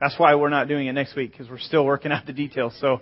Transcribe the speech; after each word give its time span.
That's 0.00 0.18
why 0.18 0.34
we're 0.34 0.48
not 0.48 0.68
doing 0.68 0.86
it 0.86 0.92
next 0.92 1.14
week 1.14 1.32
because 1.32 1.48
we're 1.48 1.58
still 1.58 1.84
working 1.84 2.10
out 2.10 2.26
the 2.26 2.32
details. 2.32 2.76
So, 2.80 3.00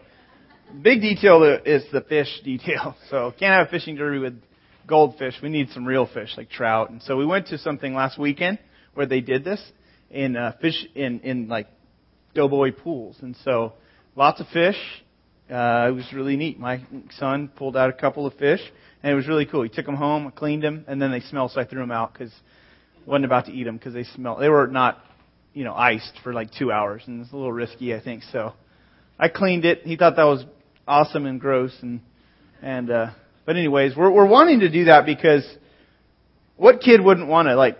big 0.83 1.00
detail 1.00 1.42
is 1.64 1.84
the 1.92 2.00
fish 2.02 2.40
detail. 2.44 2.96
So, 3.10 3.32
can't 3.38 3.54
have 3.54 3.68
a 3.68 3.71
fishing 3.71 3.96
derby 3.96 4.18
with 4.18 4.42
goldfish. 4.88 5.34
We 5.42 5.48
need 5.48 5.71
some 5.71 5.84
real 5.84 6.06
fish 6.06 6.30
like 6.37 6.50
trout. 6.50 6.90
And 6.90 7.00
so 7.03 7.16
we 7.16 7.24
went 7.24 7.48
to 7.48 7.58
something 7.58 7.95
last 7.95 8.19
weekend 8.19 8.58
where 8.95 9.06
they 9.06 9.21
did 9.21 9.45
this 9.45 9.62
in 10.11 10.37
uh, 10.37 10.56
fish 10.61 10.87
in 10.96 11.21
in 11.21 11.48
like 11.48 11.69
doughboy 12.34 12.72
pools. 12.72 13.17
And 13.21 13.37
so 13.45 13.75
lots 14.17 14.41
of 14.41 14.49
fish. 14.49 14.77
Uh, 15.49 15.87
it 15.89 15.93
was 15.93 16.05
really 16.12 16.37
neat. 16.37 16.59
My 16.59 16.83
son 17.19 17.49
pulled 17.55 17.77
out 17.77 17.89
a 17.89 17.95
couple 17.95 18.27
of 18.27 18.35
fish, 18.35 18.61
and 19.03 19.11
it 19.11 19.15
was 19.15 19.27
really 19.27 19.46
cool. 19.46 19.62
He 19.62 19.71
took 19.71 19.87
them 19.87 19.95
home, 19.95 20.30
cleaned 20.37 20.62
them, 20.62 20.85
and 20.87 21.01
then 21.01 21.11
they 21.11 21.21
smelled, 21.21 21.53
so 21.53 21.61
I 21.62 21.65
threw 21.65 21.80
them 21.80 21.91
out 21.91 22.12
because 22.12 22.33
wasn't 23.07 23.25
about 23.25 23.46
to 23.46 23.53
eat 23.53 23.65
them 23.65 23.79
because 23.79 23.95
they 23.95 24.05
smelled. 24.05 24.43
They 24.43 24.51
were 24.51 24.67
not, 24.67 25.03
you 25.55 25.65
know, 25.65 25.75
iced 25.75 26.12
for 26.23 26.33
like 26.33 26.51
two 26.53 26.71
hours, 26.71 27.03
and 27.07 27.23
it's 27.23 27.33
a 27.33 27.37
little 27.37 27.53
risky, 27.53 27.95
I 27.95 28.01
think. 28.01 28.23
So 28.33 28.55
I 29.19 29.29
cleaned 29.29 29.65
it. 29.65 29.83
He 29.84 29.97
thought 29.97 30.16
that 30.16 30.25
was 30.25 30.45
awesome 30.87 31.27
and 31.27 31.41
gross, 31.41 31.77
and 31.83 32.01
and 32.62 32.91
uh, 32.91 33.11
but 33.45 33.56
anyways, 33.56 33.97
we're 33.97 34.11
we're 34.11 34.27
wanting 34.27 34.61
to 34.61 34.70
do 34.70 34.84
that 34.87 35.06
because 35.06 35.45
what 36.56 36.80
kid 36.80 37.03
wouldn't 37.03 37.29
want 37.29 37.48
to 37.48 37.56
like 37.56 37.79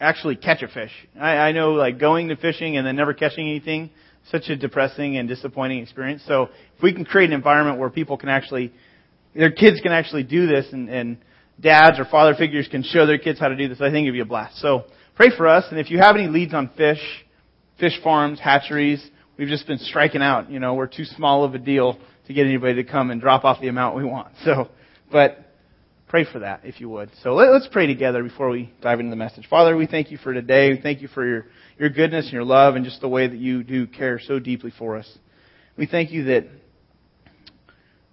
actually 0.00 0.36
catch 0.36 0.62
a 0.62 0.68
fish. 0.68 0.92
I, 1.18 1.36
I 1.36 1.52
know 1.52 1.72
like 1.72 1.98
going 1.98 2.28
to 2.28 2.36
fishing 2.36 2.76
and 2.76 2.86
then 2.86 2.96
never 2.96 3.14
catching 3.14 3.48
anything, 3.48 3.90
such 4.30 4.48
a 4.48 4.56
depressing 4.56 5.16
and 5.16 5.28
disappointing 5.28 5.82
experience. 5.82 6.22
So 6.26 6.44
if 6.76 6.82
we 6.82 6.92
can 6.92 7.04
create 7.04 7.30
an 7.30 7.34
environment 7.34 7.78
where 7.78 7.90
people 7.90 8.16
can 8.16 8.28
actually, 8.28 8.72
their 9.34 9.50
kids 9.50 9.80
can 9.80 9.92
actually 9.92 10.24
do 10.24 10.46
this 10.46 10.66
and, 10.72 10.88
and 10.88 11.18
dads 11.60 11.98
or 11.98 12.04
father 12.04 12.34
figures 12.34 12.68
can 12.70 12.82
show 12.82 13.06
their 13.06 13.18
kids 13.18 13.38
how 13.38 13.48
to 13.48 13.56
do 13.56 13.68
this, 13.68 13.80
I 13.80 13.90
think 13.90 14.04
it'd 14.04 14.12
be 14.12 14.20
a 14.20 14.26
blast. 14.26 14.58
So 14.60 14.84
pray 15.16 15.30
for 15.36 15.48
us. 15.48 15.64
And 15.70 15.80
if 15.80 15.90
you 15.90 15.98
have 15.98 16.14
any 16.14 16.28
leads 16.28 16.54
on 16.54 16.70
fish, 16.76 17.00
fish 17.80 17.98
farms, 18.04 18.38
hatcheries, 18.38 19.04
we've 19.36 19.48
just 19.48 19.66
been 19.66 19.78
striking 19.78 20.22
out. 20.22 20.50
You 20.50 20.60
know, 20.60 20.74
we're 20.74 20.86
too 20.86 21.04
small 21.04 21.44
of 21.44 21.54
a 21.54 21.58
deal 21.58 21.98
to 22.26 22.34
get 22.34 22.46
anybody 22.46 22.82
to 22.82 22.84
come 22.84 23.10
and 23.10 23.20
drop 23.20 23.44
off 23.44 23.60
the 23.60 23.68
amount 23.68 23.96
we 23.96 24.04
want. 24.04 24.28
So, 24.44 24.68
but 25.10 25.38
pray 26.08 26.24
for 26.30 26.40
that 26.40 26.60
if 26.64 26.80
you 26.80 26.88
would. 26.88 27.10
So 27.22 27.34
let, 27.34 27.48
us 27.48 27.68
pray 27.70 27.86
together 27.86 28.22
before 28.22 28.48
we 28.50 28.72
dive 28.80 29.00
into 29.00 29.10
the 29.10 29.16
message. 29.16 29.46
Father, 29.48 29.76
we 29.76 29.86
thank 29.86 30.10
you 30.10 30.18
for 30.18 30.32
today. 30.32 30.70
We 30.70 30.80
thank 30.80 31.00
you 31.00 31.08
for 31.08 31.26
your, 31.26 31.46
your 31.78 31.90
goodness 31.90 32.24
and 32.24 32.32
your 32.32 32.44
love 32.44 32.74
and 32.74 32.84
just 32.84 33.00
the 33.00 33.08
way 33.08 33.26
that 33.26 33.38
you 33.38 33.62
do 33.62 33.86
care 33.86 34.20
so 34.20 34.38
deeply 34.38 34.72
for 34.76 34.96
us. 34.96 35.18
We 35.76 35.86
thank 35.86 36.10
you 36.10 36.24
that, 36.24 36.46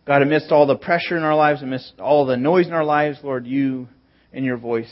God, 0.05 0.21
amidst 0.21 0.51
all 0.51 0.67
the 0.67 0.75
pressure 0.75 1.17
in 1.17 1.23
our 1.23 1.35
lives, 1.35 1.61
amidst 1.61 1.99
all 1.99 2.25
the 2.25 2.37
noise 2.37 2.67
in 2.67 2.73
our 2.73 2.85
lives, 2.85 3.19
Lord, 3.23 3.47
you 3.47 3.87
and 4.33 4.43
your 4.43 4.57
voice 4.57 4.89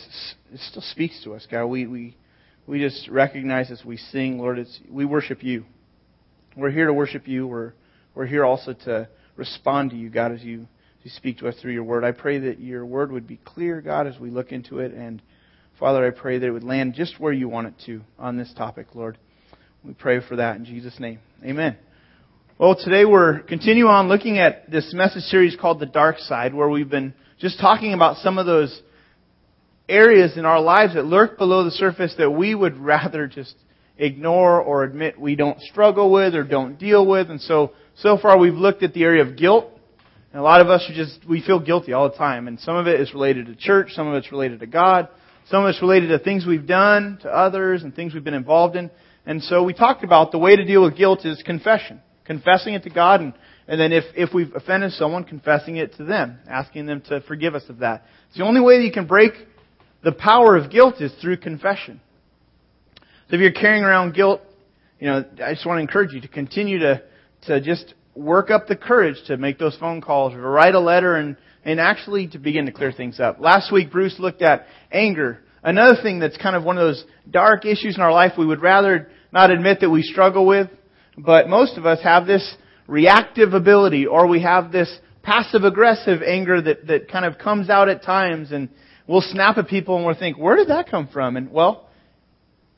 it 0.53 0.59
still 0.69 0.81
speaks 0.81 1.23
to 1.23 1.33
us, 1.33 1.47
God. 1.49 1.65
We, 1.65 1.87
we, 1.87 2.17
we 2.67 2.79
just 2.79 3.07
recognize 3.09 3.71
as 3.71 3.83
we 3.83 3.97
sing, 3.97 4.37
Lord, 4.37 4.59
it's, 4.59 4.79
we 4.89 5.05
worship 5.05 5.43
you. 5.43 5.65
We're 6.55 6.71
here 6.71 6.87
to 6.87 6.93
worship 6.93 7.27
you. 7.27 7.47
We're, 7.47 7.73
we're 8.13 8.25
here 8.25 8.45
also 8.45 8.73
to 8.85 9.09
respond 9.35 9.91
to 9.91 9.95
you, 9.95 10.09
God, 10.09 10.31
as 10.31 10.43
you 10.43 10.67
you 11.03 11.09
speak 11.09 11.39
to 11.39 11.47
us 11.47 11.55
through 11.59 11.73
your 11.73 11.83
word. 11.83 12.03
I 12.03 12.11
pray 12.11 12.37
that 12.39 12.59
your 12.59 12.85
word 12.85 13.11
would 13.11 13.25
be 13.25 13.39
clear, 13.43 13.81
God, 13.81 14.05
as 14.05 14.19
we 14.19 14.29
look 14.29 14.51
into 14.51 14.79
it. 14.79 14.93
And 14.93 15.21
Father, 15.79 16.05
I 16.05 16.11
pray 16.11 16.37
that 16.37 16.45
it 16.45 16.51
would 16.51 16.63
land 16.63 16.93
just 16.93 17.19
where 17.19 17.33
you 17.33 17.49
want 17.49 17.67
it 17.67 17.73
to 17.87 18.01
on 18.19 18.37
this 18.37 18.53
topic, 18.55 18.93
Lord. 18.93 19.17
We 19.83 19.93
pray 19.93 20.19
for 20.27 20.35
that 20.35 20.57
in 20.57 20.65
Jesus' 20.65 20.99
name. 20.99 21.19
Amen. 21.43 21.75
Well, 22.59 22.75
today 22.75 23.05
we're 23.05 23.39
continuing 23.39 23.89
on 23.89 24.09
looking 24.09 24.37
at 24.37 24.69
this 24.69 24.93
message 24.93 25.23
series 25.23 25.55
called 25.59 25.79
The 25.79 25.87
Dark 25.87 26.19
Side, 26.19 26.53
where 26.53 26.69
we've 26.69 26.89
been 26.89 27.15
just 27.39 27.59
talking 27.59 27.93
about 27.93 28.17
some 28.17 28.37
of 28.37 28.45
those 28.45 28.79
areas 29.91 30.37
in 30.37 30.45
our 30.45 30.61
lives 30.61 30.95
that 30.95 31.05
lurk 31.05 31.37
below 31.37 31.63
the 31.63 31.71
surface 31.71 32.15
that 32.17 32.31
we 32.31 32.55
would 32.55 32.77
rather 32.93 33.27
just 33.27 33.55
ignore 33.97 34.59
or 34.59 34.83
admit 34.83 35.19
we 35.19 35.35
don't 35.35 35.61
struggle 35.61 36.11
with 36.11 36.33
or 36.33 36.43
don't 36.43 36.79
deal 36.79 37.05
with. 37.05 37.29
And 37.29 37.39
so, 37.41 37.73
so 37.97 38.17
far 38.17 38.37
we've 38.37 38.53
looked 38.53 38.83
at 38.83 38.93
the 38.93 39.03
area 39.03 39.21
of 39.21 39.37
guilt, 39.37 39.67
and 40.31 40.39
a 40.39 40.43
lot 40.43 40.61
of 40.61 40.69
us 40.69 40.83
are 40.89 40.93
just, 40.93 41.19
we 41.27 41.41
feel 41.41 41.59
guilty 41.59 41.93
all 41.93 42.09
the 42.09 42.17
time. 42.17 42.47
And 42.47 42.59
some 42.59 42.75
of 42.75 42.87
it 42.87 42.99
is 42.99 43.13
related 43.13 43.47
to 43.47 43.55
church, 43.55 43.91
some 43.93 44.07
of 44.07 44.15
it's 44.15 44.31
related 44.31 44.61
to 44.61 44.67
God, 44.67 45.09
some 45.49 45.63
of 45.63 45.69
it's 45.69 45.81
related 45.81 46.07
to 46.07 46.19
things 46.19 46.45
we've 46.45 46.67
done 46.67 47.19
to 47.21 47.29
others 47.29 47.83
and 47.83 47.93
things 47.93 48.13
we've 48.13 48.23
been 48.23 48.33
involved 48.33 48.75
in. 48.75 48.89
And 49.25 49.43
so 49.43 49.63
we 49.63 49.73
talked 49.73 50.03
about 50.03 50.31
the 50.31 50.39
way 50.39 50.55
to 50.55 50.65
deal 50.65 50.83
with 50.83 50.97
guilt 50.97 51.25
is 51.25 51.41
confession. 51.43 52.01
Confessing 52.25 52.73
it 52.73 52.83
to 52.83 52.89
God 52.89 53.21
and, 53.21 53.33
and 53.67 53.79
then 53.79 53.91
if, 53.91 54.05
if 54.15 54.33
we've 54.33 54.53
offended 54.55 54.93
someone, 54.93 55.25
confessing 55.25 55.77
it 55.77 55.95
to 55.97 56.05
them, 56.05 56.39
asking 56.47 56.85
them 56.85 57.01
to 57.09 57.21
forgive 57.21 57.55
us 57.55 57.63
of 57.67 57.79
that. 57.79 58.05
It's 58.29 58.37
the 58.37 58.45
only 58.45 58.61
way 58.61 58.77
that 58.79 58.85
you 58.85 58.91
can 58.91 59.07
break 59.07 59.33
the 60.03 60.11
power 60.11 60.55
of 60.57 60.71
guilt 60.71 60.95
is 60.99 61.11
through 61.21 61.37
confession. 61.37 62.01
So 63.29 63.35
if 63.35 63.41
you're 63.41 63.51
carrying 63.51 63.83
around 63.83 64.13
guilt, 64.13 64.41
you 64.99 65.07
know, 65.07 65.23
I 65.43 65.53
just 65.53 65.65
want 65.65 65.77
to 65.77 65.81
encourage 65.81 66.13
you 66.13 66.21
to 66.21 66.27
continue 66.27 66.79
to, 66.79 67.01
to 67.43 67.61
just 67.61 67.93
work 68.15 68.51
up 68.51 68.67
the 68.67 68.75
courage 68.75 69.15
to 69.27 69.37
make 69.37 69.57
those 69.57 69.75
phone 69.77 70.01
calls 70.01 70.33
or 70.33 70.41
write 70.41 70.75
a 70.75 70.79
letter 70.79 71.15
and, 71.15 71.37
and 71.63 71.79
actually 71.79 72.27
to 72.27 72.39
begin 72.39 72.65
to 72.65 72.71
clear 72.71 72.91
things 72.91 73.19
up. 73.19 73.39
Last 73.39 73.71
week, 73.71 73.91
Bruce 73.91 74.17
looked 74.19 74.41
at 74.41 74.65
anger. 74.91 75.39
Another 75.63 76.01
thing 76.01 76.19
that's 76.19 76.37
kind 76.37 76.55
of 76.55 76.63
one 76.63 76.77
of 76.77 76.83
those 76.83 77.05
dark 77.29 77.65
issues 77.65 77.95
in 77.95 78.01
our 78.01 78.11
life 78.11 78.33
we 78.37 78.45
would 78.45 78.61
rather 78.61 79.09
not 79.31 79.49
admit 79.49 79.79
that 79.79 79.89
we 79.89 80.01
struggle 80.01 80.45
with, 80.45 80.69
but 81.17 81.47
most 81.47 81.77
of 81.77 81.85
us 81.85 81.99
have 82.03 82.25
this 82.25 82.55
reactive 82.87 83.53
ability 83.53 84.05
or 84.05 84.27
we 84.27 84.41
have 84.41 84.71
this 84.71 84.99
passive 85.23 85.63
aggressive 85.63 86.21
anger 86.21 86.61
that, 86.61 86.87
that 86.87 87.09
kind 87.09 87.25
of 87.25 87.37
comes 87.37 87.69
out 87.69 87.89
at 87.89 88.03
times 88.03 88.51
and 88.51 88.69
we'll 89.11 89.21
snap 89.21 89.57
at 89.57 89.67
people 89.67 89.97
and 89.97 90.05
we'll 90.05 90.17
think, 90.17 90.37
where 90.37 90.55
did 90.55 90.69
that 90.69 90.89
come 90.89 91.09
from? 91.11 91.35
And 91.35 91.51
well, 91.51 91.89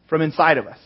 from 0.09 0.21
inside 0.21 0.57
of 0.57 0.65
us. 0.65 0.79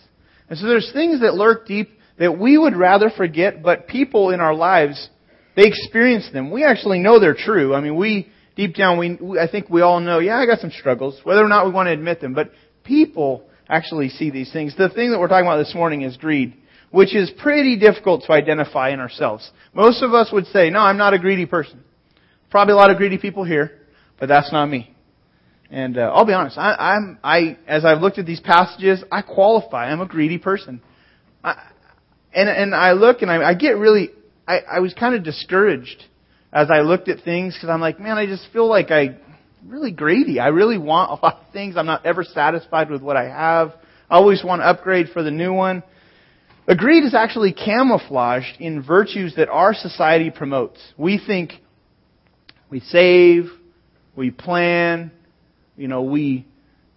And 0.49 0.59
so 0.59 0.67
there's 0.67 0.91
things 0.93 1.21
that 1.21 1.33
lurk 1.33 1.65
deep 1.65 1.89
that 2.19 2.37
we 2.37 2.57
would 2.57 2.75
rather 2.75 3.09
forget, 3.09 3.63
but 3.63 3.87
people 3.87 4.31
in 4.31 4.41
our 4.41 4.53
lives, 4.53 5.09
they 5.55 5.65
experience 5.65 6.29
them. 6.33 6.51
We 6.51 6.63
actually 6.63 6.99
know 6.99 7.19
they're 7.19 7.35
true. 7.35 7.73
I 7.73 7.81
mean, 7.81 7.95
we, 7.95 8.27
deep 8.55 8.75
down, 8.75 8.97
we, 8.97 9.39
I 9.39 9.49
think 9.49 9.69
we 9.69 9.81
all 9.81 9.99
know, 9.99 10.19
yeah, 10.19 10.37
I 10.37 10.45
got 10.45 10.59
some 10.59 10.71
struggles, 10.71 11.19
whether 11.23 11.43
or 11.43 11.47
not 11.47 11.65
we 11.65 11.71
want 11.71 11.87
to 11.87 11.93
admit 11.93 12.19
them, 12.19 12.33
but 12.33 12.51
people 12.83 13.43
actually 13.69 14.09
see 14.09 14.29
these 14.29 14.51
things. 14.51 14.75
The 14.77 14.89
thing 14.89 15.11
that 15.11 15.19
we're 15.19 15.27
talking 15.27 15.45
about 15.45 15.57
this 15.57 15.75
morning 15.75 16.01
is 16.01 16.17
greed, 16.17 16.55
which 16.91 17.15
is 17.15 17.31
pretty 17.41 17.77
difficult 17.77 18.23
to 18.25 18.33
identify 18.33 18.89
in 18.89 18.99
ourselves. 18.99 19.49
Most 19.73 20.01
of 20.03 20.13
us 20.13 20.29
would 20.31 20.47
say, 20.47 20.69
no, 20.69 20.79
I'm 20.79 20.97
not 20.97 21.13
a 21.13 21.19
greedy 21.19 21.45
person. 21.45 21.83
Probably 22.49 22.73
a 22.73 22.77
lot 22.77 22.91
of 22.91 22.97
greedy 22.97 23.17
people 23.17 23.43
here, 23.43 23.71
but 24.19 24.27
that's 24.27 24.51
not 24.51 24.67
me. 24.67 24.96
And 25.69 25.97
uh, 25.97 26.11
I'll 26.13 26.25
be 26.25 26.33
honest, 26.33 26.57
I, 26.57 26.73
I'm, 26.73 27.19
I, 27.23 27.57
as 27.67 27.83
I've 27.83 28.01
looked 28.01 28.17
at 28.19 28.25
these 28.25 28.39
passages, 28.39 29.03
I 29.11 29.22
qualify. 29.22 29.91
I'm 29.91 30.00
a 30.00 30.05
greedy 30.05 30.38
person. 30.38 30.81
I, 31.44 31.72
and, 32.33 32.50
and 32.50 32.75
I 32.75 32.94
look 32.94 33.22
and 33.22 33.29
I, 33.29 33.50
I 33.50 33.53
get 33.53 33.72
really, 33.77 34.09
I, 34.47 34.59
I 34.59 34.79
was 34.79 34.94
kind 34.94 35.16
of 35.16 35.23
discouraged 35.23 36.03
as 36.53 36.69
I 36.72 36.79
looked 36.81 37.09
at 37.09 37.23
things 37.23 37.53
because 37.53 37.69
I'm 37.69 37.81
like, 37.81 38.00
man, 38.00 38.17
I 38.17 38.25
just 38.25 38.47
feel 38.53 38.67
like 38.67 38.91
I 38.91 39.17
really 39.66 39.91
greedy. 39.91 40.39
I 40.39 40.47
really 40.47 40.77
want 40.77 41.11
a 41.11 41.13
lot 41.25 41.41
of 41.45 41.51
things. 41.51 41.75
I'm 41.75 41.85
not 41.85 42.06
ever 42.06 42.23
satisfied 42.23 42.89
with 42.89 43.01
what 43.01 43.17
I 43.17 43.25
have. 43.25 43.73
I 44.09 44.16
always 44.16 44.44
want 44.44 44.61
to 44.61 44.66
upgrade 44.66 45.07
for 45.09 45.22
the 45.22 45.31
new 45.31 45.51
one. 45.51 45.83
But 46.66 46.77
greed 46.77 47.03
is 47.03 47.13
actually 47.13 47.53
camouflaged 47.53 48.59
in 48.59 48.83
virtues 48.83 49.35
that 49.35 49.50
our 49.50 49.73
society 49.73 50.29
promotes. 50.29 50.79
We 50.97 51.17
think 51.25 51.53
we 52.69 52.79
save, 52.81 53.45
we 54.16 54.31
plan, 54.31 55.11
you 55.77 55.88
know, 55.88 56.01
we, 56.01 56.45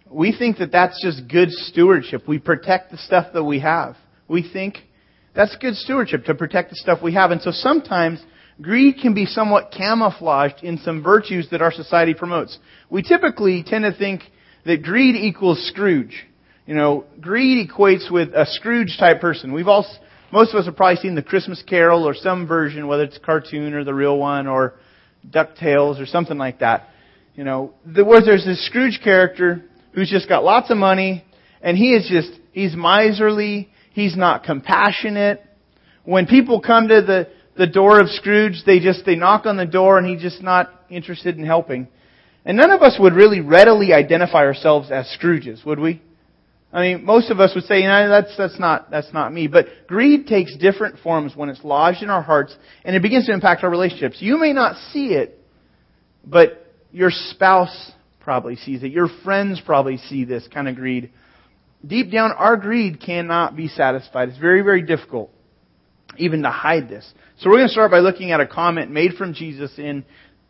we 0.09 0.35
think 0.35 0.57
that 0.57 0.71
that's 0.71 1.01
just 1.01 1.27
good 1.29 1.51
stewardship. 1.51 2.27
We 2.27 2.39
protect 2.39 2.91
the 2.91 2.97
stuff 2.97 3.27
that 3.33 3.43
we 3.43 3.59
have. 3.59 3.95
We 4.27 4.47
think 4.51 4.77
that's 5.35 5.55
good 5.57 5.75
stewardship 5.75 6.25
to 6.25 6.35
protect 6.35 6.71
the 6.71 6.75
stuff 6.75 6.99
we 7.01 7.13
have. 7.13 7.31
And 7.31 7.41
so 7.41 7.51
sometimes 7.51 8.21
greed 8.61 8.95
can 9.01 9.13
be 9.13 9.25
somewhat 9.25 9.71
camouflaged 9.75 10.63
in 10.63 10.79
some 10.79 11.03
virtues 11.03 11.47
that 11.51 11.61
our 11.61 11.71
society 11.71 12.13
promotes. 12.13 12.57
We 12.89 13.03
typically 13.03 13.63
tend 13.65 13.83
to 13.83 13.97
think 13.97 14.23
that 14.65 14.81
greed 14.81 15.15
equals 15.15 15.65
Scrooge. 15.67 16.25
You 16.65 16.75
know, 16.75 17.05
greed 17.19 17.69
equates 17.69 18.11
with 18.11 18.29
a 18.33 18.45
Scrooge 18.45 18.97
type 18.99 19.21
person. 19.21 19.53
We've 19.53 19.67
all, 19.67 19.85
most 20.31 20.53
of 20.53 20.59
us 20.59 20.65
have 20.65 20.75
probably 20.75 20.97
seen 20.97 21.15
the 21.15 21.23
Christmas 21.23 21.63
Carol 21.67 22.07
or 22.07 22.13
some 22.15 22.47
version, 22.47 22.87
whether 22.87 23.03
it's 23.03 23.19
cartoon 23.19 23.73
or 23.73 23.83
the 23.83 23.93
real 23.93 24.17
one 24.17 24.47
or 24.47 24.73
DuckTales 25.29 26.01
or 26.01 26.05
something 26.05 26.37
like 26.37 26.59
that. 26.59 26.87
You 27.35 27.43
know, 27.43 27.73
where 27.85 28.21
there's 28.21 28.45
this 28.45 28.65
Scrooge 28.65 28.99
character 29.03 29.63
who's 29.93 30.09
just 30.09 30.27
got 30.27 30.43
lots 30.43 30.69
of 30.69 30.77
money 30.77 31.23
and 31.61 31.77
he 31.77 31.93
is 31.93 32.07
just, 32.09 32.39
he's 32.51 32.75
miserly, 32.75 33.71
He's 33.93 34.15
not 34.15 34.43
compassionate. 34.43 35.45
When 36.03 36.25
people 36.25 36.61
come 36.61 36.87
to 36.87 37.01
the, 37.01 37.29
the 37.57 37.67
door 37.67 37.99
of 37.99 38.09
Scrooge, 38.09 38.63
they 38.65 38.79
just, 38.79 39.05
they 39.05 39.15
knock 39.15 39.45
on 39.45 39.57
the 39.57 39.65
door 39.65 39.97
and 39.97 40.07
he's 40.07 40.21
just 40.21 40.41
not 40.41 40.69
interested 40.89 41.37
in 41.37 41.45
helping. 41.45 41.87
And 42.45 42.57
none 42.57 42.71
of 42.71 42.81
us 42.81 42.97
would 42.99 43.13
really 43.13 43.41
readily 43.41 43.93
identify 43.93 44.45
ourselves 44.45 44.89
as 44.91 45.13
Scrooges, 45.21 45.65
would 45.65 45.79
we? 45.79 46.01
I 46.73 46.81
mean, 46.81 47.05
most 47.05 47.29
of 47.29 47.41
us 47.41 47.51
would 47.53 47.65
say, 47.65 47.81
you 47.81 47.87
know, 47.87 48.07
that's, 48.07 48.35
that's 48.37 48.57
not, 48.57 48.89
that's 48.89 49.13
not 49.13 49.33
me. 49.33 49.47
But 49.47 49.67
greed 49.87 50.25
takes 50.25 50.55
different 50.55 50.99
forms 50.99 51.35
when 51.35 51.49
it's 51.49 51.63
lodged 51.65 52.01
in 52.01 52.09
our 52.09 52.21
hearts 52.21 52.55
and 52.85 52.95
it 52.95 53.01
begins 53.01 53.25
to 53.25 53.33
impact 53.33 53.63
our 53.65 53.69
relationships. 53.69 54.17
You 54.21 54.39
may 54.39 54.53
not 54.53 54.77
see 54.93 55.07
it, 55.07 55.37
but 56.25 56.60
your 56.91 57.09
spouse 57.11 57.91
probably 58.19 58.55
sees 58.55 58.83
it. 58.83 58.91
Your 58.91 59.07
friends 59.23 59.61
probably 59.65 59.97
see 59.97 60.25
this 60.25 60.47
kind 60.53 60.67
of 60.67 60.75
greed. 60.75 61.11
deep 61.85 62.11
down, 62.11 62.31
our 62.31 62.57
greed 62.57 63.01
cannot 63.01 63.55
be 63.55 63.67
satisfied. 63.67 64.29
It's 64.29 64.37
very, 64.37 64.61
very 64.61 64.81
difficult 64.81 65.31
even 66.17 66.43
to 66.43 66.49
hide 66.49 66.89
this. 66.89 67.09
So 67.39 67.49
we're 67.49 67.57
going 67.57 67.67
to 67.67 67.73
start 67.73 67.91
by 67.91 67.99
looking 67.99 68.31
at 68.31 68.39
a 68.39 68.47
comment 68.47 68.91
made 68.91 69.13
from 69.13 69.33
Jesus 69.33 69.71
in, 69.77 70.05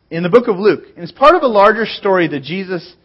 in 0.10 0.24
the 0.24 0.30
book 0.30 0.48
of 0.48 0.58
Luke. 0.58 0.84
And 0.96 1.04
it's 1.04 1.12
part 1.12 1.36
of 1.36 1.44
a 1.44 1.48
larger 1.48 1.86
story 1.86 2.28
that 2.28 2.44
Jesus, 2.44 2.96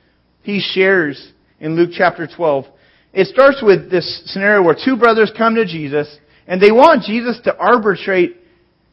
he 0.43 0.61
shares 0.61 1.33
in 1.61 1.77
Luke 1.77 1.91
chapter 1.93 2.27
12. 2.27 2.65
It 3.13 3.29
starts 3.29 3.63
with 3.63 3.91
this 3.91 4.23
scenario 4.27 4.63
where 4.63 4.77
two 4.83 4.97
brothers 4.97 5.33
come 5.37 5.55
to 5.55 5.65
Jesus 5.65 6.15
and 6.47 6.61
they 6.61 6.73
want 6.73 7.05
Jesus 7.05 7.41
to 7.45 7.57
arbitrate 7.57 8.36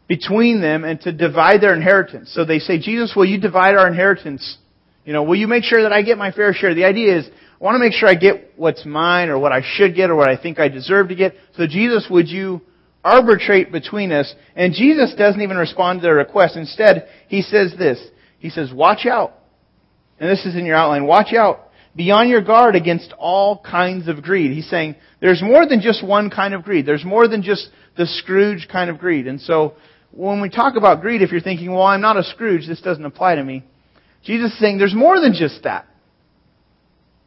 between 0.07 0.61
them 0.61 0.83
and 0.83 0.99
to 1.01 1.11
divide 1.11 1.61
their 1.61 1.73
inheritance. 1.73 2.31
So 2.33 2.45
they 2.45 2.59
say, 2.59 2.77
Jesus, 2.79 3.13
will 3.15 3.25
you 3.25 3.39
divide 3.39 3.75
our 3.75 3.87
inheritance? 3.87 4.57
You 5.05 5.13
know, 5.13 5.23
will 5.23 5.35
you 5.35 5.47
make 5.47 5.63
sure 5.63 5.83
that 5.83 5.93
I 5.93 6.01
get 6.01 6.17
my 6.17 6.31
fair 6.31 6.53
share? 6.53 6.73
The 6.75 6.85
idea 6.85 7.17
is, 7.19 7.27
I 7.27 7.63
want 7.63 7.75
to 7.75 7.79
make 7.79 7.93
sure 7.93 8.09
I 8.09 8.15
get 8.15 8.53
what's 8.57 8.85
mine 8.85 9.29
or 9.29 9.39
what 9.39 9.53
I 9.53 9.61
should 9.63 9.95
get 9.95 10.09
or 10.09 10.15
what 10.15 10.29
I 10.29 10.41
think 10.41 10.59
I 10.59 10.67
deserve 10.67 11.09
to 11.09 11.15
get. 11.15 11.35
So 11.55 11.65
Jesus, 11.65 12.07
would 12.09 12.27
you 12.27 12.61
arbitrate 13.03 13.71
between 13.71 14.11
us? 14.11 14.33
And 14.55 14.73
Jesus 14.73 15.13
doesn't 15.17 15.41
even 15.41 15.57
respond 15.57 15.99
to 15.99 16.03
their 16.03 16.15
request. 16.15 16.57
Instead, 16.57 17.07
he 17.27 17.41
says 17.41 17.73
this. 17.77 18.05
He 18.39 18.49
says, 18.49 18.73
watch 18.73 19.05
out. 19.05 19.33
And 20.19 20.29
this 20.29 20.45
is 20.45 20.55
in 20.55 20.65
your 20.65 20.75
outline. 20.75 21.05
Watch 21.05 21.33
out. 21.33 21.69
Be 21.95 22.11
on 22.11 22.27
your 22.27 22.41
guard 22.41 22.75
against 22.75 23.13
all 23.17 23.61
kinds 23.61 24.07
of 24.07 24.23
greed. 24.23 24.51
He's 24.51 24.69
saying 24.69 24.95
there's 25.21 25.41
more 25.41 25.67
than 25.67 25.79
just 25.79 26.05
one 26.05 26.29
kind 26.29 26.53
of 26.53 26.63
greed. 26.63 26.85
There's 26.85 27.05
more 27.05 27.27
than 27.27 27.43
just 27.43 27.69
the 27.95 28.07
Scrooge 28.07 28.67
kind 28.71 28.89
of 28.89 28.97
greed. 28.97 29.27
And 29.27 29.39
so 29.39 29.75
when 30.15 30.41
we 30.41 30.49
talk 30.49 30.75
about 30.75 31.01
greed, 31.01 31.21
if 31.21 31.31
you're 31.31 31.41
thinking, 31.41 31.71
well, 31.71 31.83
I'm 31.83 32.01
not 32.01 32.17
a 32.17 32.23
Scrooge, 32.23 32.67
this 32.67 32.81
doesn't 32.81 33.05
apply 33.05 33.35
to 33.35 33.43
me. 33.43 33.63
Jesus 34.23 34.53
is 34.53 34.59
saying 34.59 34.77
there's 34.77 34.95
more 34.95 35.19
than 35.19 35.33
just 35.33 35.63
that. 35.63 35.85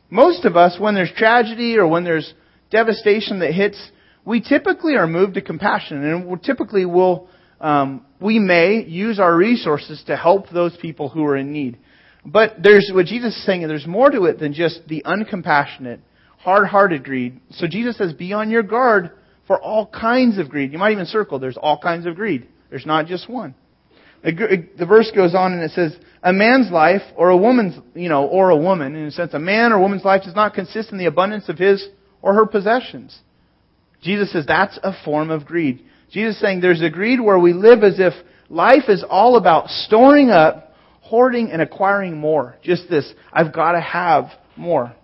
Most 0.08 0.44
of 0.44 0.56
us, 0.56 0.76
when 0.78 0.94
there's 0.94 1.12
tragedy 1.16 1.76
or 1.76 1.86
when 1.88 2.04
there's 2.04 2.32
devastation 2.70 3.40
that 3.40 3.52
hits, 3.52 3.90
we 4.24 4.40
typically 4.40 4.94
are 4.94 5.06
moved 5.06 5.34
to 5.34 5.42
compassion, 5.42 6.02
and 6.04 6.26
we 6.26 6.38
typically 6.38 6.86
will 6.86 7.28
um, 7.60 8.04
we 8.20 8.38
may 8.38 8.84
use 8.84 9.18
our 9.18 9.34
resources 9.34 10.02
to 10.06 10.16
help 10.16 10.50
those 10.50 10.76
people 10.80 11.08
who 11.08 11.24
are 11.24 11.36
in 11.36 11.52
need. 11.52 11.78
But 12.24 12.56
there's 12.62 12.90
what 12.92 13.06
Jesus 13.06 13.36
is 13.36 13.46
saying, 13.46 13.66
there's 13.68 13.86
more 13.86 14.10
to 14.10 14.24
it 14.24 14.38
than 14.38 14.52
just 14.52 14.80
the 14.88 15.02
uncompassionate, 15.06 16.00
hard-hearted 16.38 17.04
greed. 17.04 17.40
So 17.52 17.66
Jesus 17.66 17.96
says, 17.96 18.12
be 18.12 18.32
on 18.32 18.50
your 18.50 18.62
guard 18.62 19.12
for 19.46 19.60
all 19.60 19.86
kinds 19.86 20.38
of 20.38 20.48
greed. 20.48 20.72
You 20.72 20.78
might 20.78 20.92
even 20.92 21.06
circle, 21.06 21.38
there's 21.38 21.56
all 21.56 21.78
kinds 21.78 22.06
of 22.06 22.16
greed. 22.16 22.48
There's 22.70 22.86
not 22.86 23.06
just 23.06 23.28
one. 23.28 23.54
The 24.22 24.86
verse 24.88 25.10
goes 25.14 25.34
on 25.34 25.52
and 25.52 25.62
it 25.62 25.70
says, 25.70 25.96
a 26.22 26.32
man's 26.32 26.70
life 26.70 27.02
or 27.14 27.30
a 27.30 27.36
woman's, 27.36 27.78
you 27.94 28.08
know, 28.08 28.26
or 28.26 28.50
a 28.50 28.56
woman, 28.56 28.96
in 28.96 29.06
a 29.06 29.10
sense, 29.10 29.34
a 29.34 29.38
man 29.38 29.72
or 29.72 29.78
woman's 29.78 30.04
life 30.04 30.22
does 30.24 30.34
not 30.34 30.54
consist 30.54 30.90
in 30.90 30.98
the 30.98 31.06
abundance 31.06 31.48
of 31.48 31.58
his 31.58 31.86
or 32.22 32.34
her 32.34 32.46
possessions. 32.46 33.16
Jesus 34.02 34.32
says 34.32 34.44
that's 34.46 34.78
a 34.82 34.92
form 35.04 35.30
of 35.30 35.44
greed. 35.44 35.84
Jesus 36.10 36.34
is 36.36 36.40
saying 36.40 36.60
there's 36.60 36.82
a 36.82 36.90
greed 36.90 37.20
where 37.20 37.38
we 37.38 37.52
live 37.52 37.84
as 37.84 38.00
if 38.00 38.14
life 38.48 38.88
is 38.88 39.04
all 39.08 39.36
about 39.36 39.68
storing 39.68 40.30
up, 40.30 40.72
hoarding, 41.00 41.50
and 41.52 41.62
acquiring 41.62 42.16
more. 42.16 42.56
Just 42.62 42.88
this, 42.90 43.12
I've 43.32 43.52
got 43.52 43.72
to 43.72 43.80
have 43.80 44.24
more. 44.56 44.94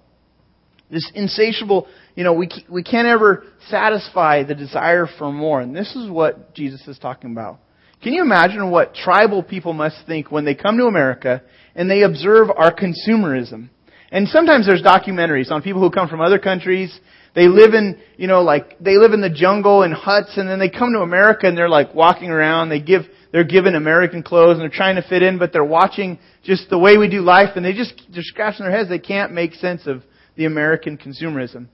This 0.92 1.10
insatiable, 1.14 1.88
you 2.14 2.22
know, 2.22 2.34
we, 2.34 2.50
we 2.68 2.82
can't 2.82 3.08
ever 3.08 3.44
satisfy 3.68 4.44
the 4.44 4.54
desire 4.54 5.06
for 5.18 5.32
more. 5.32 5.62
And 5.62 5.74
this 5.74 5.96
is 5.96 6.10
what 6.10 6.54
Jesus 6.54 6.86
is 6.86 6.98
talking 6.98 7.32
about. 7.32 7.60
Can 8.02 8.12
you 8.12 8.20
imagine 8.20 8.70
what 8.70 8.94
tribal 8.94 9.42
people 9.42 9.72
must 9.72 9.96
think 10.06 10.30
when 10.30 10.44
they 10.44 10.54
come 10.54 10.76
to 10.76 10.84
America 10.84 11.42
and 11.74 11.90
they 11.90 12.02
observe 12.02 12.48
our 12.54 12.74
consumerism? 12.74 13.70
And 14.10 14.28
sometimes 14.28 14.66
there's 14.66 14.82
documentaries 14.82 15.50
on 15.50 15.62
people 15.62 15.80
who 15.80 15.90
come 15.90 16.10
from 16.10 16.20
other 16.20 16.38
countries. 16.38 16.94
They 17.34 17.48
live 17.48 17.72
in, 17.72 17.98
you 18.18 18.26
know, 18.26 18.42
like, 18.42 18.78
they 18.78 18.98
live 18.98 19.14
in 19.14 19.22
the 19.22 19.30
jungle 19.30 19.84
in 19.84 19.92
huts 19.92 20.36
and 20.36 20.46
then 20.46 20.58
they 20.58 20.68
come 20.68 20.92
to 20.92 21.00
America 21.00 21.46
and 21.46 21.56
they're 21.56 21.70
like 21.70 21.94
walking 21.94 22.28
around. 22.28 22.68
They 22.68 22.80
give, 22.80 23.02
they're 23.32 23.44
given 23.44 23.76
American 23.76 24.22
clothes 24.22 24.58
and 24.58 24.60
they're 24.60 24.68
trying 24.68 24.96
to 24.96 25.08
fit 25.08 25.22
in, 25.22 25.38
but 25.38 25.54
they're 25.54 25.64
watching 25.64 26.18
just 26.44 26.68
the 26.68 26.78
way 26.78 26.98
we 26.98 27.08
do 27.08 27.22
life 27.22 27.56
and 27.56 27.64
they 27.64 27.72
just, 27.72 27.94
they're 28.12 28.22
scratching 28.22 28.66
their 28.66 28.76
heads. 28.76 28.90
They 28.90 28.98
can't 28.98 29.32
make 29.32 29.54
sense 29.54 29.86
of 29.86 30.02
the 30.36 30.46
American 30.46 30.98
consumerism. 30.98 31.66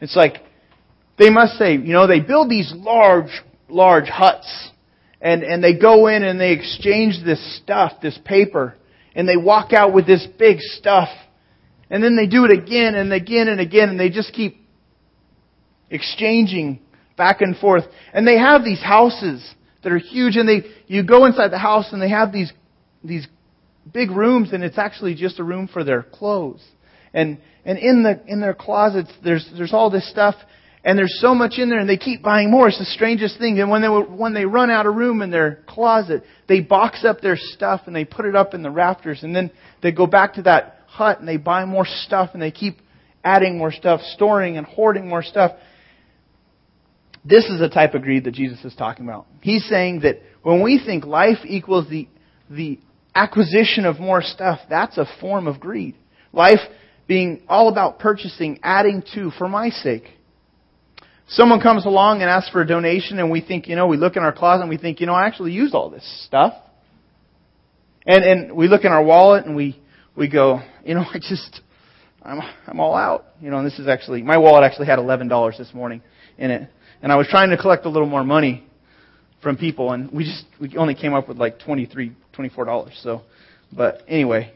It's 0.00 0.16
like, 0.16 0.42
they 1.18 1.30
must 1.30 1.56
say, 1.56 1.72
you 1.72 1.92
know, 1.92 2.06
they 2.06 2.20
build 2.20 2.50
these 2.50 2.72
large, 2.74 3.30
large 3.68 4.08
huts 4.08 4.70
and, 5.20 5.42
and 5.42 5.64
they 5.64 5.78
go 5.78 6.08
in 6.08 6.22
and 6.22 6.40
they 6.40 6.52
exchange 6.52 7.24
this 7.24 7.60
stuff, 7.62 7.92
this 8.02 8.18
paper, 8.24 8.76
and 9.14 9.26
they 9.28 9.36
walk 9.36 9.72
out 9.72 9.94
with 9.94 10.06
this 10.06 10.26
big 10.38 10.58
stuff. 10.60 11.08
And 11.88 12.02
then 12.02 12.16
they 12.16 12.26
do 12.26 12.44
it 12.44 12.52
again 12.52 12.94
and 12.94 13.12
again 13.12 13.48
and 13.48 13.60
again 13.60 13.88
and 13.88 13.98
they 13.98 14.10
just 14.10 14.32
keep 14.32 14.56
exchanging 15.90 16.80
back 17.16 17.40
and 17.40 17.56
forth. 17.56 17.84
And 18.12 18.26
they 18.26 18.38
have 18.38 18.62
these 18.62 18.82
houses 18.82 19.54
that 19.82 19.92
are 19.92 19.98
huge 19.98 20.36
and 20.36 20.48
they, 20.48 20.62
you 20.86 21.02
go 21.02 21.24
inside 21.24 21.48
the 21.50 21.58
house 21.58 21.92
and 21.92 22.02
they 22.02 22.10
have 22.10 22.32
these, 22.32 22.52
these 23.02 23.26
big 23.92 24.10
rooms 24.10 24.52
and 24.52 24.62
it's 24.62 24.78
actually 24.78 25.14
just 25.14 25.38
a 25.38 25.44
room 25.44 25.68
for 25.72 25.82
their 25.82 26.02
clothes. 26.02 26.62
And, 27.14 27.38
and 27.66 27.78
in 27.78 28.04
the, 28.04 28.22
in 28.26 28.40
their 28.40 28.54
closets, 28.54 29.10
there's, 29.24 29.46
there's 29.58 29.72
all 29.72 29.90
this 29.90 30.08
stuff 30.08 30.36
and 30.84 30.96
there's 30.96 31.18
so 31.20 31.34
much 31.34 31.54
in 31.58 31.68
there 31.68 31.80
and 31.80 31.88
they 31.88 31.96
keep 31.96 32.22
buying 32.22 32.48
more. 32.48 32.68
It's 32.68 32.78
the 32.78 32.84
strangest 32.84 33.38
thing. 33.38 33.58
And 33.58 33.68
when 33.68 33.82
they, 33.82 33.88
when 33.88 34.34
they 34.34 34.44
run 34.44 34.70
out 34.70 34.86
of 34.86 34.94
room 34.94 35.20
in 35.20 35.32
their 35.32 35.64
closet, 35.66 36.22
they 36.48 36.60
box 36.60 37.04
up 37.04 37.20
their 37.20 37.36
stuff 37.36 37.82
and 37.86 37.96
they 37.96 38.04
put 38.04 38.24
it 38.24 38.36
up 38.36 38.54
in 38.54 38.62
the 38.62 38.70
rafters 38.70 39.24
and 39.24 39.34
then 39.34 39.50
they 39.82 39.90
go 39.90 40.06
back 40.06 40.34
to 40.34 40.42
that 40.42 40.82
hut 40.86 41.18
and 41.18 41.26
they 41.26 41.38
buy 41.38 41.64
more 41.64 41.84
stuff 41.84 42.30
and 42.34 42.40
they 42.40 42.52
keep 42.52 42.78
adding 43.24 43.58
more 43.58 43.72
stuff, 43.72 44.00
storing 44.14 44.56
and 44.56 44.64
hoarding 44.64 45.08
more 45.08 45.24
stuff. 45.24 45.56
This 47.24 47.46
is 47.46 47.58
the 47.58 47.68
type 47.68 47.94
of 47.94 48.02
greed 48.02 48.22
that 48.24 48.34
Jesus 48.34 48.64
is 48.64 48.76
talking 48.76 49.04
about. 49.04 49.26
He's 49.40 49.68
saying 49.68 50.02
that 50.02 50.20
when 50.42 50.62
we 50.62 50.80
think 50.86 51.04
life 51.04 51.38
equals 51.44 51.90
the, 51.90 52.06
the 52.48 52.78
acquisition 53.12 53.86
of 53.86 53.98
more 53.98 54.22
stuff, 54.22 54.60
that's 54.70 54.98
a 54.98 55.06
form 55.20 55.48
of 55.48 55.58
greed. 55.58 55.96
Life 56.32 56.60
being 57.06 57.42
all 57.48 57.68
about 57.68 57.98
purchasing, 57.98 58.58
adding 58.62 59.02
to, 59.14 59.30
for 59.38 59.48
my 59.48 59.70
sake. 59.70 60.04
Someone 61.28 61.60
comes 61.60 61.86
along 61.86 62.20
and 62.20 62.30
asks 62.30 62.50
for 62.50 62.62
a 62.62 62.66
donation 62.66 63.18
and 63.18 63.30
we 63.30 63.40
think, 63.40 63.68
you 63.68 63.76
know, 63.76 63.86
we 63.86 63.96
look 63.96 64.16
in 64.16 64.22
our 64.22 64.32
closet 64.32 64.62
and 64.62 64.70
we 64.70 64.76
think, 64.76 65.00
you 65.00 65.06
know, 65.06 65.14
I 65.14 65.26
actually 65.26 65.52
used 65.52 65.74
all 65.74 65.90
this 65.90 66.04
stuff. 66.26 66.54
And, 68.06 68.24
and 68.24 68.52
we 68.52 68.68
look 68.68 68.84
in 68.84 68.92
our 68.92 69.02
wallet 69.02 69.44
and 69.44 69.56
we, 69.56 69.80
we 70.16 70.28
go, 70.28 70.60
you 70.84 70.94
know, 70.94 71.04
I 71.14 71.18
just, 71.18 71.60
I'm, 72.22 72.40
I'm 72.66 72.80
all 72.80 72.94
out. 72.94 73.26
You 73.40 73.50
know, 73.50 73.58
and 73.58 73.66
this 73.66 73.78
is 73.78 73.88
actually, 73.88 74.22
my 74.22 74.38
wallet 74.38 74.64
actually 74.64 74.86
had 74.86 74.98
$11 74.98 75.58
this 75.58 75.74
morning 75.74 76.02
in 76.38 76.50
it. 76.50 76.70
And 77.02 77.12
I 77.12 77.16
was 77.16 77.26
trying 77.28 77.50
to 77.50 77.56
collect 77.56 77.84
a 77.86 77.90
little 77.90 78.08
more 78.08 78.24
money 78.24 78.64
from 79.42 79.56
people 79.56 79.92
and 79.92 80.10
we 80.10 80.24
just, 80.24 80.44
we 80.60 80.76
only 80.76 80.94
came 80.94 81.12
up 81.12 81.28
with 81.28 81.36
like 81.36 81.58
23, 81.58 82.12
$24. 82.36 83.02
So, 83.02 83.22
but 83.72 84.02
anyway, 84.08 84.52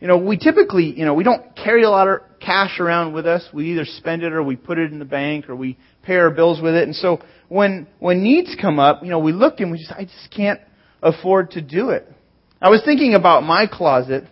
you 0.00 0.06
know, 0.06 0.16
we 0.16 0.36
typically, 0.36 0.96
you 0.96 1.04
know, 1.04 1.14
we 1.14 1.24
don't 1.24 1.56
carry 1.56 1.82
a 1.82 1.90
lot 1.90 2.06
of 2.06 2.20
cash 2.40 2.78
around 2.78 3.14
with 3.14 3.26
us. 3.26 3.44
We 3.52 3.72
either 3.72 3.84
spend 3.84 4.22
it 4.22 4.32
or 4.32 4.42
we 4.42 4.54
put 4.56 4.78
it 4.78 4.92
in 4.92 4.98
the 4.98 5.04
bank 5.04 5.48
or 5.48 5.56
we 5.56 5.76
pay 6.02 6.14
our 6.16 6.30
bills 6.30 6.60
with 6.62 6.74
it. 6.74 6.84
And 6.84 6.94
so 6.94 7.20
when, 7.48 7.88
when 7.98 8.22
needs 8.22 8.56
come 8.60 8.78
up, 8.78 9.02
you 9.02 9.10
know, 9.10 9.18
we 9.18 9.32
look 9.32 9.58
and 9.58 9.72
we 9.72 9.78
just, 9.78 9.90
I 9.90 10.04
just 10.04 10.32
can't 10.34 10.60
afford 11.02 11.52
to 11.52 11.62
do 11.62 11.90
it. 11.90 12.06
I 12.60 12.70
was 12.70 12.82
thinking 12.84 13.14
about 13.14 13.42
my 13.42 13.66
closet 13.66 14.24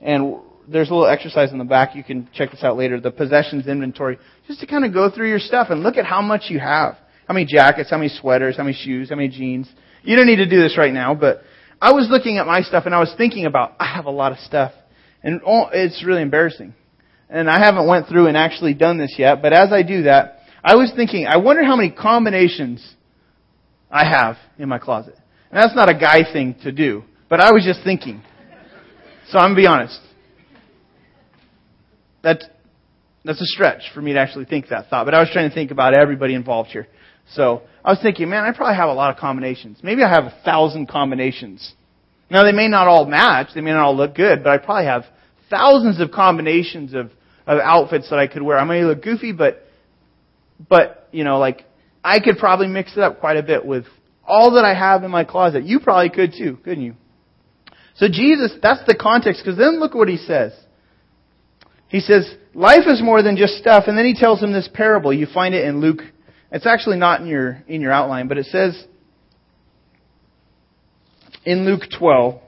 and 0.00 0.36
there's 0.68 0.90
a 0.90 0.94
little 0.94 1.08
exercise 1.08 1.50
in 1.50 1.58
the 1.58 1.64
back. 1.64 1.96
You 1.96 2.04
can 2.04 2.28
check 2.32 2.52
this 2.52 2.62
out 2.62 2.76
later. 2.76 3.00
The 3.00 3.10
possessions 3.10 3.66
inventory. 3.66 4.18
Just 4.46 4.60
to 4.60 4.66
kind 4.66 4.84
of 4.84 4.92
go 4.92 5.10
through 5.10 5.28
your 5.28 5.38
stuff 5.40 5.68
and 5.70 5.82
look 5.82 5.96
at 5.96 6.04
how 6.04 6.22
much 6.22 6.44
you 6.48 6.60
have. 6.60 6.96
How 7.26 7.34
many 7.34 7.46
jackets, 7.46 7.90
how 7.90 7.98
many 7.98 8.08
sweaters, 8.08 8.56
how 8.56 8.64
many 8.64 8.76
shoes, 8.76 9.10
how 9.10 9.16
many 9.16 9.28
jeans. 9.28 9.68
You 10.02 10.16
don't 10.16 10.26
need 10.26 10.36
to 10.36 10.48
do 10.48 10.60
this 10.60 10.76
right 10.76 10.92
now, 10.92 11.14
but 11.14 11.42
I 11.80 11.92
was 11.92 12.08
looking 12.10 12.38
at 12.38 12.46
my 12.46 12.62
stuff 12.62 12.86
and 12.86 12.94
I 12.94 12.98
was 12.98 13.14
thinking 13.16 13.46
about, 13.46 13.74
I 13.78 13.86
have 13.86 14.06
a 14.06 14.10
lot 14.10 14.32
of 14.32 14.38
stuff. 14.38 14.72
And 15.22 15.40
it's 15.72 16.04
really 16.04 16.22
embarrassing. 16.22 16.74
And 17.28 17.48
I 17.48 17.58
haven't 17.58 17.86
went 17.86 18.08
through 18.08 18.26
and 18.26 18.36
actually 18.36 18.74
done 18.74 18.98
this 18.98 19.14
yet, 19.18 19.42
but 19.42 19.52
as 19.52 19.72
I 19.72 19.82
do 19.82 20.02
that, 20.02 20.40
I 20.64 20.74
was 20.74 20.92
thinking, 20.94 21.26
I 21.26 21.36
wonder 21.36 21.64
how 21.64 21.76
many 21.76 21.90
combinations 21.90 22.94
I 23.90 24.04
have 24.04 24.36
in 24.58 24.68
my 24.68 24.78
closet. 24.78 25.16
And 25.50 25.60
that's 25.60 25.74
not 25.74 25.88
a 25.88 25.94
guy 25.94 26.30
thing 26.32 26.56
to 26.62 26.72
do, 26.72 27.04
but 27.28 27.40
I 27.40 27.52
was 27.52 27.64
just 27.64 27.84
thinking. 27.84 28.22
So 29.28 29.38
I'm 29.38 29.50
gonna 29.50 29.56
be 29.56 29.66
honest. 29.66 30.00
That's, 32.22 32.44
that's 33.24 33.40
a 33.40 33.46
stretch 33.46 33.82
for 33.94 34.02
me 34.02 34.12
to 34.12 34.18
actually 34.18 34.44
think 34.44 34.68
that 34.68 34.88
thought, 34.88 35.04
but 35.04 35.14
I 35.14 35.20
was 35.20 35.30
trying 35.32 35.48
to 35.48 35.54
think 35.54 35.70
about 35.70 35.96
everybody 35.96 36.34
involved 36.34 36.70
here. 36.70 36.88
So 37.34 37.62
I 37.84 37.90
was 37.90 38.00
thinking, 38.02 38.28
man, 38.28 38.44
I 38.44 38.52
probably 38.52 38.76
have 38.76 38.88
a 38.88 38.94
lot 38.94 39.14
of 39.14 39.20
combinations. 39.20 39.78
Maybe 39.82 40.02
I 40.02 40.08
have 40.08 40.24
a 40.24 40.34
thousand 40.44 40.88
combinations 40.88 41.74
now 42.30 42.44
they 42.44 42.52
may 42.52 42.68
not 42.68 42.86
all 42.86 43.06
match, 43.06 43.48
they 43.54 43.60
may 43.60 43.72
not 43.72 43.84
all 43.84 43.96
look 43.96 44.14
good, 44.14 44.44
but 44.44 44.50
I 44.50 44.58
probably 44.58 44.86
have 44.86 45.04
thousands 45.48 46.00
of 46.00 46.10
combinations 46.10 46.94
of, 46.94 47.10
of 47.46 47.58
outfits 47.58 48.10
that 48.10 48.18
I 48.18 48.26
could 48.26 48.42
wear. 48.42 48.58
I 48.58 48.64
may 48.64 48.84
look 48.84 49.02
goofy, 49.02 49.32
but, 49.32 49.64
but, 50.68 51.08
you 51.10 51.24
know, 51.24 51.38
like, 51.38 51.64
I 52.04 52.20
could 52.20 52.38
probably 52.38 52.68
mix 52.68 52.96
it 52.96 53.02
up 53.02 53.20
quite 53.20 53.36
a 53.36 53.42
bit 53.42 53.66
with 53.66 53.84
all 54.24 54.52
that 54.52 54.64
I 54.64 54.74
have 54.74 55.02
in 55.02 55.10
my 55.10 55.24
closet. 55.24 55.64
You 55.64 55.80
probably 55.80 56.10
could 56.10 56.32
too, 56.38 56.58
couldn't 56.62 56.84
you? 56.84 56.94
So 57.96 58.06
Jesus, 58.08 58.52
that's 58.62 58.84
the 58.86 58.94
context, 58.94 59.42
because 59.44 59.58
then 59.58 59.80
look 59.80 59.94
what 59.94 60.08
he 60.08 60.16
says. 60.16 60.52
He 61.88 61.98
says, 61.98 62.32
life 62.54 62.86
is 62.86 63.02
more 63.02 63.22
than 63.22 63.36
just 63.36 63.54
stuff. 63.54 63.84
And 63.88 63.98
then 63.98 64.06
he 64.06 64.14
tells 64.14 64.40
him 64.40 64.52
this 64.52 64.68
parable. 64.72 65.12
You 65.12 65.26
find 65.26 65.54
it 65.54 65.64
in 65.64 65.80
Luke. 65.80 66.02
It's 66.52 66.66
actually 66.66 66.98
not 66.98 67.20
in 67.20 67.26
your, 67.26 67.62
in 67.66 67.80
your 67.80 67.92
outline, 67.92 68.28
but 68.28 68.38
it 68.38 68.46
says 68.46 68.86
in 71.44 71.64
Luke 71.64 71.82
12, 71.98 72.40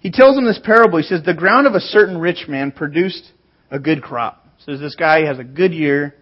he 0.00 0.10
tells 0.10 0.36
him 0.36 0.44
this 0.44 0.60
parable. 0.62 0.98
He 0.98 1.04
says, 1.04 1.22
the 1.24 1.34
ground 1.34 1.66
of 1.66 1.74
a 1.74 1.80
certain 1.80 2.18
rich 2.18 2.46
man 2.48 2.70
produced 2.70 3.32
a 3.70 3.78
good 3.78 4.02
crop. 4.02 4.46
So 4.64 4.76
this 4.76 4.94
guy 4.94 5.24
has 5.26 5.38
a 5.38 5.44
good 5.44 5.72
year. 5.72 6.14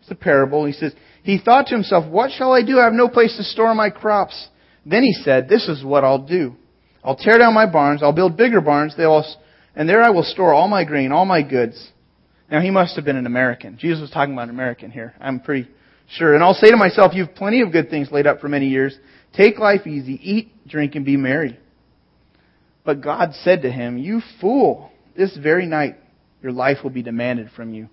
It's 0.00 0.10
a 0.10 0.14
parable. 0.14 0.64
He 0.66 0.72
says, 0.72 0.92
he 1.22 1.38
thought 1.38 1.66
to 1.66 1.74
himself, 1.74 2.10
what 2.10 2.30
shall 2.32 2.52
I 2.52 2.62
do? 2.62 2.78
I 2.78 2.84
have 2.84 2.92
no 2.92 3.08
place 3.08 3.36
to 3.36 3.44
store 3.44 3.74
my 3.74 3.90
crops. 3.90 4.48
Then 4.84 5.02
he 5.02 5.12
said, 5.12 5.48
this 5.48 5.68
is 5.68 5.84
what 5.84 6.04
I'll 6.04 6.26
do. 6.26 6.56
I'll 7.04 7.16
tear 7.16 7.38
down 7.38 7.54
my 7.54 7.70
barns. 7.70 8.02
I'll 8.02 8.12
build 8.12 8.36
bigger 8.36 8.60
barns. 8.60 8.94
They'll, 8.96 9.24
and 9.74 9.88
there 9.88 10.02
I 10.02 10.10
will 10.10 10.24
store 10.24 10.52
all 10.52 10.68
my 10.68 10.84
grain, 10.84 11.12
all 11.12 11.24
my 11.24 11.42
goods. 11.42 11.90
Now 12.50 12.60
he 12.60 12.70
must 12.70 12.96
have 12.96 13.04
been 13.04 13.16
an 13.16 13.26
American. 13.26 13.78
Jesus 13.78 14.00
was 14.00 14.10
talking 14.10 14.34
about 14.34 14.44
an 14.44 14.50
American 14.50 14.90
here. 14.90 15.14
I'm 15.20 15.40
pretty 15.40 15.68
sure. 16.16 16.34
And 16.34 16.42
I'll 16.42 16.54
say 16.54 16.70
to 16.70 16.76
myself, 16.76 17.12
you've 17.14 17.34
plenty 17.34 17.62
of 17.62 17.72
good 17.72 17.88
things 17.88 18.10
laid 18.10 18.26
up 18.26 18.40
for 18.40 18.48
many 18.48 18.68
years. 18.68 18.96
Take 19.34 19.58
life 19.58 19.86
easy. 19.86 20.20
Eat, 20.22 20.51
drink, 20.66 20.94
and 20.94 21.04
be 21.04 21.16
merry. 21.16 21.58
But 22.84 23.00
God 23.00 23.34
said 23.42 23.62
to 23.62 23.70
him, 23.70 23.98
You 23.98 24.20
fool, 24.40 24.90
this 25.16 25.36
very 25.36 25.66
night 25.66 25.96
your 26.42 26.52
life 26.52 26.78
will 26.82 26.90
be 26.90 27.02
demanded 27.02 27.50
from 27.54 27.72
you. 27.72 27.88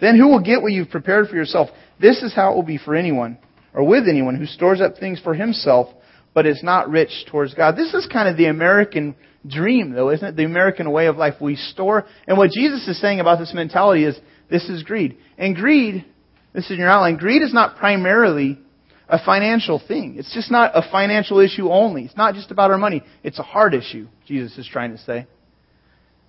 Then 0.00 0.18
who 0.18 0.28
will 0.28 0.40
get 0.40 0.60
what 0.60 0.72
you've 0.72 0.90
prepared 0.90 1.28
for 1.28 1.36
yourself? 1.36 1.68
This 2.00 2.22
is 2.22 2.34
how 2.34 2.52
it 2.52 2.56
will 2.56 2.64
be 2.64 2.78
for 2.78 2.94
anyone, 2.94 3.38
or 3.72 3.84
with 3.84 4.08
anyone, 4.08 4.36
who 4.36 4.46
stores 4.46 4.80
up 4.80 4.98
things 4.98 5.20
for 5.22 5.34
himself, 5.34 5.88
but 6.34 6.46
is 6.46 6.62
not 6.62 6.90
rich 6.90 7.26
towards 7.30 7.54
God. 7.54 7.76
This 7.76 7.94
is 7.94 8.08
kind 8.12 8.28
of 8.28 8.36
the 8.36 8.46
American 8.46 9.14
dream, 9.46 9.92
though, 9.92 10.10
isn't 10.10 10.26
it? 10.26 10.36
The 10.36 10.44
American 10.44 10.90
way 10.90 11.06
of 11.06 11.16
life. 11.16 11.34
We 11.40 11.54
store. 11.54 12.06
And 12.26 12.36
what 12.36 12.50
Jesus 12.50 12.88
is 12.88 13.00
saying 13.00 13.20
about 13.20 13.38
this 13.38 13.54
mentality 13.54 14.04
is 14.04 14.18
this 14.50 14.68
is 14.68 14.82
greed. 14.82 15.16
And 15.38 15.54
greed, 15.54 16.04
this 16.52 16.70
is 16.70 16.78
your 16.78 16.88
outline, 16.88 17.16
greed 17.16 17.42
is 17.42 17.54
not 17.54 17.76
primarily 17.76 18.58
a 19.08 19.22
financial 19.24 19.80
thing. 19.86 20.16
It's 20.18 20.32
just 20.32 20.50
not 20.50 20.72
a 20.74 20.82
financial 20.90 21.40
issue 21.40 21.68
only. 21.68 22.04
It's 22.04 22.16
not 22.16 22.34
just 22.34 22.50
about 22.50 22.70
our 22.70 22.78
money. 22.78 23.02
It's 23.22 23.38
a 23.38 23.42
heart 23.42 23.74
issue, 23.74 24.08
Jesus 24.26 24.56
is 24.58 24.68
trying 24.70 24.92
to 24.92 24.98
say. 24.98 25.26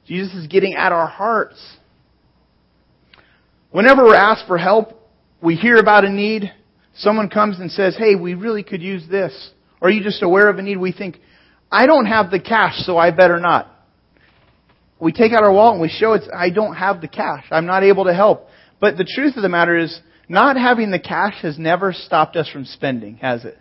Jesus 0.06 0.34
is 0.36 0.48
getting 0.48 0.76
at 0.76 0.92
our 0.92 1.08
hearts. 1.08 1.78
Whenever 3.72 4.04
we're 4.04 4.16
asked 4.16 4.46
for 4.48 4.58
help, 4.58 5.02
we 5.42 5.56
hear 5.56 5.78
about 5.78 6.06
a 6.06 6.10
need, 6.10 6.52
someone 6.96 7.30
comes 7.30 7.60
and 7.60 7.72
says, 7.72 7.96
hey, 7.98 8.16
we 8.16 8.34
really 8.34 8.64
could 8.64 8.82
use 8.82 9.04
this. 9.10 9.52
Or 9.82 9.88
are 9.88 9.92
you 9.92 10.04
just 10.04 10.24
aware 10.24 10.50
of 10.50 10.58
a 10.58 10.62
need? 10.62 10.78
We 10.78 10.92
think, 10.92 11.20
I 11.72 11.88
don't 11.88 12.06
have 12.06 12.32
the 12.32 12.40
cash, 12.40 12.78
so 12.80 12.98
I 12.98 13.12
better 13.12 13.40
not. 13.40 13.72
We 15.00 15.12
take 15.12 15.34
out 15.34 15.44
our 15.44 15.52
wallet 15.52 15.74
and 15.74 15.82
we 15.82 15.90
show 15.90 16.14
it, 16.14 16.24
I 16.34 16.50
don't 16.50 16.76
have 16.76 17.02
the 17.02 17.08
cash. 17.08 17.46
I'm 17.52 17.66
not 17.66 17.84
able 17.84 18.06
to 18.06 18.14
help. 18.14 18.48
But 18.80 18.98
the 18.98 19.04
truth 19.04 19.36
of 19.36 19.42
the 19.42 19.50
matter 19.50 19.78
is, 19.78 20.00
not 20.28 20.58
having 20.58 20.92
the 20.92 21.00
cash 21.00 21.42
has 21.42 21.58
never 21.58 21.94
stopped 21.94 22.36
us 22.36 22.50
from 22.50 22.66
spending, 22.66 23.18
has 23.18 23.46
it? 23.46 23.58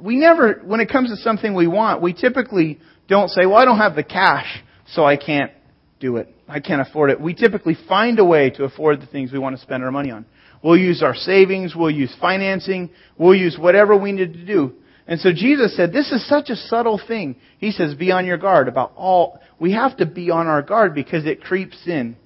We 0.00 0.16
never, 0.16 0.60
when 0.64 0.80
it 0.80 0.90
comes 0.90 1.10
to 1.10 1.16
something 1.16 1.54
we 1.54 1.66
want, 1.66 2.02
we 2.02 2.12
typically 2.12 2.78
don't 3.08 3.28
say, 3.28 3.46
well, 3.46 3.56
I 3.56 3.64
don't 3.64 3.78
have 3.78 3.96
the 3.96 4.04
cash, 4.04 4.62
so 4.88 5.04
I 5.04 5.16
can't 5.16 5.52
do 6.00 6.16
it. 6.16 6.34
I 6.48 6.60
can't 6.60 6.80
afford 6.80 7.10
it. 7.10 7.20
We 7.20 7.34
typically 7.34 7.76
find 7.88 8.18
a 8.18 8.24
way 8.24 8.50
to 8.50 8.64
afford 8.64 9.00
the 9.00 9.06
things 9.06 9.32
we 9.32 9.38
want 9.38 9.56
to 9.56 9.62
spend 9.62 9.82
our 9.82 9.90
money 9.90 10.10
on. 10.10 10.26
We'll 10.62 10.76
use 10.76 11.02
our 11.02 11.14
savings, 11.14 11.74
we'll 11.74 11.90
use 11.90 12.14
financing, 12.20 12.90
we'll 13.18 13.34
use 13.34 13.56
whatever 13.58 13.96
we 13.96 14.12
need 14.12 14.32
to 14.34 14.46
do. 14.46 14.74
And 15.06 15.20
so 15.20 15.32
Jesus 15.32 15.76
said, 15.76 15.92
this 15.92 16.10
is 16.10 16.28
such 16.28 16.50
a 16.50 16.56
subtle 16.56 17.00
thing. 17.06 17.36
He 17.58 17.70
says, 17.70 17.94
be 17.94 18.10
on 18.10 18.26
your 18.26 18.38
guard 18.38 18.66
about 18.66 18.92
all, 18.96 19.40
we 19.60 19.72
have 19.72 19.96
to 19.98 20.06
be 20.06 20.30
on 20.30 20.46
our 20.46 20.62
guard 20.62 20.94
because 20.94 21.24
it 21.24 21.42
creeps 21.42 21.78
in. 21.86 22.16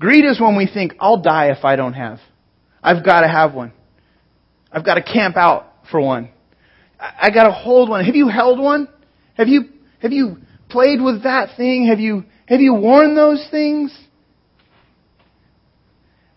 Greed 0.00 0.24
is 0.24 0.40
when 0.40 0.56
we 0.56 0.66
think, 0.66 0.94
I'll 0.98 1.20
die 1.20 1.50
if 1.50 1.62
I 1.62 1.76
don't 1.76 1.92
have. 1.92 2.18
I've 2.82 3.04
got 3.04 3.20
to 3.20 3.28
have 3.28 3.54
one. 3.54 3.72
I've 4.72 4.84
got 4.84 4.94
to 4.94 5.02
camp 5.02 5.36
out 5.36 5.66
for 5.90 6.00
one. 6.00 6.30
I, 6.98 7.26
I 7.26 7.30
got 7.30 7.44
to 7.44 7.52
hold 7.52 7.90
one. 7.90 8.04
Have 8.06 8.16
you 8.16 8.28
held 8.28 8.58
one? 8.58 8.88
Have 9.34 9.48
you, 9.48 9.64
have 10.00 10.10
you 10.10 10.38
played 10.70 11.02
with 11.02 11.24
that 11.24 11.56
thing? 11.58 11.86
Have 11.88 12.00
you, 12.00 12.24
have 12.46 12.60
you 12.60 12.72
worn 12.72 13.14
those 13.14 13.46
things? 13.50 13.96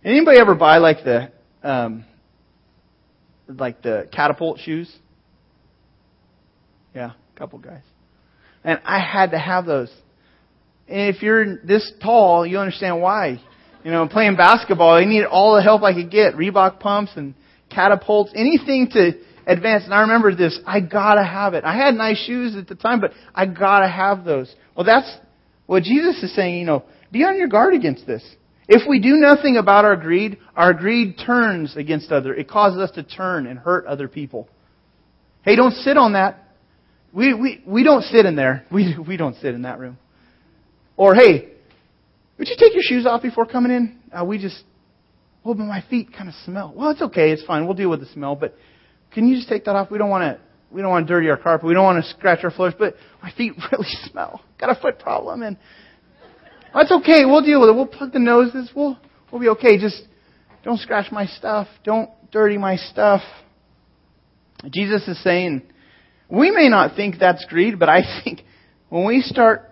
Anybody 0.03 0.39
ever 0.39 0.55
buy 0.55 0.79
like 0.79 1.05
the, 1.05 1.32
um, 1.63 2.03
like 3.48 3.82
the 3.82 4.10
catapult 4.12 4.60
shoes? 4.60 4.93
Yeah, 6.93 7.12
a 7.13 7.39
couple 7.39 7.60
guys. 7.60 7.84
And 8.65 8.82
I 8.84 9.00
had 9.00 9.32
to 9.32 9.39
have 9.39 9.65
those. 9.65 9.91
And 10.89 11.15
if 11.15 11.22
you're 11.22 11.63
this 11.63 11.89
tall, 12.01 12.46
you 12.46 12.60
understand 12.60 13.01
why. 13.01 13.39
You 13.84 13.92
know, 13.92 14.08
playing 14.08 14.38
basketball, 14.38 14.94
I 14.94 15.06
needed 15.06 15.25
all 15.25 15.56
the 15.56 15.62
help 15.62 15.84
I 15.84 15.94
could 15.94 16.10
get. 16.10 16.36
Reebok 16.36 16.80
pumps 16.80 17.12
and 17.16 17.34
catapults, 17.70 18.32
anything 18.36 18.90
to 18.94 19.12
advance. 19.46 19.84
And 19.84 19.94
I 19.94 20.02
remember 20.02 20.34
this, 20.36 20.58
I 20.66 20.80
gotta 20.80 21.24
have 21.24 21.54
it. 21.54 21.63
I 21.63 21.75
had 21.75 21.96
nice 21.96 22.18
shoes 22.25 22.56
at 22.56 22.68
the 22.68 22.75
time, 22.75 23.02
but 23.02 23.12
I 23.36 23.46
gotta 23.46 23.88
have 23.88 24.24
those. 24.24 24.54
Well, 24.75 24.86
that's 24.86 25.12
what 25.66 25.84
Jesus 25.84 26.22
is 26.24 26.34
saying, 26.36 26.60
you 26.60 26.66
know, 26.66 26.84
be 27.12 27.24
on 27.24 27.38
your 27.38 27.48
guard 27.48 27.74
against 27.74 28.08
this. 28.08 28.24
If 28.68 28.88
we 28.88 29.00
do 29.00 29.16
nothing 29.18 29.58
about 29.58 29.84
our 29.84 29.98
greed, 29.98 30.38
our 30.56 30.74
greed 30.74 31.18
turns 31.25 31.75
against 31.75 32.12
other. 32.12 32.34
It 32.34 32.48
causes 32.48 32.80
us 32.80 32.92
to 32.92 33.04
turn 33.04 33.46
and 33.48 33.60
hurt 33.60 33.86
other 33.86 34.08
people. 34.08 34.48
Hey, 35.44 35.58
don't 35.58 35.74
sit 35.74 35.98
on 35.98 36.13
that. 36.13 36.40
We, 37.12 37.34
we, 37.34 37.63
we 37.68 37.84
don't 37.84 38.04
sit 38.04 38.25
in 38.25 38.36
there. 38.36 38.66
We, 38.72 38.96
we 39.06 39.18
don't 39.18 39.36
sit 39.36 39.54
in 39.54 39.63
that 39.63 39.80
room. 39.80 39.98
Or, 40.96 41.13
hey, 41.13 41.52
would 42.38 42.48
you 42.48 42.56
take 42.58 42.74
your 42.74 42.84
shoes 42.84 43.06
off 43.06 43.22
before 43.22 43.46
coming 43.46 43.72
in? 43.72 44.00
Uh, 44.12 44.25
we 44.25 44.38
just, 44.38 44.63
oh, 45.46 45.54
but 45.54 45.66
my 45.66 45.84
feet 45.90 46.10
kind 46.16 46.28
of 46.28 46.36
smell. 46.46 46.74
Well, 46.75 46.92
it's 46.92 47.02
okay. 47.02 47.32
It's 47.32 47.44
fine. 47.46 47.66
We'll 47.66 47.75
deal 47.75 47.90
with 47.90 48.00
the 48.00 48.08
smell. 48.08 48.36
But 48.36 48.56
can 49.13 49.28
you 49.28 49.36
just 49.36 49.50
take 49.50 49.66
that 49.66 49.75
off? 49.75 49.92
We 49.92 49.98
don't 49.98 50.10
want 50.10 50.24
to, 50.24 50.42
we 50.72 50.82
don't 50.82 50.90
want 50.90 51.08
to 51.08 51.13
dirty 51.13 51.30
our 51.30 51.38
carpet. 51.38 51.68
We 51.68 51.74
don't 51.74 51.84
want 51.84 52.04
to 52.04 52.10
scratch 52.12 52.44
our 52.44 52.52
floors. 52.52 52.74
But 52.78 52.96
my 53.22 53.32
feet 53.32 53.54
really 53.72 53.88
smell. 54.10 54.42
Got 54.60 54.75
a 54.75 54.82
foot 54.82 55.00
problem. 55.00 55.44
And 55.44 55.58
that's 56.74 56.92
okay. 56.92 57.25
We'll 57.25 57.46
deal 57.46 57.62
with 57.62 57.70
it. 57.70 57.75
We'll 57.75 57.88
plug 57.88 58.12
the 58.12 58.20
noses. 58.20 58.72
We'll, 58.75 58.98
we'll 59.32 59.42
be 59.42 59.50
okay. 59.50 59.80
Just 59.80 60.02
don't 60.63 60.80
scratch 60.80 61.12
my 61.12 61.28
stuff. 61.28 61.68
Don't 61.84 62.10
dirty 62.32 62.58
my 62.58 62.78
stuff. 62.78 63.22
Jesus 64.72 65.08
is 65.08 65.22
saying, 65.24 65.62
we 66.30 66.50
may 66.52 66.70
not 66.70 66.96
think 66.96 67.16
that's 67.20 67.46
greed, 67.46 67.78
but 67.78 67.90
I 67.90 68.02
think 68.24 68.42
when 68.90 69.06
we 69.06 69.22
start 69.22 69.70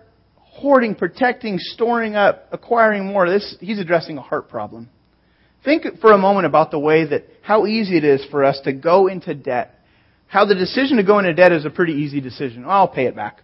hoarding, 0.62 0.94
protecting, 0.94 1.58
storing 1.58 2.14
up, 2.14 2.46
acquiring 2.52 3.04
more. 3.04 3.28
This, 3.28 3.56
he's 3.60 3.80
addressing 3.80 4.16
a 4.16 4.22
heart 4.22 4.48
problem. 4.48 4.88
Think 5.64 6.00
for 6.00 6.12
a 6.12 6.18
moment 6.18 6.46
about 6.46 6.70
the 6.70 6.78
way 6.78 7.04
that, 7.04 7.24
how 7.42 7.66
easy 7.66 7.96
it 7.96 8.04
is 8.04 8.24
for 8.30 8.44
us 8.44 8.60
to 8.64 8.72
go 8.72 9.08
into 9.08 9.34
debt. 9.34 9.74
How 10.28 10.46
the 10.46 10.54
decision 10.54 10.96
to 10.96 11.02
go 11.02 11.18
into 11.18 11.34
debt 11.34 11.52
is 11.52 11.64
a 11.64 11.70
pretty 11.70 11.94
easy 11.94 12.20
decision. 12.20 12.64
I'll 12.66 12.88
pay 12.88 13.06
it 13.06 13.16
back. 13.16 13.42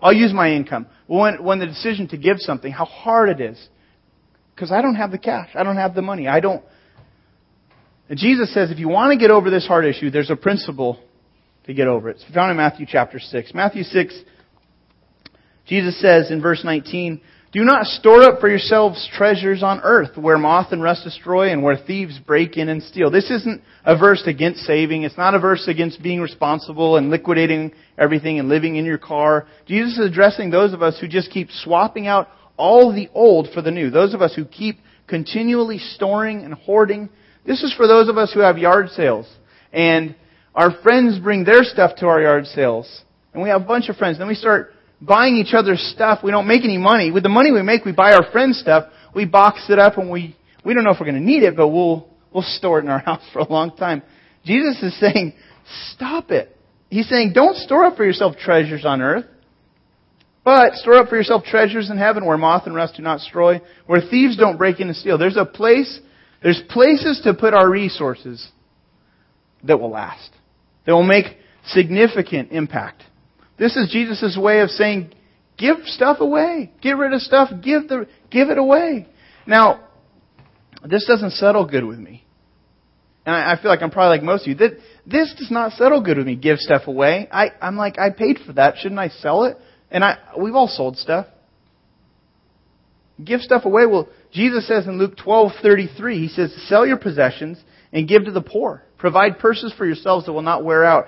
I'll 0.00 0.12
use 0.12 0.32
my 0.32 0.50
income. 0.50 0.86
When, 1.06 1.42
when 1.42 1.60
the 1.60 1.66
decision 1.66 2.08
to 2.08 2.18
give 2.18 2.38
something, 2.38 2.72
how 2.72 2.84
hard 2.84 3.28
it 3.28 3.40
is. 3.40 3.68
Because 4.54 4.72
I 4.72 4.82
don't 4.82 4.96
have 4.96 5.12
the 5.12 5.18
cash. 5.18 5.50
I 5.54 5.62
don't 5.62 5.76
have 5.76 5.94
the 5.94 6.02
money. 6.02 6.26
I 6.26 6.40
don't. 6.40 6.62
And 8.08 8.18
Jesus 8.18 8.52
says 8.52 8.70
if 8.70 8.78
you 8.78 8.88
want 8.88 9.12
to 9.12 9.18
get 9.18 9.30
over 9.30 9.48
this 9.48 9.66
hard 9.66 9.84
issue, 9.84 10.10
there's 10.10 10.30
a 10.30 10.36
principle 10.36 11.00
to 11.66 11.72
get 11.72 11.86
over 11.86 12.10
it. 12.10 12.16
It's 12.20 12.34
found 12.34 12.50
in 12.50 12.56
Matthew 12.56 12.84
chapter 12.88 13.20
6. 13.20 13.54
Matthew 13.54 13.84
6, 13.84 14.22
Jesus 15.72 15.98
says 16.02 16.30
in 16.30 16.42
verse 16.42 16.64
19, 16.64 17.18
Do 17.50 17.64
not 17.64 17.86
store 17.86 18.24
up 18.24 18.40
for 18.40 18.48
yourselves 18.50 19.08
treasures 19.16 19.62
on 19.62 19.80
earth 19.82 20.18
where 20.18 20.36
moth 20.36 20.70
and 20.70 20.82
rust 20.82 21.02
destroy 21.02 21.50
and 21.50 21.62
where 21.62 21.78
thieves 21.78 22.18
break 22.18 22.58
in 22.58 22.68
and 22.68 22.82
steal. 22.82 23.10
This 23.10 23.30
isn't 23.30 23.62
a 23.82 23.96
verse 23.96 24.22
against 24.26 24.66
saving. 24.66 25.04
It's 25.04 25.16
not 25.16 25.32
a 25.32 25.38
verse 25.38 25.66
against 25.68 26.02
being 26.02 26.20
responsible 26.20 26.98
and 26.98 27.08
liquidating 27.08 27.72
everything 27.96 28.38
and 28.38 28.50
living 28.50 28.76
in 28.76 28.84
your 28.84 28.98
car. 28.98 29.46
Jesus 29.64 29.96
is 29.96 30.10
addressing 30.10 30.50
those 30.50 30.74
of 30.74 30.82
us 30.82 30.98
who 31.00 31.08
just 31.08 31.30
keep 31.30 31.48
swapping 31.50 32.06
out 32.06 32.28
all 32.58 32.92
the 32.92 33.08
old 33.14 33.48
for 33.54 33.62
the 33.62 33.70
new. 33.70 33.88
Those 33.88 34.12
of 34.12 34.20
us 34.20 34.34
who 34.34 34.44
keep 34.44 34.78
continually 35.06 35.78
storing 35.78 36.42
and 36.42 36.52
hoarding. 36.52 37.08
This 37.46 37.62
is 37.62 37.72
for 37.72 37.86
those 37.86 38.10
of 38.10 38.18
us 38.18 38.30
who 38.34 38.40
have 38.40 38.58
yard 38.58 38.90
sales. 38.90 39.26
And 39.72 40.16
our 40.54 40.82
friends 40.82 41.18
bring 41.18 41.44
their 41.44 41.64
stuff 41.64 41.96
to 42.00 42.08
our 42.08 42.20
yard 42.20 42.44
sales. 42.44 43.04
And 43.32 43.42
we 43.42 43.48
have 43.48 43.62
a 43.62 43.64
bunch 43.64 43.88
of 43.88 43.96
friends. 43.96 44.18
Then 44.18 44.28
we 44.28 44.34
start 44.34 44.74
buying 45.02 45.36
each 45.36 45.52
other's 45.52 45.80
stuff. 45.94 46.20
We 46.22 46.30
don't 46.30 46.46
make 46.46 46.64
any 46.64 46.78
money. 46.78 47.10
With 47.10 47.24
the 47.24 47.28
money 47.28 47.50
we 47.50 47.62
make, 47.62 47.84
we 47.84 47.92
buy 47.92 48.12
our 48.12 48.30
friends' 48.30 48.60
stuff. 48.60 48.90
We 49.14 49.26
box 49.26 49.66
it 49.68 49.78
up 49.78 49.98
and 49.98 50.10
we, 50.10 50.36
we 50.64 50.74
don't 50.74 50.84
know 50.84 50.90
if 50.90 51.00
we're 51.00 51.06
going 51.06 51.20
to 51.20 51.24
need 51.24 51.42
it, 51.42 51.56
but 51.56 51.68
we'll, 51.68 52.08
we'll 52.32 52.44
store 52.44 52.78
it 52.78 52.84
in 52.84 52.88
our 52.88 52.98
house 53.04 53.22
for 53.32 53.40
a 53.40 53.48
long 53.48 53.76
time. 53.76 54.02
Jesus 54.44 54.82
is 54.82 54.98
saying, 54.98 55.34
stop 55.92 56.30
it. 56.30 56.56
He's 56.88 57.08
saying, 57.08 57.32
don't 57.34 57.56
store 57.56 57.84
up 57.84 57.96
for 57.96 58.04
yourself 58.04 58.36
treasures 58.36 58.84
on 58.84 59.00
earth, 59.00 59.24
but 60.44 60.74
store 60.74 60.94
up 60.94 61.08
for 61.08 61.16
yourself 61.16 61.44
treasures 61.44 61.90
in 61.90 61.96
heaven 61.96 62.26
where 62.26 62.36
moth 62.36 62.66
and 62.66 62.74
rust 62.74 62.96
do 62.96 63.02
not 63.02 63.18
destroy, 63.18 63.60
where 63.86 64.00
thieves 64.00 64.36
don't 64.36 64.58
break 64.58 64.80
in 64.80 64.88
and 64.88 64.96
steal. 64.96 65.16
There's 65.16 65.36
a 65.36 65.44
place, 65.44 66.00
there's 66.42 66.60
places 66.68 67.20
to 67.24 67.34
put 67.34 67.54
our 67.54 67.68
resources 67.68 68.46
that 69.64 69.80
will 69.80 69.90
last, 69.90 70.30
that 70.84 70.92
will 70.92 71.02
make 71.02 71.26
significant 71.66 72.50
impact. 72.52 73.02
This 73.58 73.76
is 73.76 73.90
Jesus' 73.90 74.36
way 74.40 74.60
of 74.60 74.70
saying, 74.70 75.12
Give 75.58 75.76
stuff 75.84 76.18
away. 76.20 76.72
Get 76.82 76.96
rid 76.96 77.12
of 77.12 77.20
stuff. 77.20 77.50
Give 77.62 77.86
the, 77.86 78.08
give 78.30 78.48
it 78.48 78.58
away. 78.58 79.06
Now, 79.46 79.88
this 80.84 81.06
doesn't 81.06 81.32
settle 81.32 81.66
good 81.66 81.84
with 81.84 81.98
me. 81.98 82.24
And 83.24 83.34
I, 83.34 83.52
I 83.52 83.62
feel 83.62 83.70
like 83.70 83.82
I'm 83.82 83.90
probably 83.90 84.18
like 84.18 84.24
most 84.24 84.42
of 84.42 84.48
you. 84.48 84.54
That, 84.56 84.78
this 85.06 85.34
does 85.38 85.50
not 85.50 85.72
settle 85.72 86.02
good 86.02 86.16
with 86.16 86.26
me. 86.26 86.36
Give 86.36 86.58
stuff 86.58 86.82
away. 86.86 87.28
I, 87.30 87.50
I'm 87.60 87.76
like, 87.76 87.98
I 87.98 88.10
paid 88.10 88.40
for 88.44 88.54
that. 88.54 88.78
Shouldn't 88.78 88.98
I 88.98 89.08
sell 89.08 89.44
it? 89.44 89.56
And 89.90 90.02
I, 90.02 90.18
we've 90.38 90.54
all 90.54 90.68
sold 90.68 90.96
stuff. 90.96 91.26
Give 93.22 93.40
stuff 93.40 93.64
away. 93.64 93.86
Well, 93.86 94.08
Jesus 94.32 94.66
says 94.66 94.86
in 94.86 94.98
Luke 94.98 95.16
12:33, 95.16 96.14
he 96.14 96.28
says, 96.28 96.52
"Sell 96.66 96.86
your 96.86 96.96
possessions 96.96 97.62
and 97.92 98.08
give 98.08 98.24
to 98.24 98.32
the 98.32 98.40
poor. 98.40 98.82
Provide 98.98 99.38
purses 99.38 99.72
for 99.76 99.84
yourselves 99.84 100.26
that 100.26 100.32
will 100.32 100.42
not 100.42 100.64
wear 100.64 100.84
out, 100.84 101.06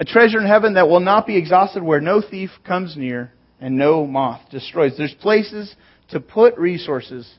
a 0.00 0.04
treasure 0.04 0.38
in 0.38 0.46
heaven 0.46 0.74
that 0.74 0.88
will 0.88 1.00
not 1.00 1.26
be 1.26 1.36
exhausted, 1.36 1.82
where 1.82 2.00
no 2.00 2.20
thief 2.20 2.50
comes 2.64 2.96
near 2.96 3.32
and 3.60 3.76
no 3.76 4.06
moth 4.06 4.40
destroys." 4.50 4.96
There's 4.96 5.14
places 5.14 5.74
to 6.08 6.20
put 6.20 6.58
resources 6.58 7.30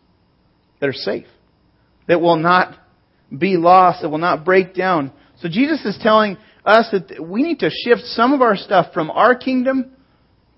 that 0.80 0.90
are 0.90 0.94
safe, 0.94 1.28
that 2.08 2.22
will 2.22 2.38
not 2.38 2.76
be 3.36 3.58
lost, 3.58 4.02
that 4.02 4.10
will 4.10 4.18
not 4.18 4.46
break 4.46 4.74
down. 4.74 5.12
So 5.38 5.50
Jesus 5.50 5.84
is 5.86 5.98
telling 6.02 6.38
us 6.66 6.90
that 6.92 7.20
we 7.20 7.44
need 7.44 7.60
to 7.60 7.70
shift 7.70 8.04
some 8.06 8.34
of 8.34 8.42
our 8.42 8.56
stuff 8.56 8.94
from 8.94 9.12
our 9.12 9.36
kingdom 9.36 9.92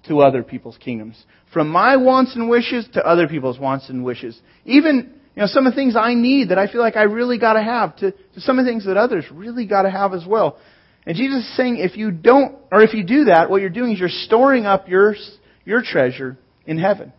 to 0.08 0.22
other 0.22 0.44
people's 0.44 0.78
kingdoms. 0.78 1.24
From 1.52 1.70
my 1.70 1.96
wants 1.96 2.36
and 2.36 2.50
wishes 2.50 2.88
to 2.94 3.06
other 3.06 3.28
people's 3.28 3.58
wants 3.58 3.90
and 3.90 4.04
wishes. 4.04 4.40
Even, 4.66 5.14
you 5.36 5.42
know, 5.42 5.48
some 5.48 5.66
of 5.66 5.74
the 5.74 5.76
things 5.76 5.96
I 5.96 6.14
need 6.14 6.50
that 6.50 6.60
I 6.60 6.68
feel 6.68 6.82
like 6.82 6.96
I 6.96 7.04
really 7.04 7.40
gotta 7.40 7.64
have 7.64 7.96
to, 7.98 8.12
to 8.12 8.42
some 8.42 8.60
of 8.60 8.66
the 8.66 8.72
things 8.72 8.86
that 8.86 8.98
others 8.98 9.26
really 9.32 9.66
gotta 9.66 9.90
have 9.90 10.14
as 10.14 10.26
well. 10.28 10.58
And 11.06 11.16
Jesus 11.16 11.44
is 11.44 11.56
saying 11.56 11.78
if 11.78 11.98
you 11.98 12.12
don't, 12.12 12.56
or 12.72 12.82
if 12.82 12.94
you 12.94 13.04
do 13.04 13.26
that, 13.26 13.50
what 13.50 13.62
you're 13.62 13.70
doing 13.70 13.94
is 13.94 14.00
you're 14.00 14.10
storing 14.10 14.66
up 14.66 14.88
your, 14.88 15.16
your 15.64 15.82
treasure 15.84 16.38
in 16.66 16.78
heaven. 16.78 17.14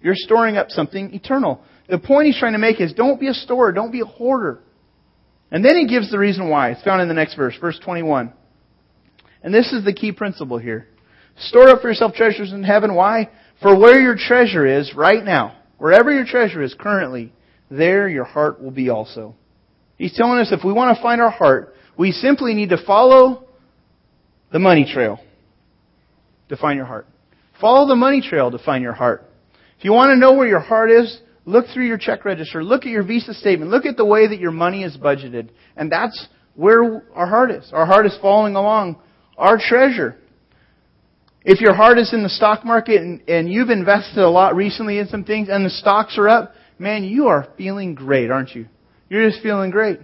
You're 0.00 0.14
storing 0.16 0.56
up 0.56 0.70
something 0.70 1.12
eternal. 1.14 1.60
The 1.88 1.98
point 1.98 2.26
he's 2.26 2.38
trying 2.38 2.52
to 2.52 2.58
make 2.58 2.80
is 2.80 2.92
don't 2.92 3.18
be 3.18 3.28
a 3.28 3.34
storer, 3.34 3.72
don't 3.72 3.90
be 3.90 4.00
a 4.00 4.04
hoarder. 4.04 4.60
And 5.50 5.64
then 5.64 5.76
he 5.76 5.86
gives 5.86 6.10
the 6.10 6.18
reason 6.18 6.48
why. 6.48 6.70
It's 6.70 6.82
found 6.82 7.02
in 7.02 7.08
the 7.08 7.14
next 7.14 7.34
verse, 7.34 7.54
verse 7.60 7.78
21. 7.84 8.32
And 9.42 9.54
this 9.54 9.72
is 9.72 9.84
the 9.84 9.92
key 9.92 10.12
principle 10.12 10.58
here. 10.58 10.88
Store 11.38 11.68
up 11.68 11.82
for 11.82 11.88
yourself 11.88 12.14
treasures 12.14 12.52
in 12.52 12.62
heaven. 12.62 12.94
Why? 12.94 13.30
For 13.62 13.78
where 13.78 14.00
your 14.00 14.16
treasure 14.16 14.66
is 14.66 14.92
right 14.94 15.24
now, 15.24 15.56
wherever 15.78 16.12
your 16.12 16.24
treasure 16.24 16.62
is 16.62 16.74
currently, 16.78 17.32
there 17.70 18.08
your 18.08 18.24
heart 18.24 18.62
will 18.62 18.70
be 18.70 18.88
also. 18.88 19.34
He's 19.96 20.14
telling 20.14 20.38
us 20.38 20.52
if 20.52 20.64
we 20.64 20.72
want 20.72 20.96
to 20.96 21.02
find 21.02 21.20
our 21.20 21.30
heart, 21.30 21.74
we 21.98 22.12
simply 22.12 22.54
need 22.54 22.70
to 22.70 22.78
follow 22.84 23.46
the 24.52 24.58
money 24.58 24.90
trail 24.90 25.20
to 26.48 26.56
find 26.56 26.76
your 26.76 26.86
heart. 26.86 27.06
Follow 27.60 27.88
the 27.88 27.96
money 27.96 28.20
trail 28.20 28.50
to 28.50 28.58
find 28.58 28.82
your 28.82 28.92
heart. 28.92 29.24
If 29.78 29.84
you 29.84 29.92
want 29.92 30.10
to 30.10 30.16
know 30.16 30.34
where 30.34 30.46
your 30.46 30.60
heart 30.60 30.90
is, 30.90 31.20
look 31.44 31.66
through 31.72 31.86
your 31.86 31.98
check 31.98 32.24
register, 32.24 32.62
look 32.62 32.82
at 32.82 32.90
your 32.90 33.02
visa 33.02 33.34
statement, 33.34 33.70
look 33.70 33.86
at 33.86 33.96
the 33.96 34.04
way 34.04 34.26
that 34.28 34.38
your 34.38 34.50
money 34.50 34.82
is 34.84 34.96
budgeted. 34.96 35.50
And 35.76 35.90
that's 35.90 36.28
where 36.54 37.02
our 37.14 37.26
heart 37.26 37.50
is. 37.50 37.70
Our 37.72 37.86
heart 37.86 38.06
is 38.06 38.16
following 38.20 38.56
along 38.56 39.00
our 39.36 39.58
treasure. 39.58 40.16
If 41.44 41.60
your 41.60 41.74
heart 41.74 41.98
is 41.98 42.12
in 42.12 42.22
the 42.22 42.28
stock 42.28 42.64
market 42.64 43.00
and, 43.00 43.22
and 43.28 43.50
you've 43.50 43.70
invested 43.70 44.18
a 44.18 44.28
lot 44.28 44.56
recently 44.56 44.98
in 44.98 45.06
some 45.08 45.24
things 45.24 45.48
and 45.50 45.64
the 45.64 45.70
stocks 45.70 46.18
are 46.18 46.28
up, 46.28 46.54
man, 46.78 47.04
you 47.04 47.28
are 47.28 47.48
feeling 47.56 47.94
great, 47.94 48.30
aren't 48.30 48.54
you? 48.54 48.66
You're 49.08 49.28
just 49.30 49.42
feeling 49.42 49.70
great. 49.70 50.00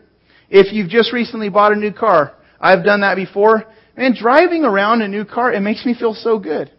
If 0.55 0.71
you've 0.71 0.91
just 0.91 1.15
recently 1.15 1.49
bought 1.49 1.73
a 1.73 1.77
new 1.77 1.95
car, 1.95 2.35
I've 2.61 2.85
done 2.85 3.01
that 3.01 3.17
before, 3.17 3.65
man, 3.97 4.15
driving 4.15 4.65
around 4.65 5.01
a 5.01 5.09
new 5.09 5.25
car, 5.25 5.51
it 5.51 5.61
makes 5.61 5.87
me 5.87 5.95
feel 5.99 6.13
so 6.13 6.39
good. 6.39 6.71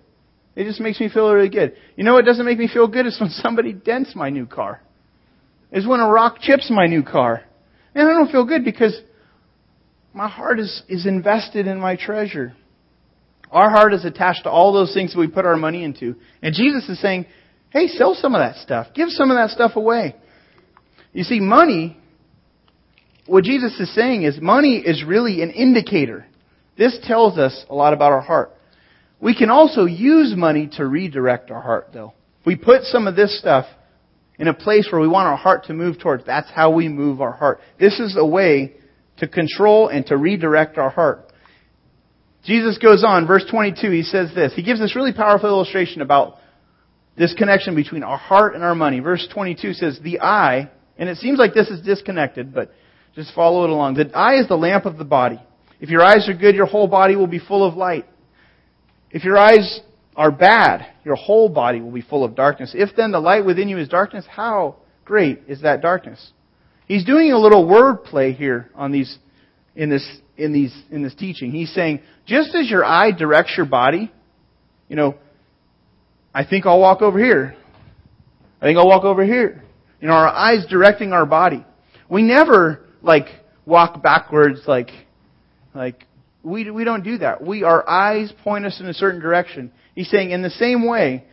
It 0.56 0.66
just 0.66 0.80
makes 0.80 1.00
me 1.00 1.10
feel 1.10 1.34
really 1.34 1.50
good. 1.50 1.74
You 1.96 2.04
know 2.04 2.14
what 2.14 2.24
doesn't 2.24 2.46
make 2.46 2.60
me 2.60 2.70
feel 2.72 2.88
good 2.88 3.08
is 3.08 3.20
when 3.20 3.30
somebody 3.32 3.74
dents 3.74 4.16
my 4.16 4.30
new 4.30 4.46
car. 4.46 4.80
Is 5.72 5.88
when 5.88 6.02
a 6.02 6.08
rock 6.08 6.38
chips 6.40 6.70
my 6.70 6.86
new 6.86 7.02
car. 7.02 7.44
And 7.96 8.08
I 8.08 8.12
don't 8.12 8.32
feel 8.32 8.46
good 8.46 8.64
because 8.64 8.96
my 10.14 10.30
heart 10.30 10.60
is, 10.60 10.84
is 10.88 11.08
invested 11.08 11.66
in 11.66 11.80
my 11.80 11.96
treasure. 11.96 12.56
Our 13.50 13.72
heart 13.72 13.96
is 13.96 14.06
attached 14.06 14.44
to 14.44 14.52
all 14.52 14.72
those 14.72 14.94
things 14.94 15.14
that 15.14 15.20
we 15.20 15.28
put 15.28 15.48
our 15.48 15.58
money 15.58 15.84
into. 15.84 16.16
And 16.44 16.54
Jesus 16.54 16.88
is 16.90 17.02
saying, 17.02 17.26
hey, 17.72 17.88
sell 17.88 18.14
some 18.14 18.36
of 18.36 18.40
that 18.40 18.58
stuff. 18.58 18.94
Give 18.94 19.10
some 19.10 19.32
of 19.32 19.36
that 19.36 19.50
stuff 19.50 19.76
away. 19.76 20.16
You 21.12 21.24
see, 21.24 21.40
money, 21.40 21.98
what 23.26 23.44
Jesus 23.44 23.80
is 23.80 23.94
saying 23.94 24.24
is 24.24 24.40
money 24.42 24.78
is 24.78 25.04
really 25.04 25.42
an 25.42 25.52
indicator. 25.52 26.26
This 26.78 26.98
tells 27.04 27.38
us 27.38 27.66
a 27.70 27.76
lot 27.76 27.94
about 27.94 28.12
our 28.12 28.22
heart. 28.22 28.52
We 29.22 29.36
can 29.36 29.50
also 29.50 29.86
use 29.86 30.34
money 30.36 30.70
to 30.74 30.86
redirect 30.86 31.50
our 31.50 31.62
heart, 31.62 31.90
though. 31.94 32.14
If 32.42 32.46
we 32.46 32.56
put 32.58 32.84
some 32.84 33.08
of 33.08 33.16
this 33.16 33.40
stuff 33.40 33.66
in 34.38 34.48
a 34.48 34.54
place 34.54 34.90
where 34.92 35.00
we 35.00 35.08
want 35.08 35.28
our 35.28 35.38
heart 35.38 35.66
to 35.66 35.74
move 35.74 36.00
towards, 36.00 36.26
that's 36.26 36.50
how 36.52 36.72
we 36.72 36.90
move 36.90 37.22
our 37.22 37.32
heart. 37.32 37.62
This 37.80 38.00
is 38.00 38.18
a 38.18 38.26
way 38.26 38.74
to 39.18 39.28
control 39.28 39.88
and 39.88 40.06
to 40.08 40.18
redirect 40.18 40.78
our 40.78 40.90
heart. 40.90 41.32
Jesus 42.44 42.78
goes 42.78 43.06
on, 43.06 43.26
verse 43.26 43.46
22, 43.50 43.92
he 43.92 44.04
says 44.04 44.36
this. 44.36 44.54
He 44.54 44.64
gives 44.64 44.82
this 44.82 44.96
really 44.96 45.14
powerful 45.14 45.48
illustration 45.48 46.02
about 46.02 46.40
this 47.16 47.34
connection 47.34 47.76
between 47.76 48.04
our 48.04 48.18
heart 48.18 48.56
and 48.56 48.64
our 48.64 48.76
money. 48.76 49.00
Verse 49.00 49.26
22 49.34 49.74
says, 49.74 50.00
The 50.04 50.20
eye, 50.20 50.70
and 50.98 51.08
it 51.08 51.18
seems 51.20 51.40
like 51.40 51.54
this 51.54 51.70
is 51.70 51.86
disconnected, 51.86 52.54
but 52.54 52.72
just 53.16 53.34
follow 53.34 53.64
it 53.64 53.70
along. 53.70 53.96
The 53.96 54.12
eye 54.16 54.40
is 54.40 54.48
the 54.48 54.56
lamp 54.56 54.86
of 54.86 54.98
the 54.98 55.06
body. 55.06 55.40
If 55.80 55.90
your 55.90 56.04
eyes 56.04 56.28
are 56.30 56.34
good, 56.34 56.56
your 56.56 56.66
whole 56.66 56.88
body 56.88 57.16
will 57.16 57.28
be 57.28 57.40
full 57.40 57.68
of 57.68 57.76
light. 57.76 58.06
If 59.12 59.24
your 59.24 59.38
eyes 59.38 59.82
are 60.16 60.32
bad, 60.32 60.88
your 61.04 61.16
whole 61.16 61.50
body 61.50 61.82
will 61.82 61.92
be 61.92 62.02
full 62.02 62.24
of 62.24 62.36
darkness. 62.36 62.74
If 62.74 62.96
then 62.96 63.12
the 63.12 63.20
light 63.20 63.46
within 63.46 63.70
you 63.70 63.78
is 63.78 63.90
darkness, 63.90 64.26
how 64.30 64.78
great 65.06 65.42
is 65.48 65.62
that 65.62 65.82
darkness? 65.82 66.32
He's 66.88 67.06
doing 67.06 67.32
a 67.32 67.38
little 67.38 67.68
word 67.68 68.04
play 68.04 68.34
here 68.34 68.70
on 68.76 68.92
these 68.92 69.18
in 69.76 69.90
this 69.90 70.08
in 70.38 70.54
these 70.54 70.76
in 70.90 71.04
this 71.04 71.16
teaching. 71.16 71.52
He's 71.52 71.74
saying, 71.74 72.02
just 72.26 72.54
as 72.56 72.70
your 72.70 72.84
eye 72.84 73.12
directs 73.12 73.54
your 73.56 73.66
body, 73.66 74.12
you 74.88 74.96
know, 74.96 75.16
I 76.34 76.46
think 76.46 76.66
I'll 76.66 76.80
walk 76.80 77.02
over 77.02 77.20
here. 77.20 77.56
I 78.62 78.66
think 78.66 78.78
I'll 78.78 78.88
walk 78.88 79.04
over 79.04 79.24
here. 79.24 79.64
You 80.02 80.08
know, 80.08 80.14
our 80.14 80.28
eyes 80.28 80.66
directing 80.70 81.14
our 81.14 81.26
body. 81.26 81.66
We 82.10 82.24
never 82.24 82.86
like 83.04 83.28
walk 83.66 84.02
backwards 84.02 84.62
like 84.66 84.90
like 85.76 86.08
we 86.42 86.70
we 86.72 86.84
don't 86.84 87.04
do 87.04 87.20
that. 87.20 87.44
We 87.44 87.64
our 87.64 87.88
eyes 87.88 88.34
point 88.44 88.66
us 88.66 88.80
in 88.80 88.88
a 88.88 88.94
certain 88.94 89.22
direction. 89.22 89.72
He's 89.94 90.10
saying 90.10 90.32
in 90.32 90.42
the 90.42 90.50
same 90.50 90.88
way, 90.88 91.26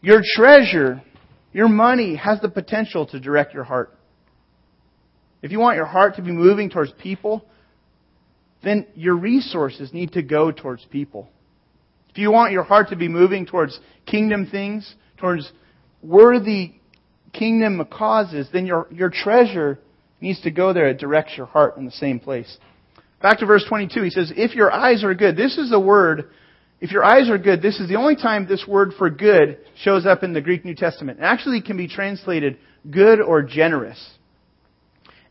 your 0.00 0.22
treasure, 0.34 1.02
your 1.52 1.68
money 1.68 2.16
has 2.16 2.40
the 2.40 2.48
potential 2.48 3.06
to 3.06 3.20
direct 3.20 3.54
your 3.54 3.64
heart. 3.64 3.96
If 5.42 5.52
you 5.52 5.60
want 5.60 5.76
your 5.76 5.86
heart 5.86 6.16
to 6.16 6.22
be 6.22 6.32
moving 6.32 6.70
towards 6.70 6.92
people, 6.92 7.44
then 8.62 8.86
your 8.94 9.14
resources 9.14 9.92
need 9.92 10.12
to 10.12 10.22
go 10.22 10.50
towards 10.50 10.84
people. 10.86 11.28
If 12.10 12.18
you 12.18 12.30
want 12.30 12.52
your 12.52 12.62
heart 12.62 12.88
to 12.90 12.96
be 12.96 13.08
moving 13.08 13.44
towards 13.44 13.78
kingdom 14.06 14.46
things, 14.50 14.94
towards 15.18 15.50
worthy 16.02 16.74
kingdom 17.32 17.84
causes, 17.90 18.48
then 18.52 18.66
your, 18.66 18.86
your 18.90 19.10
treasure 19.10 19.78
needs 20.24 20.40
to 20.40 20.50
go 20.50 20.72
there. 20.72 20.88
It 20.88 20.98
directs 20.98 21.36
your 21.36 21.46
heart 21.46 21.76
in 21.76 21.84
the 21.84 21.92
same 21.92 22.18
place. 22.18 22.56
Back 23.22 23.38
to 23.38 23.46
verse 23.46 23.64
22, 23.68 24.02
he 24.02 24.10
says, 24.10 24.32
If 24.36 24.54
your 24.54 24.72
eyes 24.72 25.04
are 25.04 25.14
good, 25.14 25.36
this 25.36 25.56
is 25.56 25.70
the 25.70 25.78
word, 25.78 26.30
if 26.80 26.90
your 26.90 27.04
eyes 27.04 27.30
are 27.30 27.38
good, 27.38 27.62
this 27.62 27.78
is 27.78 27.88
the 27.88 27.94
only 27.94 28.16
time 28.16 28.46
this 28.46 28.66
word 28.66 28.92
for 28.98 29.08
good 29.08 29.58
shows 29.82 30.04
up 30.04 30.22
in 30.22 30.32
the 30.32 30.40
Greek 30.40 30.64
New 30.64 30.74
Testament. 30.74 31.20
It 31.20 31.22
actually 31.22 31.62
can 31.62 31.76
be 31.76 31.86
translated 31.86 32.58
good 32.90 33.20
or 33.20 33.42
generous. 33.42 34.10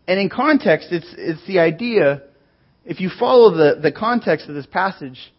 And 0.08 0.20
in 0.20 0.30
context, 0.30 0.88
it's, 0.92 1.14
it's 1.18 1.46
the 1.46 1.60
idea 1.60 2.24
if 2.86 3.00
you 3.00 3.10
follow 3.20 3.56
the, 3.56 3.80
the 3.82 3.92
context 3.92 4.50
of 4.50 4.56
this 4.56 4.66
passage, 4.66 5.34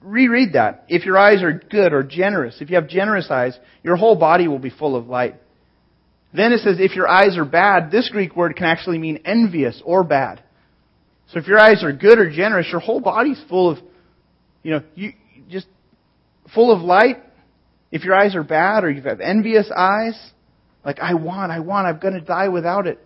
reread 0.00 0.54
that. 0.54 0.84
If 0.88 1.04
your 1.04 1.18
eyes 1.18 1.42
are 1.42 1.52
good 1.52 1.92
or 1.92 2.02
generous, 2.02 2.60
if 2.60 2.70
you 2.70 2.76
have 2.76 2.88
generous 2.88 3.30
eyes, 3.30 3.58
your 3.82 3.96
whole 3.96 4.16
body 4.16 4.48
will 4.48 4.58
be 4.58 4.70
full 4.70 4.96
of 4.96 5.06
light. 5.06 5.36
Then 6.32 6.52
it 6.52 6.60
says, 6.60 6.76
if 6.78 6.94
your 6.94 7.08
eyes 7.08 7.36
are 7.38 7.44
bad, 7.44 7.90
this 7.90 8.10
Greek 8.10 8.36
word 8.36 8.54
can 8.56 8.66
actually 8.66 8.98
mean 8.98 9.20
envious 9.24 9.80
or 9.84 10.04
bad. 10.04 10.42
So 11.32 11.38
if 11.38 11.46
your 11.46 11.58
eyes 11.58 11.82
are 11.82 11.92
good 11.92 12.18
or 12.18 12.30
generous, 12.30 12.68
your 12.70 12.80
whole 12.80 13.00
body's 13.00 13.42
full 13.48 13.70
of, 13.70 13.78
you 14.62 14.72
know, 14.72 14.82
you 14.94 15.12
just 15.48 15.66
full 16.54 16.72
of 16.72 16.80
light. 16.80 17.16
If 17.90 18.04
your 18.04 18.14
eyes 18.14 18.34
are 18.34 18.42
bad 18.42 18.84
or 18.84 18.90
you 18.90 19.00
have 19.02 19.20
envious 19.20 19.70
eyes, 19.74 20.18
like 20.84 21.00
I 21.00 21.14
want, 21.14 21.52
I 21.52 21.60
want, 21.60 21.86
I'm 21.86 21.98
going 21.98 22.14
to 22.14 22.20
die 22.20 22.48
without 22.48 22.86
it 22.86 22.98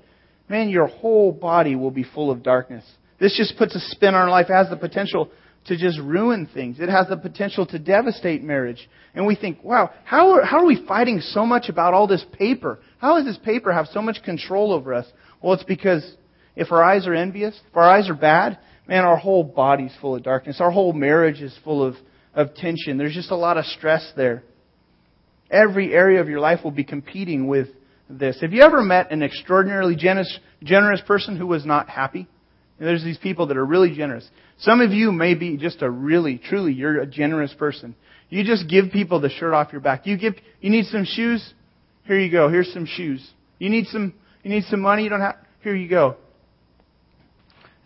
man, 0.52 0.68
your 0.68 0.86
whole 0.86 1.32
body 1.32 1.74
will 1.74 1.90
be 1.90 2.04
full 2.04 2.30
of 2.30 2.42
darkness. 2.42 2.84
This 3.18 3.36
just 3.36 3.56
puts 3.56 3.74
a 3.74 3.80
spin 3.80 4.14
on 4.14 4.22
our 4.22 4.30
life. 4.30 4.46
It 4.48 4.52
has 4.52 4.68
the 4.68 4.76
potential 4.76 5.30
to 5.66 5.76
just 5.76 5.98
ruin 5.98 6.48
things. 6.52 6.78
It 6.78 6.88
has 6.88 7.08
the 7.08 7.16
potential 7.16 7.66
to 7.66 7.78
devastate 7.78 8.42
marriage. 8.42 8.88
And 9.14 9.26
we 9.26 9.34
think, 9.34 9.64
wow, 9.64 9.90
how 10.04 10.32
are, 10.32 10.44
how 10.44 10.58
are 10.58 10.66
we 10.66 10.84
fighting 10.86 11.20
so 11.20 11.46
much 11.46 11.68
about 11.68 11.94
all 11.94 12.06
this 12.06 12.24
paper? 12.32 12.80
How 13.02 13.16
does 13.16 13.26
this 13.26 13.44
paper 13.44 13.70
have 13.72 13.88
so 13.88 14.00
much 14.00 14.22
control 14.22 14.72
over 14.72 14.94
us? 14.94 15.06
Well, 15.42 15.52
it's 15.52 15.64
because 15.64 16.10
if 16.56 16.72
our 16.72 16.82
eyes 16.82 17.06
are 17.06 17.14
envious, 17.14 17.60
if 17.68 17.76
our 17.76 17.90
eyes 17.90 18.08
are 18.08 18.14
bad, 18.14 18.58
man, 18.88 19.04
our 19.04 19.18
whole 19.18 19.44
body's 19.44 19.92
full 20.00 20.16
of 20.16 20.22
darkness. 20.22 20.58
Our 20.60 20.70
whole 20.70 20.94
marriage 20.94 21.42
is 21.42 21.54
full 21.62 21.84
of 21.84 21.96
of 22.34 22.54
tension. 22.54 22.98
There's 22.98 23.14
just 23.14 23.30
a 23.30 23.36
lot 23.36 23.58
of 23.58 23.64
stress 23.66 24.12
there. 24.16 24.42
Every 25.50 25.92
area 25.92 26.20
of 26.20 26.28
your 26.28 26.40
life 26.40 26.60
will 26.64 26.70
be 26.70 26.84
competing 26.84 27.46
with 27.46 27.68
this. 28.08 28.40
Have 28.40 28.52
you 28.52 28.62
ever 28.62 28.82
met 28.82 29.10
an 29.10 29.22
extraordinarily 29.22 29.96
generous, 29.96 30.38
generous 30.62 31.02
person 31.06 31.36
who 31.36 31.46
was 31.46 31.66
not 31.66 31.88
happy? 31.88 32.26
And 32.78 32.88
there's 32.88 33.04
these 33.04 33.18
people 33.18 33.46
that 33.48 33.56
are 33.56 33.64
really 33.64 33.94
generous. 33.94 34.28
Some 34.58 34.80
of 34.80 34.92
you 34.92 35.12
may 35.12 35.34
be 35.34 35.56
just 35.56 35.82
a 35.82 35.90
really, 35.90 36.38
truly, 36.38 36.72
you're 36.72 37.00
a 37.00 37.06
generous 37.06 37.52
person. 37.52 37.94
You 38.30 38.44
just 38.44 38.68
give 38.68 38.90
people 38.90 39.20
the 39.20 39.28
shirt 39.28 39.52
off 39.52 39.72
your 39.72 39.82
back. 39.82 40.06
You 40.06 40.16
give, 40.16 40.34
you 40.60 40.70
need 40.70 40.86
some 40.86 41.04
shoes? 41.04 41.52
Here 42.04 42.18
you 42.18 42.30
go. 42.30 42.48
Here's 42.48 42.72
some 42.72 42.86
shoes. 42.86 43.26
You 43.58 43.70
need 43.70 43.86
some, 43.86 44.14
you 44.42 44.50
need 44.50 44.64
some 44.64 44.80
money? 44.80 45.04
You 45.04 45.10
don't 45.10 45.20
have, 45.20 45.36
here 45.60 45.74
you 45.74 45.88
go. 45.88 46.16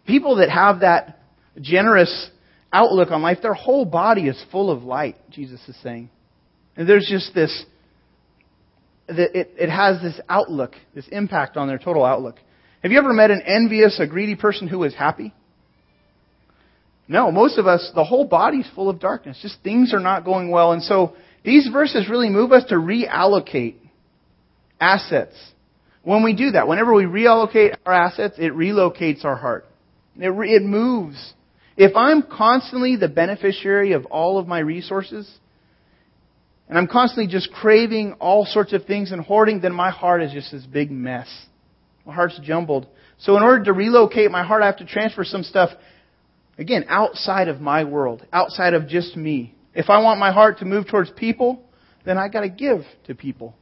People 0.07 0.37
that 0.37 0.51
have 0.51 0.81
that 0.81 1.21
generous 1.61 2.31
outlook 2.73 3.11
on 3.11 3.23
life, 3.23 3.39
their 3.43 3.55
whole 3.55 3.85
body 3.85 4.29
is 4.29 4.43
full 4.51 4.71
of 4.71 4.83
light, 4.83 5.17
Jesus 5.31 5.61
is 5.69 5.77
saying. 5.83 6.11
And 6.77 6.89
there's 6.89 7.07
just 7.11 7.35
this, 7.35 7.65
it, 9.09 9.51
it 9.59 9.71
has 9.71 10.01
this 10.01 10.21
outlook, 10.29 10.75
this 10.95 11.09
impact 11.11 11.57
on 11.57 11.69
their 11.69 11.79
total 11.79 12.05
outlook. 12.05 12.37
Have 12.83 12.93
you 12.93 12.99
ever 12.99 13.13
met 13.13 13.31
an 13.31 13.43
envious, 13.45 13.99
a 14.01 14.07
greedy 14.07 14.37
person 14.37 14.69
who 14.69 14.85
is 14.85 14.95
happy? 14.95 15.35
No, 17.09 17.31
most 17.31 17.59
of 17.59 17.67
us, 17.67 17.91
the 17.95 18.05
whole 18.05 18.25
body's 18.25 18.69
full 18.75 18.91
of 18.91 19.01
darkness. 19.01 19.39
Just 19.41 19.63
things 19.63 19.95
are 19.95 20.01
not 20.01 20.25
going 20.25 20.51
well. 20.51 20.73
And 20.73 20.83
so 20.83 21.15
these 21.45 21.69
verses 21.73 22.09
really 22.11 22.31
move 22.31 22.53
us 22.53 22.65
to 22.69 22.75
reallocate 22.75 23.77
assets. 24.81 25.35
When 26.03 26.23
we 26.23 26.35
do 26.35 26.53
that, 26.53 26.69
whenever 26.69 26.95
we 26.95 27.05
reallocate 27.05 27.77
our 27.85 27.93
assets, 27.93 28.37
it 28.39 28.53
relocates 28.53 29.25
our 29.25 29.37
heart. 29.37 29.67
It, 30.17 30.31
it 30.31 30.63
moves. 30.63 31.35
If 31.77 31.97
I'm 31.97 32.23
constantly 32.23 32.97
the 32.97 33.09
beneficiary 33.09 33.93
of 33.93 34.07
all 34.07 34.39
of 34.39 34.47
my 34.47 34.61
resources, 34.61 35.31
and 36.69 36.79
I'm 36.79 36.87
constantly 36.87 37.31
just 37.31 37.53
craving 37.53 38.15
all 38.15 38.45
sorts 38.45 38.73
of 38.73 38.87
things 38.87 39.13
and 39.13 39.21
hoarding, 39.21 39.61
then 39.61 39.73
my 39.73 39.91
heart 39.91 40.23
is 40.23 40.33
just 40.33 40.53
this 40.53 40.65
big 40.65 40.91
mess. 40.91 41.29
My 42.05 42.15
heart's 42.15 42.39
jumbled. 42.43 42.87
So 43.19 43.37
in 43.37 43.43
order 43.43 43.65
to 43.65 43.73
relocate 43.73 44.31
my 44.31 44.45
heart, 44.45 44.63
I 44.63 44.67
have 44.67 44.79
to 44.79 44.87
transfer 44.87 45.25
some 45.25 45.43
stuff, 45.43 45.71
again, 46.59 46.85
outside 46.89 47.49
of 47.49 47.61
my 47.61 47.85
world, 47.85 48.27
outside 48.33 48.75
of 48.75 48.89
just 48.89 49.17
me. 49.17 49.55
If 49.75 49.91
I 49.91 50.03
want 50.03 50.19
my 50.19 50.33
heart 50.33 50.59
to 50.59 50.65
move 50.65 50.89
towards 50.89 51.11
people, 51.11 51.63
then 52.05 52.17
I 52.17 52.29
gotta 52.29 52.49
give 52.49 52.83
to 53.07 53.15
people. 53.15 53.55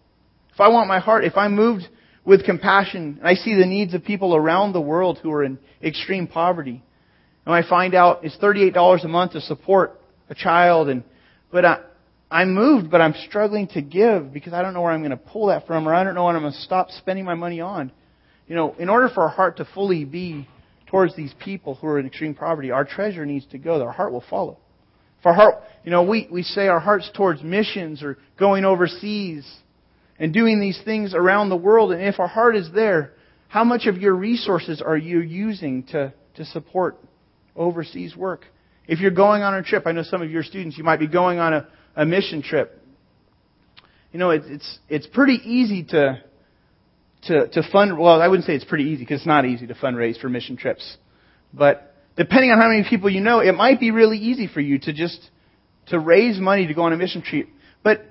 If 0.54 0.60
I 0.60 0.68
want 0.68 0.86
my 0.86 1.00
heart, 1.00 1.24
if 1.24 1.36
I'm 1.36 1.56
moved 1.56 1.84
with 2.24 2.44
compassion, 2.44 3.16
and 3.18 3.26
I 3.26 3.34
see 3.34 3.54
the 3.54 3.66
needs 3.66 3.92
of 3.92 4.04
people 4.04 4.36
around 4.36 4.72
the 4.72 4.80
world 4.80 5.18
who 5.20 5.32
are 5.32 5.42
in 5.42 5.58
extreme 5.82 6.28
poverty, 6.28 6.80
and 7.44 7.54
I 7.54 7.68
find 7.68 7.94
out 7.94 8.24
it's 8.24 8.36
$38 8.36 9.04
a 9.04 9.08
month 9.08 9.32
to 9.32 9.40
support 9.40 10.00
a 10.30 10.34
child, 10.34 10.88
and, 10.88 11.02
but 11.50 11.64
I, 11.64 11.80
I'm 12.30 12.54
moved, 12.54 12.90
but 12.90 13.00
I'm 13.00 13.14
struggling 13.28 13.66
to 13.68 13.82
give 13.82 14.32
because 14.32 14.52
I 14.52 14.62
don't 14.62 14.74
know 14.74 14.82
where 14.82 14.92
I'm 14.92 15.00
going 15.00 15.10
to 15.10 15.16
pull 15.16 15.48
that 15.48 15.66
from, 15.66 15.88
or 15.88 15.94
I 15.94 16.04
don't 16.04 16.14
know 16.14 16.24
what 16.24 16.36
I'm 16.36 16.42
going 16.42 16.52
to 16.52 16.60
stop 16.60 16.90
spending 16.92 17.24
my 17.24 17.34
money 17.34 17.60
on. 17.60 17.90
You 18.46 18.54
know, 18.54 18.74
in 18.78 18.88
order 18.88 19.08
for 19.08 19.24
our 19.24 19.28
heart 19.28 19.56
to 19.56 19.68
fully 19.74 20.04
be 20.04 20.48
towards 20.86 21.16
these 21.16 21.34
people 21.40 21.74
who 21.74 21.88
are 21.88 21.98
in 21.98 22.06
extreme 22.06 22.34
poverty, 22.34 22.70
our 22.70 22.84
treasure 22.84 23.26
needs 23.26 23.46
to 23.46 23.58
go. 23.58 23.82
Our 23.82 23.92
heart 23.92 24.12
will 24.12 24.24
follow. 24.30 24.58
If 25.18 25.26
our 25.26 25.34
heart, 25.34 25.56
you 25.82 25.90
know, 25.90 26.04
we, 26.04 26.28
we 26.30 26.44
say 26.44 26.68
our 26.68 26.80
heart's 26.80 27.10
towards 27.14 27.42
missions 27.42 28.02
or 28.02 28.18
going 28.38 28.64
overseas 28.64 29.44
and 30.18 30.32
doing 30.32 30.60
these 30.60 30.80
things 30.84 31.14
around 31.14 31.48
the 31.48 31.56
world, 31.56 31.92
and 31.92 32.02
if 32.02 32.20
our 32.20 32.28
heart 32.28 32.56
is 32.56 32.70
there, 32.74 33.12
how 33.48 33.64
much 33.64 33.86
of 33.86 33.98
your 33.98 34.14
resources 34.14 34.80
are 34.80 34.96
you 34.96 35.20
using 35.20 35.84
to, 35.84 36.12
to 36.36 36.44
support 36.44 36.98
overseas 37.56 38.16
work? 38.16 38.44
If 38.86 39.00
you're 39.00 39.10
going 39.10 39.42
on 39.42 39.54
a 39.54 39.62
trip, 39.62 39.86
I 39.86 39.92
know 39.92 40.02
some 40.02 40.22
of 40.22 40.30
your 40.30 40.42
students, 40.42 40.76
you 40.76 40.84
might 40.84 40.98
be 41.00 41.08
going 41.08 41.38
on 41.38 41.54
a 41.54 41.68
a 41.96 42.04
mission 42.04 42.42
trip. 42.42 42.80
You 44.12 44.18
know, 44.18 44.30
it's 44.30 44.46
it's 44.48 44.78
it's 44.88 45.06
pretty 45.06 45.40
easy 45.44 45.84
to 45.84 46.22
to 47.24 47.48
to 47.48 47.62
fund. 47.72 47.98
Well, 47.98 48.20
I 48.20 48.28
wouldn't 48.28 48.46
say 48.46 48.54
it's 48.54 48.64
pretty 48.64 48.84
easy 48.84 49.02
because 49.02 49.20
it's 49.20 49.26
not 49.26 49.44
easy 49.44 49.66
to 49.66 49.74
fundraise 49.74 50.20
for 50.20 50.28
mission 50.28 50.56
trips. 50.56 50.96
But 51.52 51.94
depending 52.16 52.50
on 52.50 52.60
how 52.60 52.68
many 52.68 52.84
people 52.88 53.10
you 53.10 53.20
know, 53.20 53.40
it 53.40 53.52
might 53.52 53.80
be 53.80 53.90
really 53.90 54.18
easy 54.18 54.46
for 54.46 54.60
you 54.60 54.78
to 54.80 54.92
just 54.92 55.18
to 55.88 55.98
raise 55.98 56.38
money 56.38 56.66
to 56.66 56.74
go 56.74 56.82
on 56.82 56.92
a 56.92 56.96
mission 56.96 57.22
trip. 57.22 57.48
But 57.82 58.04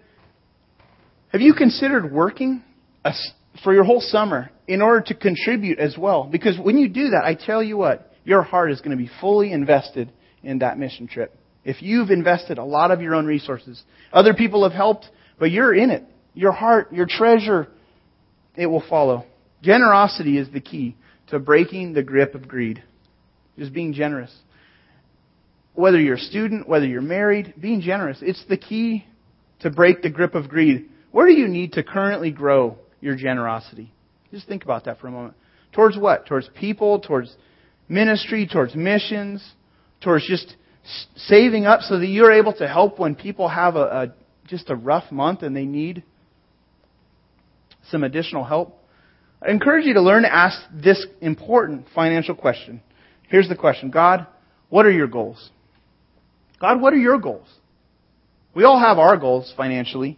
have 1.34 1.42
you 1.42 1.56
considered 1.56 2.12
working 2.12 2.64
for 3.64 3.74
your 3.74 3.84
whole 3.84 4.02
summer 4.02 4.52
in 4.68 4.82
order 4.82 5.02
to 5.08 5.16
contribute 5.16 5.80
as 5.80 5.98
well? 5.98 6.26
Because 6.32 6.60
when 6.60 6.78
you 6.78 6.88
do 6.88 7.10
that, 7.10 7.24
I 7.26 7.34
tell 7.34 7.64
you 7.64 7.76
what, 7.76 8.14
your 8.24 8.44
heart 8.44 8.72
is 8.72 8.80
going 8.80 8.96
to 8.96 9.04
be 9.04 9.10
fully 9.20 9.52
invested 9.52 10.14
in 10.44 10.60
that 10.60 10.78
mission 10.78 11.08
trip. 11.08 11.36
If 11.66 11.82
you've 11.82 12.12
invested 12.12 12.60
a 12.60 12.64
lot 12.64 12.92
of 12.92 13.02
your 13.02 13.16
own 13.16 13.26
resources, 13.26 13.82
other 14.12 14.34
people 14.34 14.64
have 14.64 14.74
helped, 14.74 15.08
but 15.40 15.50
you're 15.50 15.74
in 15.74 15.90
it. 15.90 16.04
Your 16.36 16.52
heart, 16.52 16.94
your 16.94 17.08
treasure, 17.10 17.68
it 18.56 18.68
will 18.68 18.84
follow. 18.88 19.26
Generosity 19.64 20.38
is 20.38 20.50
the 20.52 20.62
key 20.62 20.96
to 21.28 21.40
breaking 21.40 21.94
the 21.94 22.04
grip 22.04 22.36
of 22.36 22.48
greed. 22.48 22.84
Just 23.58 23.74
being 23.74 23.94
generous. 23.94 24.34
Whether 25.74 26.00
you're 26.00 26.16
a 26.16 26.20
student, 26.20 26.68
whether 26.68 26.86
you're 26.86 27.02
married, 27.02 27.56
being 27.60 27.82
generous. 27.82 28.20
It's 28.22 28.44
the 28.48 28.58
key 28.58 29.06
to 29.62 29.72
break 29.72 30.04
the 30.04 30.10
grip 30.10 30.36
of 30.36 30.50
greed. 30.50 30.90
Where 31.14 31.28
do 31.28 31.34
you 31.34 31.48
need 31.48 31.74
to 31.74 31.84
currently 31.84 32.32
grow 32.32 32.80
your 33.00 33.16
generosity? 33.16 33.94
Just 34.32 34.48
think 34.48 34.64
about 34.64 34.86
that 34.86 35.00
for 35.00 35.08
a 35.08 35.12
moment. 35.12 35.36
Towards 35.72 35.96
what? 35.96 36.26
Towards 36.26 36.50
people, 36.60 37.00
towards 37.00 37.34
ministry, 37.88 38.50
towards 38.52 38.74
missions, 38.76 39.48
towards 40.02 40.28
just 40.28 40.56
saving 41.16 41.66
up 41.66 41.82
so 41.82 42.00
that 42.00 42.08
you're 42.08 42.32
able 42.32 42.54
to 42.54 42.68
help 42.68 42.98
when 42.98 43.14
people 43.14 43.48
have 43.48 43.76
a, 43.76 43.80
a 43.80 44.14
just 44.48 44.72
a 44.72 44.76
rough 44.76 45.12
month 45.12 45.44
and 45.44 45.56
they 45.56 45.66
need 45.66 46.04
some 47.92 48.04
additional 48.04 48.44
help. 48.44 48.76
I 49.40 49.52
encourage 49.52 49.86
you 49.86 49.94
to 49.94 50.02
learn 50.02 50.24
to 50.24 50.34
ask 50.34 50.58
this 50.74 51.06
important 51.22 51.86
financial 51.94 52.34
question. 52.34 52.82
Here's 53.30 53.48
the 53.48 53.56
question 53.56 53.92
God, 53.92 54.26
what 54.70 54.88
are 54.88 54.92
your 54.92 55.08
goals? 55.08 55.52
God, 56.60 56.82
what 56.82 56.92
are 56.92 56.98
your 56.98 57.20
goals? 57.20 57.48
We 58.56 58.64
all 58.64 58.80
have 58.80 58.98
our 58.98 59.16
goals 59.16 59.54
financially. 59.56 60.18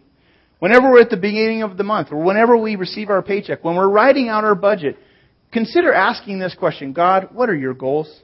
Whenever 0.58 0.90
we're 0.90 1.02
at 1.02 1.10
the 1.10 1.16
beginning 1.16 1.62
of 1.62 1.76
the 1.76 1.84
month, 1.84 2.08
or 2.10 2.22
whenever 2.22 2.56
we 2.56 2.76
receive 2.76 3.10
our 3.10 3.22
paycheck, 3.22 3.62
when 3.62 3.76
we're 3.76 3.88
writing 3.88 4.28
out 4.28 4.44
our 4.44 4.54
budget, 4.54 4.96
consider 5.52 5.92
asking 5.92 6.38
this 6.38 6.54
question 6.54 6.92
God, 6.92 7.28
what 7.32 7.50
are 7.50 7.56
your 7.56 7.74
goals? 7.74 8.22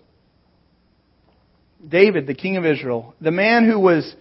David, 1.87 2.27
the 2.27 2.35
king 2.35 2.57
of 2.57 2.65
Israel, 2.65 3.15
the 3.21 3.31
man 3.31 3.69
who 3.69 3.79
was 3.79 4.15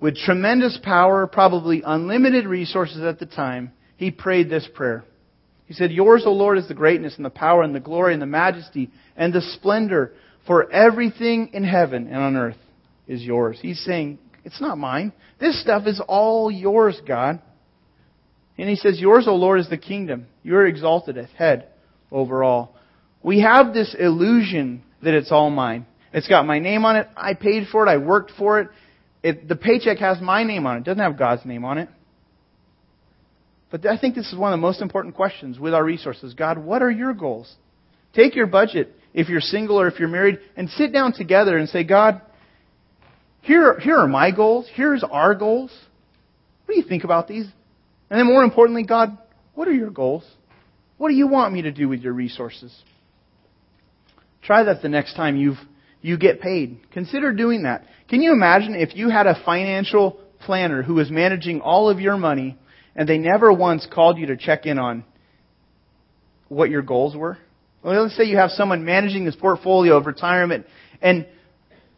with 0.00 0.16
tremendous 0.16 0.78
power, 0.82 1.26
probably 1.26 1.82
unlimited 1.84 2.46
resources 2.46 3.02
at 3.02 3.18
the 3.18 3.26
time, 3.26 3.72
he 3.96 4.10
prayed 4.10 4.50
this 4.50 4.68
prayer. 4.74 5.04
He 5.66 5.74
said, 5.74 5.90
Yours, 5.90 6.22
O 6.26 6.32
Lord, 6.32 6.58
is 6.58 6.68
the 6.68 6.74
greatness 6.74 7.16
and 7.16 7.24
the 7.24 7.30
power 7.30 7.62
and 7.62 7.74
the 7.74 7.80
glory 7.80 8.12
and 8.12 8.22
the 8.22 8.26
majesty 8.26 8.90
and 9.16 9.32
the 9.32 9.40
splendor, 9.40 10.12
for 10.46 10.70
everything 10.70 11.50
in 11.52 11.64
heaven 11.64 12.06
and 12.06 12.18
on 12.18 12.36
earth 12.36 12.56
is 13.08 13.22
yours. 13.22 13.58
He's 13.60 13.82
saying, 13.84 14.18
It's 14.44 14.60
not 14.60 14.78
mine. 14.78 15.12
This 15.40 15.60
stuff 15.60 15.86
is 15.86 16.00
all 16.06 16.50
yours, 16.50 17.00
God. 17.06 17.40
And 18.58 18.68
he 18.68 18.76
says, 18.76 18.98
Yours, 18.98 19.26
O 19.28 19.34
Lord, 19.34 19.60
is 19.60 19.68
the 19.68 19.76
kingdom. 19.76 20.26
You're 20.42 20.66
exalted 20.66 21.18
as 21.18 21.28
head 21.36 21.68
over 22.10 22.42
all. 22.42 22.74
We 23.22 23.40
have 23.40 23.74
this 23.74 23.94
illusion 23.98 24.82
that 25.02 25.14
it's 25.14 25.32
all 25.32 25.50
mine. 25.50 25.86
It's 26.12 26.28
got 26.28 26.46
my 26.46 26.58
name 26.58 26.84
on 26.84 26.96
it. 26.96 27.08
I 27.16 27.34
paid 27.34 27.68
for 27.70 27.86
it. 27.86 27.90
I 27.90 27.98
worked 27.98 28.32
for 28.38 28.60
it. 28.60 28.68
it. 29.22 29.48
The 29.48 29.56
paycheck 29.56 29.98
has 29.98 30.20
my 30.20 30.44
name 30.44 30.66
on 30.66 30.76
it. 30.76 30.80
It 30.80 30.84
doesn't 30.84 31.02
have 31.02 31.18
God's 31.18 31.44
name 31.44 31.64
on 31.64 31.78
it. 31.78 31.88
But 33.70 33.84
I 33.84 33.98
think 33.98 34.14
this 34.14 34.32
is 34.32 34.38
one 34.38 34.52
of 34.52 34.58
the 34.58 34.62
most 34.62 34.80
important 34.80 35.14
questions 35.14 35.58
with 35.58 35.74
our 35.74 35.84
resources. 35.84 36.34
God, 36.34 36.56
what 36.56 36.82
are 36.82 36.90
your 36.90 37.12
goals? 37.12 37.52
Take 38.14 38.34
your 38.34 38.46
budget, 38.46 38.94
if 39.12 39.28
you're 39.28 39.40
single 39.40 39.78
or 39.78 39.88
if 39.88 39.98
you're 39.98 40.08
married, 40.08 40.38
and 40.56 40.70
sit 40.70 40.92
down 40.92 41.12
together 41.12 41.58
and 41.58 41.68
say, 41.68 41.84
God, 41.84 42.22
here, 43.42 43.78
here 43.78 43.96
are 43.96 44.08
my 44.08 44.30
goals. 44.30 44.66
Here's 44.74 45.04
our 45.04 45.34
goals. 45.34 45.70
What 46.64 46.74
do 46.74 46.80
you 46.80 46.88
think 46.88 47.04
about 47.04 47.28
these? 47.28 47.46
And 48.10 48.18
then 48.18 48.26
more 48.26 48.42
importantly, 48.42 48.84
God, 48.84 49.16
what 49.54 49.68
are 49.68 49.74
your 49.74 49.90
goals? 49.90 50.24
What 50.98 51.08
do 51.08 51.14
you 51.14 51.26
want 51.26 51.52
me 51.52 51.62
to 51.62 51.72
do 51.72 51.88
with 51.88 52.00
your 52.00 52.12
resources? 52.12 52.74
Try 54.42 54.64
that 54.64 54.82
the 54.82 54.88
next 54.88 55.14
time 55.14 55.36
you've 55.36 55.58
you 56.02 56.16
get 56.16 56.40
paid. 56.40 56.78
Consider 56.92 57.32
doing 57.32 57.64
that. 57.64 57.84
Can 58.08 58.22
you 58.22 58.32
imagine 58.32 58.76
if 58.76 58.94
you 58.94 59.10
had 59.10 59.26
a 59.26 59.42
financial 59.44 60.20
planner 60.40 60.82
who 60.82 60.94
was 60.94 61.10
managing 61.10 61.60
all 61.60 61.90
of 61.90 61.98
your 61.98 62.16
money 62.16 62.56
and 62.94 63.08
they 63.08 63.18
never 63.18 63.52
once 63.52 63.88
called 63.92 64.16
you 64.16 64.26
to 64.26 64.36
check 64.36 64.66
in 64.66 64.78
on 64.78 65.04
what 66.48 66.70
your 66.70 66.82
goals 66.82 67.16
were? 67.16 67.38
Well, 67.82 68.04
let's 68.04 68.16
say 68.16 68.24
you 68.24 68.36
have 68.36 68.50
someone 68.50 68.84
managing 68.84 69.24
this 69.24 69.34
portfolio 69.34 69.96
of 69.96 70.06
retirement 70.06 70.66
and 71.02 71.26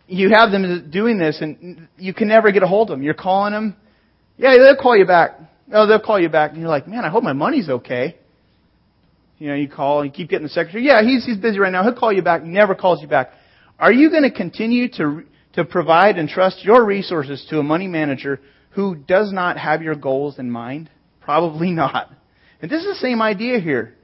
you 0.06 0.30
have 0.30 0.50
them 0.50 0.90
doing 0.90 1.18
this 1.18 1.38
and 1.42 1.88
you 1.98 2.14
can 2.14 2.28
never 2.28 2.50
get 2.50 2.62
a 2.62 2.66
hold 2.66 2.90
of 2.90 2.96
them. 2.96 3.02
You're 3.02 3.12
calling 3.12 3.52
them. 3.52 3.76
Yeah, 4.38 4.54
they'll 4.56 4.76
call 4.76 4.96
you 4.96 5.04
back. 5.04 5.38
Oh, 5.72 5.86
they'll 5.86 6.00
call 6.00 6.20
you 6.20 6.28
back. 6.28 6.52
And 6.52 6.60
you're 6.60 6.68
like, 6.68 6.88
man, 6.88 7.04
I 7.04 7.08
hope 7.08 7.22
my 7.22 7.32
money's 7.32 7.68
okay. 7.68 8.16
You 9.38 9.48
know, 9.48 9.54
you 9.54 9.68
call 9.68 10.00
and 10.00 10.10
you 10.10 10.12
keep 10.12 10.30
getting 10.30 10.44
the 10.44 10.50
secretary. 10.50 10.84
Yeah, 10.84 11.02
he's, 11.02 11.24
he's 11.24 11.36
busy 11.36 11.58
right 11.58 11.70
now. 11.70 11.82
He'll 11.82 11.94
call 11.94 12.12
you 12.12 12.22
back. 12.22 12.42
Never 12.42 12.74
calls 12.74 13.00
you 13.02 13.08
back. 13.08 13.30
Are 13.78 13.92
you 13.92 14.10
going 14.10 14.24
to 14.24 14.32
continue 14.32 14.88
to 14.92 15.22
to 15.54 15.64
provide 15.64 16.18
and 16.18 16.28
trust 16.28 16.64
your 16.64 16.84
resources 16.84 17.44
to 17.50 17.58
a 17.58 17.62
money 17.62 17.86
manager 17.86 18.40
who 18.70 18.94
does 18.94 19.32
not 19.32 19.56
have 19.56 19.82
your 19.82 19.94
goals 19.94 20.38
in 20.38 20.50
mind? 20.50 20.90
Probably 21.20 21.70
not. 21.72 22.10
And 22.60 22.70
this 22.70 22.82
is 22.82 22.86
the 22.86 23.00
same 23.00 23.22
idea 23.22 23.60
here. 23.60 23.94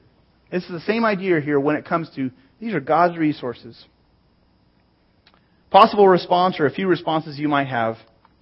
This 0.50 0.64
is 0.64 0.70
the 0.70 0.80
same 0.80 1.04
idea 1.04 1.40
here 1.40 1.58
when 1.58 1.76
it 1.76 1.84
comes 1.84 2.08
to 2.16 2.30
these 2.60 2.74
are 2.74 2.80
God's 2.80 3.16
resources. 3.18 3.84
Possible 5.70 6.06
response 6.06 6.60
or 6.60 6.66
a 6.66 6.70
few 6.70 6.86
responses 6.86 7.38
you 7.38 7.48
might 7.48 7.66
have 7.66 7.96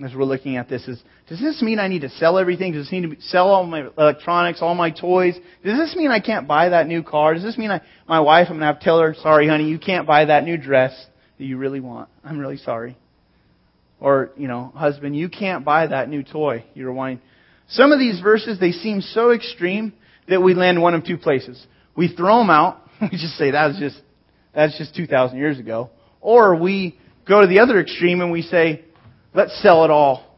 as 0.05 0.15
we're 0.15 0.25
looking 0.25 0.57
at 0.57 0.69
this 0.69 0.87
is 0.87 1.03
does 1.33 1.41
this 1.41 1.63
mean 1.63 1.79
I 1.79 1.89
need 1.89 2.03
to 2.03 2.11
sell 2.11 2.39
everything? 2.39 2.75
Does 2.75 2.85
this 2.85 2.93
mean 2.93 3.17
to 3.17 3.23
sell 3.23 3.49
all 3.49 3.65
my 3.65 3.89
electronics, 3.97 4.61
all 4.61 4.75
my 4.75 4.91
toys? 4.91 5.35
Does 5.65 5.79
this 5.79 5.97
mean 5.97 6.11
I 6.11 6.21
can't 6.21 6.47
buy 6.47 6.69
that 6.69 6.87
new 6.87 7.03
car? 7.03 7.33
Does 7.33 7.43
this 7.43 7.57
mean 7.57 7.71
I, 7.71 7.81
my 8.07 8.21
wife, 8.21 8.49
I'm 8.51 8.59
going 8.59 8.61
to 8.61 8.67
have 8.67 8.81
to 8.81 8.85
tell 8.85 9.01
her, 9.01 9.15
sorry, 9.15 9.49
honey, 9.49 9.71
you 9.71 9.79
can't 9.79 10.07
buy 10.07 10.27
that 10.27 10.45
new 10.45 10.59
dress 10.59 10.93
that 11.39 11.45
you 11.45 11.57
really 11.57 11.81
want? 11.81 12.11
I'm 12.23 12.39
really 12.39 12.59
sorry. 12.59 12.99
Or, 13.99 14.33
you 14.37 14.47
know, 14.47 14.73
husband, 14.75 15.17
you 15.17 15.31
can't 15.31 15.65
buy 15.65 15.87
that 15.87 16.11
new 16.11 16.23
toy 16.23 16.67
you're 16.75 16.93
wanting. 16.93 17.23
Some 17.67 17.93
of 17.93 17.99
these 17.99 18.21
verses, 18.21 18.61
they 18.61 18.73
seem 18.73 19.01
so 19.01 19.31
extreme 19.31 19.95
that 20.29 20.43
we 20.43 20.53
land 20.53 20.83
one 20.83 20.93
of 20.93 21.03
two 21.03 21.17
places. 21.17 21.67
We 21.97 22.15
throw 22.15 22.41
them 22.41 22.51
out. 22.51 22.79
We 23.01 23.09
just 23.09 23.39
say 23.39 23.53
that's 23.53 23.79
just, 23.79 23.99
that's 24.55 24.77
just 24.77 24.95
2,000 24.95 25.39
years 25.39 25.59
ago. 25.59 25.89
Or 26.21 26.55
we 26.55 26.99
go 27.27 27.41
to 27.41 27.47
the 27.47 27.61
other 27.61 27.81
extreme 27.81 28.21
and 28.21 28.31
we 28.31 28.43
say, 28.43 28.85
let's 29.33 29.61
sell 29.63 29.85
it 29.85 29.91
all 29.91 30.32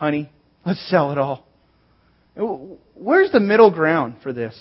honey. 0.00 0.30
Let's 0.64 0.80
sell 0.88 1.12
it 1.12 1.18
all. 1.18 1.44
Where's 2.94 3.30
the 3.32 3.38
middle 3.38 3.70
ground 3.70 4.16
for 4.22 4.32
this? 4.32 4.58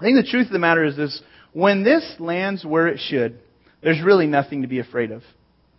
I 0.00 0.04
think 0.04 0.16
the 0.16 0.28
truth 0.28 0.46
of 0.46 0.52
the 0.52 0.58
matter 0.58 0.84
is 0.84 0.96
this 0.96 1.22
when 1.52 1.84
this 1.84 2.04
lands 2.18 2.64
where 2.64 2.88
it 2.88 2.98
should, 2.98 3.38
there's 3.82 4.02
really 4.02 4.26
nothing 4.26 4.62
to 4.62 4.68
be 4.68 4.80
afraid 4.80 5.12
of. 5.12 5.22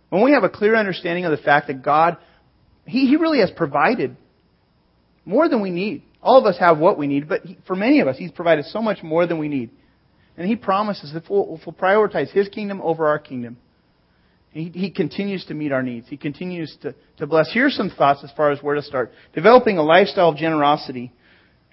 When 0.08 0.24
we 0.24 0.32
have 0.32 0.44
a 0.44 0.48
clear 0.48 0.74
understanding 0.74 1.26
of 1.26 1.30
the 1.30 1.44
fact 1.44 1.66
that 1.66 1.82
God, 1.82 2.16
He, 2.86 3.06
he 3.06 3.16
really 3.16 3.40
has 3.40 3.50
provided 3.50 4.16
more 5.26 5.48
than 5.50 5.60
we 5.60 5.70
need. 5.70 6.02
All 6.22 6.38
of 6.38 6.46
us 6.46 6.58
have 6.58 6.78
what 6.78 6.98
we 6.98 7.06
need, 7.06 7.28
but 7.28 7.42
he, 7.42 7.58
for 7.66 7.76
many 7.76 8.00
of 8.00 8.08
us, 8.08 8.16
He's 8.16 8.32
provided 8.32 8.64
so 8.64 8.80
much 8.80 9.02
more 9.02 9.26
than 9.26 9.38
we 9.38 9.48
need. 9.48 9.70
And 10.38 10.48
He 10.48 10.56
promises 10.56 11.14
if 11.14 11.28
we'll, 11.28 11.58
if 11.60 11.66
we'll 11.66 11.74
prioritize 11.74 12.30
His 12.30 12.48
kingdom 12.48 12.80
over 12.80 13.08
our 13.08 13.18
kingdom, 13.18 13.58
he, 14.50 14.70
he 14.70 14.90
continues 14.90 15.44
to 15.46 15.54
meet 15.54 15.72
our 15.72 15.82
needs. 15.82 16.08
He 16.08 16.16
continues 16.16 16.74
to, 16.82 16.94
to 17.18 17.26
bless. 17.26 17.50
Here's 17.52 17.76
some 17.76 17.90
thoughts 17.90 18.24
as 18.24 18.30
far 18.36 18.50
as 18.50 18.62
where 18.62 18.74
to 18.74 18.82
start. 18.82 19.12
Developing 19.34 19.78
a 19.78 19.82
lifestyle 19.82 20.30
of 20.30 20.36
generosity. 20.36 21.12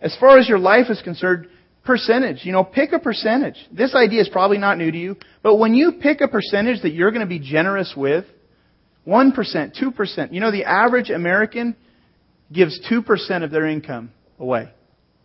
As 0.01 0.15
far 0.19 0.38
as 0.38 0.49
your 0.49 0.59
life 0.59 0.88
is 0.89 1.01
concerned, 1.01 1.47
percentage. 1.85 2.39
You 2.43 2.51
know, 2.51 2.63
pick 2.63 2.91
a 2.91 2.99
percentage. 2.99 3.55
This 3.71 3.95
idea 3.95 4.21
is 4.21 4.29
probably 4.29 4.57
not 4.57 4.77
new 4.77 4.91
to 4.91 4.97
you, 4.97 5.15
but 5.41 5.55
when 5.55 5.73
you 5.73 5.93
pick 6.01 6.21
a 6.21 6.27
percentage 6.27 6.81
that 6.81 6.93
you're 6.93 7.11
going 7.11 7.21
to 7.21 7.27
be 7.27 7.39
generous 7.39 7.93
with, 7.95 8.25
1%, 9.07 9.33
2%, 9.35 10.33
you 10.33 10.39
know, 10.39 10.51
the 10.51 10.65
average 10.65 11.09
American 11.11 11.75
gives 12.51 12.79
2% 12.91 13.43
of 13.43 13.51
their 13.51 13.67
income 13.67 14.11
away 14.39 14.69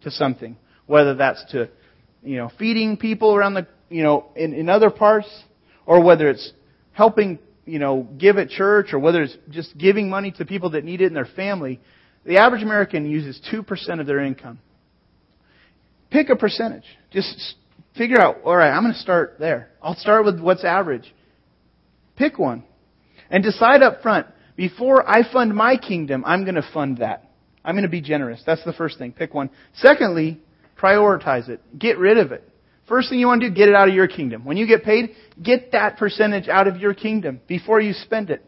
to 0.02 0.10
something. 0.10 0.56
Whether 0.86 1.14
that's 1.14 1.44
to, 1.52 1.68
you 2.22 2.36
know, 2.36 2.50
feeding 2.58 2.96
people 2.96 3.34
around 3.34 3.54
the, 3.54 3.66
you 3.88 4.02
know, 4.02 4.26
in, 4.36 4.52
in 4.52 4.68
other 4.68 4.90
parts, 4.90 5.28
or 5.86 6.02
whether 6.04 6.28
it's 6.28 6.52
helping, 7.00 7.38
you 7.64 7.78
know, 7.78 8.06
give 8.18 8.36
at 8.36 8.50
church 8.50 8.92
or 8.92 8.98
whether 8.98 9.22
it's 9.22 9.34
just 9.48 9.74
giving 9.78 10.10
money 10.10 10.30
to 10.32 10.44
people 10.44 10.68
that 10.68 10.84
need 10.84 11.00
it 11.00 11.06
in 11.06 11.14
their 11.14 11.24
family, 11.34 11.80
the 12.26 12.36
average 12.36 12.62
American 12.62 13.10
uses 13.10 13.40
2% 13.50 14.00
of 14.00 14.06
their 14.06 14.18
income. 14.18 14.58
Pick 16.10 16.28
a 16.28 16.36
percentage. 16.36 16.84
Just 17.10 17.54
figure 17.96 18.20
out, 18.20 18.42
all 18.44 18.54
right, 18.54 18.70
I'm 18.70 18.82
going 18.82 18.92
to 18.92 19.00
start 19.00 19.36
there. 19.38 19.70
I'll 19.82 19.96
start 19.96 20.26
with 20.26 20.40
what's 20.40 20.62
average. 20.62 21.10
Pick 22.16 22.38
one. 22.38 22.64
And 23.30 23.42
decide 23.42 23.82
up 23.82 24.02
front, 24.02 24.26
before 24.54 25.08
I 25.08 25.22
fund 25.32 25.54
my 25.54 25.78
kingdom, 25.78 26.22
I'm 26.26 26.44
going 26.44 26.56
to 26.56 26.68
fund 26.74 26.98
that. 26.98 27.30
I'm 27.64 27.76
going 27.76 27.84
to 27.84 27.88
be 27.88 28.02
generous. 28.02 28.42
That's 28.44 28.64
the 28.64 28.74
first 28.74 28.98
thing. 28.98 29.12
Pick 29.12 29.32
one. 29.32 29.48
Secondly, 29.76 30.38
prioritize 30.78 31.48
it. 31.48 31.62
Get 31.78 31.96
rid 31.96 32.18
of 32.18 32.32
it. 32.32 32.46
First 32.90 33.08
thing 33.08 33.20
you 33.20 33.28
want 33.28 33.40
to 33.42 33.48
do, 33.48 33.54
get 33.54 33.68
it 33.68 33.74
out 33.76 33.88
of 33.88 33.94
your 33.94 34.08
kingdom. 34.08 34.44
When 34.44 34.56
you 34.56 34.66
get 34.66 34.82
paid, 34.82 35.14
get 35.40 35.70
that 35.72 35.96
percentage 35.96 36.48
out 36.48 36.66
of 36.66 36.78
your 36.78 36.92
kingdom 36.92 37.40
before 37.46 37.80
you 37.80 37.92
spend 37.92 38.30
it. 38.30 38.42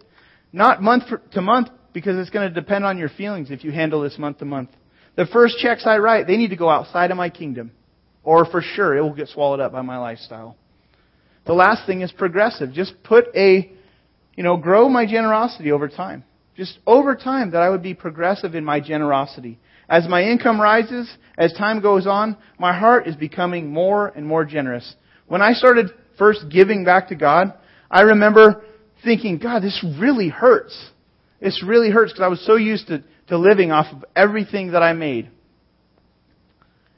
Not 0.53 0.83
month 0.83 1.05
to 1.31 1.41
month, 1.41 1.69
because 1.93 2.19
it's 2.19 2.31
going 2.31 2.49
to 2.49 2.53
depend 2.53 2.85
on 2.85 2.99
your 2.99 3.09
feelings 3.09 3.53
if 3.53 3.63
you 3.63 3.71
handle 3.71 4.01
this 4.01 4.19
month 4.19 4.39
to 4.39 4.45
month. 4.45 4.71
The 5.15 5.27
first 5.27 5.59
checks 5.59 5.87
I 5.87 5.99
write, 5.99 6.27
they 6.27 6.37
need 6.37 6.49
to 6.49 6.57
go 6.57 6.69
outside 6.69 7.13
of 7.13 7.17
my 7.17 7.31
kingdom. 7.31 7.71
Or 8.25 8.45
for 8.45 8.63
sure, 8.63 8.97
it 8.97 9.01
will 9.01 9.15
get 9.15 9.29
swallowed 9.29 9.61
up 9.61 9.71
by 9.71 9.83
my 9.83 9.99
lifestyle. 9.99 10.57
The 11.47 11.53
last 11.53 11.87
thing 11.87 12.01
is 12.01 12.11
progressive. 12.11 12.73
Just 12.73 12.95
put 13.05 13.27
a, 13.37 13.71
you 14.35 14.43
know, 14.43 14.57
grow 14.57 14.89
my 14.89 15.07
generosity 15.07 15.71
over 15.71 15.89
time. 15.89 16.25
Just 16.57 16.81
over 16.85 17.15
time 17.15 17.53
that 17.53 17.63
I 17.63 17.71
would 17.71 17.83
be 17.83 17.95
progressive 17.95 18.57
in 18.57 18.65
my 18.65 18.81
generosity. 18.81 19.61
As 19.93 20.09
my 20.09 20.23
income 20.23 20.59
rises, 20.59 21.07
as 21.37 21.53
time 21.53 21.83
goes 21.83 22.07
on, 22.07 22.39
my 22.59 22.73
heart 22.73 23.07
is 23.07 23.15
becoming 23.15 23.71
more 23.71 24.09
and 24.09 24.27
more 24.27 24.47
generous. 24.47 24.95
When 25.27 25.43
I 25.43 25.53
started 25.53 25.91
first 26.17 26.47
giving 26.51 26.83
back 26.83 27.09
to 27.09 27.15
God, 27.15 27.53
I 27.91 28.01
remember 28.01 28.65
thinking, 29.05 29.37
God, 29.37 29.63
this 29.63 29.85
really 30.01 30.31
hurts. 30.31 30.75
This 31.43 31.63
really 31.63 31.91
hurts 31.91 32.13
because 32.13 32.25
I 32.25 32.29
was 32.29 32.43
so 32.47 32.57
used 32.57 32.87
to, 32.87 33.05
to 33.29 33.37
living 33.37 33.71
off 33.71 33.85
of 33.93 34.03
everything 34.17 34.73
that 34.73 34.83
I 34.83 34.95
made. 34.95 35.29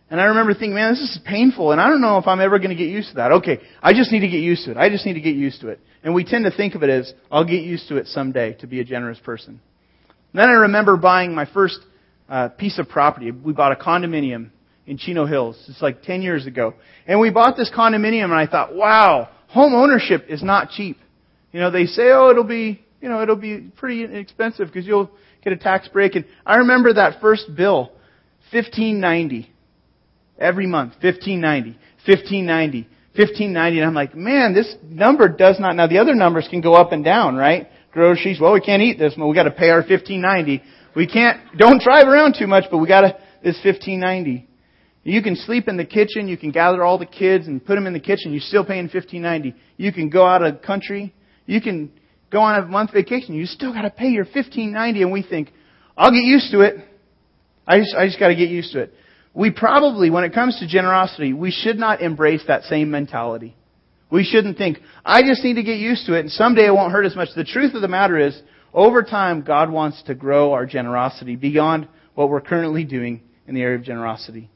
And 0.09 0.21
I 0.21 0.27
remember 0.27 0.53
thinking, 0.53 0.75
man, 0.75 0.93
this 0.93 1.01
is 1.01 1.19
painful, 1.27 1.73
and 1.73 1.81
I 1.81 1.89
don't 1.89 2.01
know 2.01 2.19
if 2.19 2.29
I'm 2.29 2.41
ever 2.41 2.61
going 2.61 2.71
to 2.71 2.77
get 2.77 2.91
used 2.91 3.09
to 3.09 3.15
that. 3.17 3.33
Okay, 3.33 3.59
I 3.83 3.93
just 3.93 4.13
need 4.13 4.21
to 4.21 4.29
get 4.29 4.41
used 4.41 4.67
to 4.67 4.71
it. 4.71 4.77
I 4.77 4.89
just 4.89 5.05
need 5.05 5.15
to 5.15 5.21
get 5.21 5.35
used 5.35 5.61
to 5.63 5.69
it. 5.71 5.81
And 6.05 6.15
we 6.15 6.23
tend 6.23 6.45
to 6.45 6.57
think 6.57 6.77
of 6.77 6.85
it 6.85 6.91
as, 6.91 7.13
I'll 7.29 7.45
get 7.45 7.65
used 7.65 7.89
to 7.89 7.97
it 7.97 8.07
someday 8.07 8.53
to 8.61 8.69
be 8.69 8.79
a 8.79 8.85
generous 8.85 9.19
person. 9.19 9.61
And 10.33 10.41
then 10.41 10.49
I 10.49 10.53
remember 10.53 10.97
buying 10.97 11.35
my 11.35 11.47
first 11.53 11.81
uh, 12.29 12.49
piece 12.49 12.79
of 12.79 12.89
property. 12.89 13.31
We 13.31 13.53
bought 13.53 13.73
a 13.73 13.77
condominium 13.77 14.51
in 14.87 14.99
Chino 14.99 15.27
Hills. 15.27 15.63
It's 15.69 15.83
like 15.83 16.03
10 16.03 16.23
years 16.23 16.47
ago. 16.47 16.75
And 17.07 17.21
we 17.21 17.31
bought 17.31 17.57
this 17.57 17.71
condominium 17.75 18.25
and 18.25 18.35
I 18.35 18.47
thought, 18.47 18.75
wow, 18.75 19.29
home 19.49 19.75
ownership 19.75 20.27
is 20.29 20.43
not 20.43 20.71
cheap. 20.71 20.99
You 21.53 21.61
know, 21.61 21.71
they 21.71 21.87
say, 21.87 22.11
oh, 22.13 22.31
it'll 22.31 22.45
be, 22.45 22.85
you 23.01 23.09
know, 23.09 23.23
it'll 23.23 23.37
be 23.37 23.61
pretty 23.77 24.05
expensive 24.05 24.67
because 24.67 24.87
you'll 24.87 25.11
get 25.43 25.53
a 25.53 25.57
tax 25.57 25.89
break. 25.89 26.17
And 26.17 26.25
I 26.45 26.57
remember 26.57 26.95
that 26.95 27.21
first 27.21 27.55
bill, 27.55 27.93
1590 28.53 29.51
every 30.39 30.67
month, 30.67 30.95
1590, 30.95 31.71
1590, 32.07 32.89
1590. 33.15 33.79
And 33.79 33.87
I'm 33.87 33.95
like, 33.95 34.15
man, 34.15 34.55
this 34.55 34.75
number 34.83 35.29
does 35.29 35.61
not, 35.61 35.77
now 35.77 35.87
the 35.87 35.99
other 35.99 36.15
numbers 36.15 36.49
can 36.51 36.61
go 36.61 36.75
up 36.75 36.93
and 36.93 37.05
down, 37.05 37.37
right? 37.37 37.69
Groceries, 37.93 38.41
well, 38.41 38.53
we 38.53 38.61
can't 38.61 38.83
eat 38.83 38.99
this, 38.99 39.15
but 39.17 39.27
we 39.29 39.35
got 39.35 39.45
to 39.45 39.53
pay 39.53 39.71
our 39.71 39.79
1590. 39.79 40.63
We 40.97 41.07
can't, 41.07 41.41
don't 41.57 41.81
drive 41.81 42.07
around 42.07 42.37
too 42.39 42.47
much, 42.47 42.65
but 42.71 42.79
we 42.79 42.87
gotta, 42.87 43.17
this 43.43 43.57
1590. 43.65 44.49
You 45.03 45.23
can 45.23 45.37
sleep 45.37 45.69
in 45.69 45.77
the 45.77 45.85
kitchen, 45.85 46.29
you 46.29 46.39
can 46.39 46.51
gather 46.51 46.83
all 46.83 46.99
the 46.99 47.07
kids 47.07 47.47
and 47.47 47.65
put 47.65 47.75
them 47.75 47.87
in 47.87 47.93
the 47.93 48.01
kitchen, 48.01 48.33
you're 48.33 48.41
still 48.41 48.65
paying 48.65 48.85
1590. 48.85 49.55
You 49.77 49.93
can 49.93 50.09
go 50.09 50.25
out 50.25 50.43
of 50.43 50.55
the 50.55 50.67
country, 50.67 51.13
you 51.47 51.61
can 51.61 51.93
go 52.31 52.41
on 52.41 52.63
a 52.63 52.67
month 52.67 52.93
vacation, 52.93 53.35
you 53.35 53.45
still 53.47 53.73
gotta 53.73 53.91
pay 53.91 54.09
your 54.09 54.25
1590 54.25 55.03
and 55.03 55.13
we 55.13 55.23
think, 55.23 55.53
I'll 55.97 56.11
get 56.11 56.25
used 56.25 56.51
to 56.53 56.61
it. 56.61 56.77
I 57.67 57.79
just, 57.79 57.95
I 57.95 58.07
just 58.07 58.19
gotta 58.19 58.35
get 58.35 58.49
used 58.49 58.73
to 58.73 58.81
it. 58.81 58.95
We 59.35 59.51
probably, 59.51 60.11
when 60.11 60.25
it 60.25 60.33
comes 60.33 60.59
to 60.61 60.69
generosity, 60.69 61.33
we 61.33 61.51
should 61.51 61.77
not 61.77 62.01
embrace 62.01 62.43
that 62.47 62.63
same 62.63 62.91
mentality. 62.91 63.57
We 64.11 64.23
shouldn't 64.23 64.57
think, 64.57 64.79
I 65.05 65.23
just 65.23 65.43
need 65.43 65.55
to 65.55 65.65
get 65.65 65.79
used 65.79 66.07
to 66.07 66.15
it 66.15 66.21
and 66.21 66.31
someday 66.31 66.67
it 66.67 66.73
won't 66.73 66.93
hurt 66.93 67.05
as 67.05 67.17
much. 67.17 67.29
The 67.35 67.45
truth 67.45 67.75
of 67.75 67.83
the 67.83 67.89
matter 67.89 68.17
is, 68.17 68.41
over 68.75 69.05
time, 69.05 69.43
God 69.43 69.71
wants 69.71 70.03
to 70.05 70.15
grow 70.15 70.53
our 70.53 70.67
generosity 70.67 71.37
beyond 71.37 71.89
what 72.15 72.29
we're 72.29 72.41
currently 72.41 72.85
doing 72.85 73.23
in 73.47 73.55
the 73.55 73.63
area 73.63 73.79
of 73.79 73.85
generosity. 73.85 74.51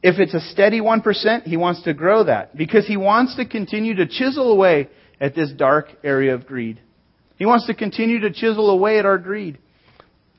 If 0.00 0.20
it's 0.20 0.34
a 0.34 0.40
steady 0.40 0.80
1%, 0.80 1.42
He 1.42 1.56
wants 1.56 1.82
to 1.82 1.92
grow 1.92 2.24
that 2.24 2.56
because 2.56 2.86
He 2.86 2.96
wants 2.96 3.34
to 3.36 3.46
continue 3.46 3.96
to 3.96 4.06
chisel 4.06 4.52
away 4.52 4.88
at 5.20 5.34
this 5.34 5.50
dark 5.50 5.88
area 6.04 6.34
of 6.34 6.46
greed. 6.46 6.80
He 7.36 7.46
wants 7.46 7.66
to 7.66 7.74
continue 7.74 8.20
to 8.20 8.32
chisel 8.32 8.70
away 8.70 9.00
at 9.00 9.06
our 9.06 9.18
greed. 9.18 9.58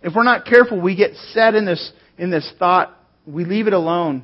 If 0.02 0.16
we're 0.16 0.24
not 0.24 0.46
careful, 0.46 0.80
we 0.80 0.96
get 0.96 1.16
set 1.34 1.56
in 1.56 1.66
this, 1.66 1.92
in 2.18 2.32
this 2.32 2.50
thought, 2.58 2.96
we 3.26 3.44
leave 3.44 3.68
it 3.68 3.74
alone, 3.74 4.24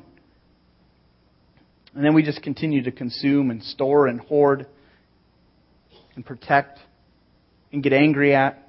and 1.94 2.02
then 2.02 2.14
we 2.14 2.22
just 2.22 2.42
continue 2.42 2.82
to 2.84 2.90
consume 2.90 3.50
and 3.50 3.62
store 3.62 4.06
and 4.06 4.20
hoard 4.20 4.66
and 6.14 6.24
protect 6.24 6.78
and 7.72 7.82
get 7.82 7.92
angry 7.92 8.34
at. 8.34 8.62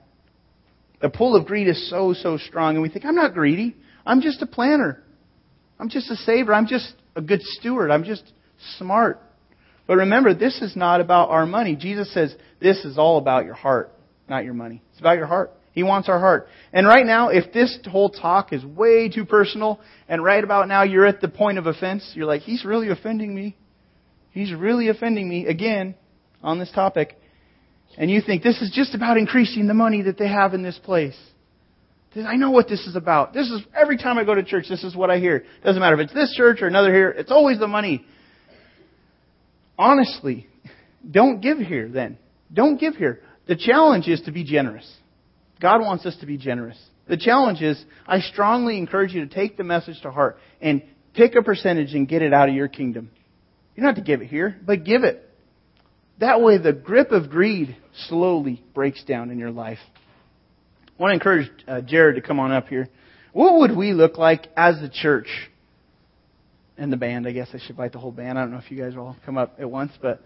The 1.01 1.09
pull 1.09 1.35
of 1.35 1.45
greed 1.45 1.67
is 1.67 1.89
so, 1.89 2.13
so 2.13 2.37
strong, 2.37 2.75
and 2.75 2.81
we 2.81 2.89
think, 2.89 3.05
I'm 3.05 3.15
not 3.15 3.33
greedy. 3.33 3.75
I'm 4.05 4.21
just 4.21 4.41
a 4.41 4.47
planner. 4.47 5.03
I'm 5.79 5.89
just 5.89 6.09
a 6.09 6.15
saver. 6.15 6.53
I'm 6.53 6.67
just 6.67 6.93
a 7.15 7.21
good 7.21 7.41
steward. 7.41 7.91
I'm 7.91 8.03
just 8.03 8.23
smart. 8.77 9.21
But 9.85 9.97
remember, 9.97 10.33
this 10.33 10.61
is 10.61 10.75
not 10.75 11.01
about 11.01 11.29
our 11.29 11.45
money. 11.45 11.75
Jesus 11.75 12.13
says 12.13 12.35
this 12.59 12.83
is 12.83 12.97
all 12.97 13.17
about 13.17 13.45
your 13.45 13.53
heart, 13.53 13.91
not 14.27 14.43
your 14.43 14.53
money. 14.53 14.81
It's 14.91 14.99
about 14.99 15.17
your 15.17 15.27
heart. 15.27 15.51
He 15.71 15.83
wants 15.83 16.09
our 16.09 16.19
heart. 16.19 16.47
And 16.73 16.87
right 16.87 17.05
now, 17.05 17.29
if 17.29 17.53
this 17.53 17.77
whole 17.89 18.09
talk 18.09 18.51
is 18.51 18.65
way 18.65 19.09
too 19.09 19.25
personal, 19.25 19.79
and 20.09 20.23
right 20.23 20.43
about 20.43 20.67
now 20.67 20.81
you're 20.81 21.05
at 21.05 21.21
the 21.21 21.27
point 21.27 21.59
of 21.59 21.67
offense, 21.67 22.11
you're 22.15 22.25
like, 22.25 22.41
he's 22.41 22.65
really 22.65 22.89
offending 22.89 23.35
me. 23.35 23.55
He's 24.31 24.53
really 24.53 24.87
offending 24.87 25.29
me 25.29 25.45
again 25.45 25.95
on 26.41 26.57
this 26.57 26.71
topic. 26.71 27.17
And 27.97 28.11
you 28.11 28.21
think 28.21 28.43
this 28.43 28.61
is 28.61 28.71
just 28.73 28.93
about 28.93 29.17
increasing 29.17 29.67
the 29.67 29.73
money 29.73 30.03
that 30.03 30.17
they 30.17 30.27
have 30.27 30.53
in 30.53 30.61
this 30.61 30.79
place. 30.83 31.17
I 32.15 32.35
know 32.35 32.51
what 32.51 32.67
this 32.67 32.87
is 32.87 32.95
about. 32.95 33.33
This 33.33 33.47
is 33.47 33.61
every 33.75 33.97
time 33.97 34.17
I 34.17 34.23
go 34.23 34.33
to 34.33 34.43
church, 34.43 34.65
this 34.69 34.83
is 34.83 34.95
what 34.95 35.11
I 35.11 35.19
hear. 35.19 35.43
Doesn't 35.63 35.79
matter 35.79 35.99
if 35.99 36.05
it's 36.05 36.13
this 36.13 36.33
church 36.35 36.61
or 36.61 36.67
another 36.67 36.93
here, 36.93 37.09
it's 37.09 37.31
always 37.31 37.59
the 37.59 37.67
money. 37.67 38.05
Honestly, 39.77 40.47
don't 41.09 41.41
give 41.41 41.57
here 41.59 41.89
then. 41.89 42.17
Don't 42.51 42.79
give 42.79 42.95
here. 42.95 43.21
The 43.47 43.55
challenge 43.55 44.07
is 44.07 44.21
to 44.21 44.31
be 44.31 44.43
generous. 44.43 44.89
God 45.61 45.81
wants 45.81 46.05
us 46.05 46.15
to 46.21 46.25
be 46.25 46.37
generous. 46.37 46.77
The 47.07 47.17
challenge 47.17 47.61
is, 47.61 47.83
I 48.05 48.19
strongly 48.19 48.77
encourage 48.77 49.13
you 49.13 49.25
to 49.25 49.33
take 49.33 49.57
the 49.57 49.63
message 49.63 50.01
to 50.01 50.11
heart 50.11 50.37
and 50.61 50.83
pick 51.13 51.35
a 51.35 51.41
percentage 51.41 51.93
and 51.93 52.07
get 52.07 52.21
it 52.21 52.33
out 52.33 52.49
of 52.49 52.55
your 52.55 52.67
kingdom. 52.67 53.11
You 53.75 53.83
don't 53.83 53.95
have 53.95 54.03
to 54.03 54.09
give 54.09 54.21
it 54.21 54.27
here, 54.27 54.57
but 54.65 54.83
give 54.83 55.03
it. 55.03 55.26
That 56.19 56.41
way, 56.41 56.57
the 56.57 56.73
grip 56.73 57.11
of 57.11 57.29
greed 57.29 57.77
slowly 58.07 58.63
breaks 58.73 59.03
down 59.03 59.29
in 59.29 59.37
your 59.37 59.51
life. 59.51 59.79
I 60.97 61.01
want 61.01 61.11
to 61.11 61.13
encourage 61.13 61.51
uh, 61.67 61.81
Jared 61.81 62.15
to 62.15 62.21
come 62.21 62.39
on 62.39 62.51
up 62.51 62.67
here. 62.67 62.89
What 63.33 63.59
would 63.59 63.77
we 63.77 63.93
look 63.93 64.17
like 64.17 64.47
as 64.57 64.81
a 64.81 64.89
church? 64.89 65.27
And 66.75 66.91
the 66.91 66.97
band, 66.97 67.27
I 67.27 67.31
guess 67.31 67.49
I 67.53 67.59
should 67.59 67.71
invite 67.71 67.91
the 67.91 67.99
whole 67.99 68.11
band. 68.11 68.37
I 68.37 68.41
don't 68.41 68.51
know 68.51 68.57
if 68.57 68.71
you 68.71 68.81
guys 68.81 68.95
all 68.97 69.15
come 69.25 69.37
up 69.37 69.55
at 69.59 69.69
once, 69.69 69.91
but 70.01 70.21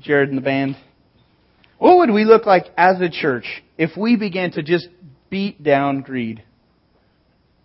Jared 0.00 0.28
and 0.28 0.36
the 0.36 0.42
band. 0.42 0.76
What 1.78 1.96
would 1.98 2.10
we 2.10 2.24
look 2.24 2.44
like 2.44 2.66
as 2.76 3.00
a 3.00 3.08
church 3.08 3.46
if 3.78 3.96
we 3.96 4.16
began 4.16 4.52
to 4.52 4.62
just 4.62 4.88
beat 5.30 5.62
down 5.62 6.02
greed? 6.02 6.42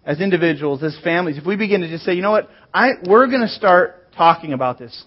As 0.05 0.21
individuals, 0.21 0.83
as 0.83 0.97
families, 1.03 1.37
if 1.37 1.45
we 1.45 1.57
begin 1.57 1.81
to 1.81 1.89
just 1.89 2.05
say, 2.05 2.13
you 2.13 2.21
know 2.21 2.31
what, 2.31 2.49
I, 2.73 2.91
we're 3.05 3.27
going 3.27 3.41
to 3.41 3.49
start 3.49 4.13
talking 4.15 4.53
about 4.53 4.79
this 4.79 5.03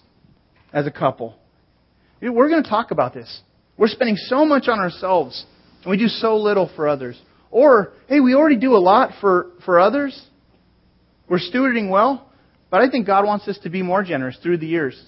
as 0.71 0.85
a 0.85 0.91
couple. 0.91 1.35
We're 2.21 2.49
going 2.49 2.63
to 2.63 2.69
talk 2.69 2.91
about 2.91 3.13
this. 3.13 3.41
We're 3.77 3.87
spending 3.87 4.17
so 4.17 4.45
much 4.45 4.67
on 4.67 4.79
ourselves, 4.79 5.45
and 5.83 5.91
we 5.91 5.97
do 5.97 6.07
so 6.07 6.35
little 6.35 6.69
for 6.75 6.87
others. 6.87 7.19
Or, 7.49 7.93
hey, 8.07 8.19
we 8.19 8.35
already 8.35 8.57
do 8.57 8.75
a 8.75 8.77
lot 8.77 9.11
for, 9.21 9.51
for 9.65 9.79
others. 9.79 10.21
We're 11.29 11.39
stewarding 11.39 11.89
well, 11.89 12.29
but 12.69 12.81
I 12.81 12.89
think 12.89 13.07
God 13.07 13.25
wants 13.25 13.47
us 13.47 13.57
to 13.63 13.69
be 13.69 13.81
more 13.81 14.03
generous 14.03 14.37
through 14.43 14.57
the 14.57 14.67
years. 14.67 15.01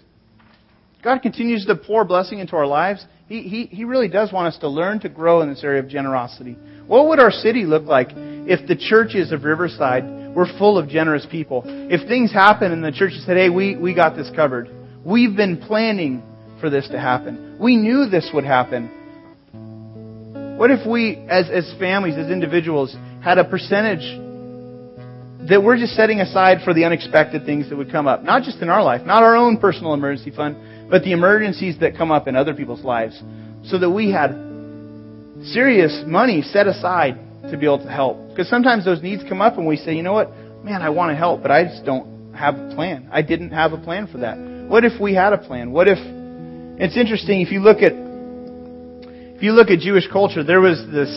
God 1.03 1.21
continues 1.21 1.65
to 1.65 1.75
pour 1.75 2.05
blessing 2.05 2.39
into 2.39 2.55
our 2.55 2.67
lives. 2.67 3.05
He, 3.27 3.43
he, 3.43 3.65
he 3.65 3.83
really 3.83 4.07
does 4.07 4.31
want 4.31 4.53
us 4.53 4.59
to 4.59 4.69
learn 4.69 4.99
to 5.01 5.09
grow 5.09 5.41
in 5.41 5.49
this 5.49 5.63
area 5.63 5.81
of 5.81 5.89
generosity. 5.89 6.55
What 6.85 7.07
would 7.07 7.19
our 7.19 7.31
city 7.31 7.65
look 7.65 7.85
like 7.85 8.09
if 8.11 8.67
the 8.67 8.75
churches 8.75 9.31
of 9.31 9.43
Riverside 9.43 10.35
were 10.35 10.47
full 10.59 10.77
of 10.77 10.89
generous 10.89 11.25
people? 11.29 11.63
If 11.65 12.07
things 12.07 12.31
happen 12.31 12.71
and 12.71 12.83
the 12.83 12.91
church 12.91 13.13
said, 13.25 13.37
hey, 13.37 13.49
we, 13.49 13.75
we 13.75 13.95
got 13.95 14.15
this 14.15 14.29
covered. 14.35 14.69
We've 15.03 15.35
been 15.35 15.57
planning 15.57 16.23
for 16.61 16.69
this 16.69 16.87
to 16.89 16.99
happen. 16.99 17.57
We 17.59 17.75
knew 17.75 18.05
this 18.05 18.29
would 18.33 18.45
happen. 18.45 18.89
What 20.57 20.69
if 20.69 20.87
we, 20.87 21.17
as, 21.27 21.49
as 21.49 21.73
families, 21.79 22.15
as 22.17 22.29
individuals, 22.29 22.95
had 23.23 23.39
a 23.39 23.43
percentage 23.43 24.05
that 25.49 25.63
we're 25.63 25.77
just 25.77 25.93
setting 25.95 26.21
aside 26.21 26.59
for 26.63 26.73
the 26.73 26.85
unexpected 26.85 27.45
things 27.45 27.67
that 27.69 27.75
would 27.75 27.91
come 27.91 28.07
up? 28.07 28.23
Not 28.23 28.43
just 28.43 28.61
in 28.61 28.69
our 28.69 28.83
life, 28.83 29.01
not 29.03 29.23
our 29.23 29.35
own 29.35 29.57
personal 29.57 29.95
emergency 29.95 30.29
fund, 30.29 30.55
but 30.89 31.01
the 31.01 31.13
emergencies 31.13 31.79
that 31.79 31.97
come 31.97 32.11
up 32.11 32.27
in 32.27 32.35
other 32.35 32.53
people's 32.53 32.83
lives. 32.83 33.19
So 33.65 33.79
that 33.79 33.89
we 33.89 34.11
had 34.11 34.31
serious 35.45 36.03
money 36.05 36.43
set 36.43 36.67
aside 36.67 37.17
to 37.49 37.57
be 37.57 37.65
able 37.65 37.79
to 37.79 37.89
help. 37.89 38.29
Because 38.29 38.47
sometimes 38.47 38.85
those 38.85 39.01
needs 39.01 39.23
come 39.27 39.41
up 39.41 39.57
and 39.57 39.65
we 39.65 39.77
say, 39.77 39.95
you 39.95 40.03
know 40.03 40.13
what? 40.13 40.29
Man, 40.63 40.83
I 40.83 40.91
want 40.91 41.11
to 41.11 41.15
help, 41.15 41.41
but 41.41 41.49
I 41.49 41.63
just 41.63 41.85
don't 41.85 42.35
have 42.35 42.53
a 42.53 42.75
plan. 42.75 43.09
I 43.11 43.23
didn't 43.23 43.49
have 43.49 43.73
a 43.73 43.77
plan 43.77 44.07
for 44.07 44.19
that. 44.19 44.37
What 44.37 44.85
if 44.85 45.01
we 45.01 45.15
had 45.15 45.33
a 45.33 45.39
plan? 45.39 45.71
What 45.71 45.87
if 45.87 45.97
it's 46.81 46.97
interesting 46.97 47.41
if 47.41 47.51
you 47.51 47.59
look 47.59 47.83
at 47.83 47.93
if 47.93 49.43
you 49.43 49.51
look 49.51 49.69
at 49.69 49.79
Jewish 49.79 50.07
culture, 50.07 50.43
there 50.43 50.59
was 50.59 50.79
this 50.91 51.11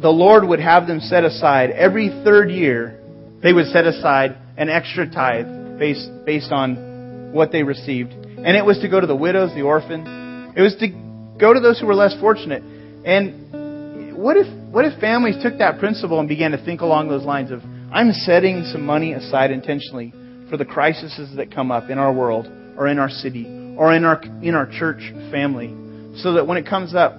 the 0.00 0.08
Lord 0.08 0.46
would 0.46 0.60
have 0.60 0.86
them 0.86 1.00
set 1.00 1.24
aside 1.24 1.70
every 1.70 2.10
third 2.22 2.48
year, 2.48 3.00
they 3.42 3.52
would 3.52 3.66
set 3.66 3.86
aside 3.86 4.36
an 4.56 4.68
extra 4.68 5.10
tithe 5.10 5.80
based 5.80 6.08
based 6.24 6.52
on 6.52 7.32
what 7.32 7.50
they 7.50 7.64
received. 7.64 8.12
And 8.12 8.56
it 8.56 8.64
was 8.64 8.78
to 8.80 8.88
go 8.88 9.00
to 9.00 9.06
the 9.06 9.16
widows, 9.16 9.52
the 9.52 9.62
orphan. 9.62 10.52
It 10.56 10.62
was 10.62 10.76
to 10.76 10.88
go 11.36 11.52
to 11.52 11.58
those 11.58 11.80
who 11.80 11.86
were 11.86 11.96
less 11.96 12.14
fortunate. 12.20 12.62
And 13.04 14.16
what 14.16 14.36
if 14.36 14.46
what 14.70 14.84
if 14.84 15.00
families 15.00 15.42
took 15.42 15.58
that 15.58 15.80
principle 15.80 16.20
and 16.20 16.28
began 16.28 16.52
to 16.52 16.64
think 16.64 16.82
along 16.82 17.08
those 17.08 17.24
lines 17.24 17.50
of 17.50 17.62
I'm 17.92 18.12
setting 18.12 18.62
some 18.66 18.86
money 18.86 19.12
aside 19.12 19.50
intentionally 19.50 20.14
for 20.48 20.56
the 20.56 20.64
crises 20.64 21.18
that 21.34 21.52
come 21.52 21.72
up 21.72 21.90
in 21.90 21.98
our 21.98 22.12
world 22.12 22.46
or 22.78 22.86
in 22.86 23.00
our 23.00 23.10
city 23.10 23.63
or 23.76 23.94
in 23.94 24.04
our 24.04 24.22
in 24.42 24.54
our 24.54 24.66
church 24.66 25.00
family, 25.30 25.68
so 26.16 26.34
that 26.34 26.46
when 26.46 26.58
it 26.58 26.66
comes 26.66 26.94
up, 26.94 27.18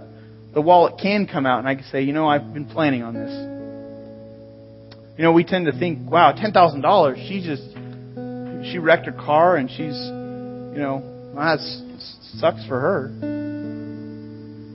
the 0.53 0.61
wallet 0.61 0.99
can 1.01 1.27
come 1.27 1.45
out 1.45 1.59
and 1.59 1.67
I 1.67 1.75
can 1.75 1.85
say, 1.85 2.03
you 2.03 2.13
know, 2.13 2.27
I've 2.27 2.53
been 2.53 2.65
planning 2.65 3.03
on 3.03 3.13
this. 3.13 3.31
You 5.17 5.23
know, 5.23 5.31
we 5.31 5.43
tend 5.43 5.65
to 5.67 5.71
think, 5.77 6.09
wow, 6.09 6.31
ten 6.31 6.51
thousand 6.51 6.81
dollars. 6.81 7.17
She 7.27 7.41
just 7.41 7.63
she 8.71 8.77
wrecked 8.79 9.05
her 9.05 9.11
car 9.11 9.55
and 9.55 9.69
she's, 9.69 9.95
you 9.95 10.81
know, 10.81 11.01
well, 11.33 11.57
that 11.57 11.59
sucks 12.39 12.65
for 12.67 12.79
her. 12.79 13.11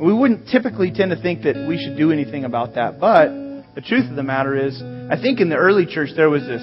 We 0.00 0.14
wouldn't 0.14 0.48
typically 0.48 0.92
tend 0.92 1.10
to 1.10 1.20
think 1.20 1.42
that 1.42 1.66
we 1.68 1.76
should 1.76 1.96
do 1.96 2.10
anything 2.10 2.44
about 2.44 2.74
that, 2.76 2.98
but 2.98 3.28
the 3.74 3.82
truth 3.82 4.08
of 4.08 4.16
the 4.16 4.22
matter 4.22 4.56
is, 4.56 4.80
I 4.82 5.20
think 5.20 5.40
in 5.40 5.48
the 5.48 5.56
early 5.56 5.86
church 5.86 6.10
there 6.16 6.30
was 6.30 6.42
this, 6.42 6.62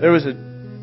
there 0.00 0.10
was 0.10 0.24
a, 0.26 0.32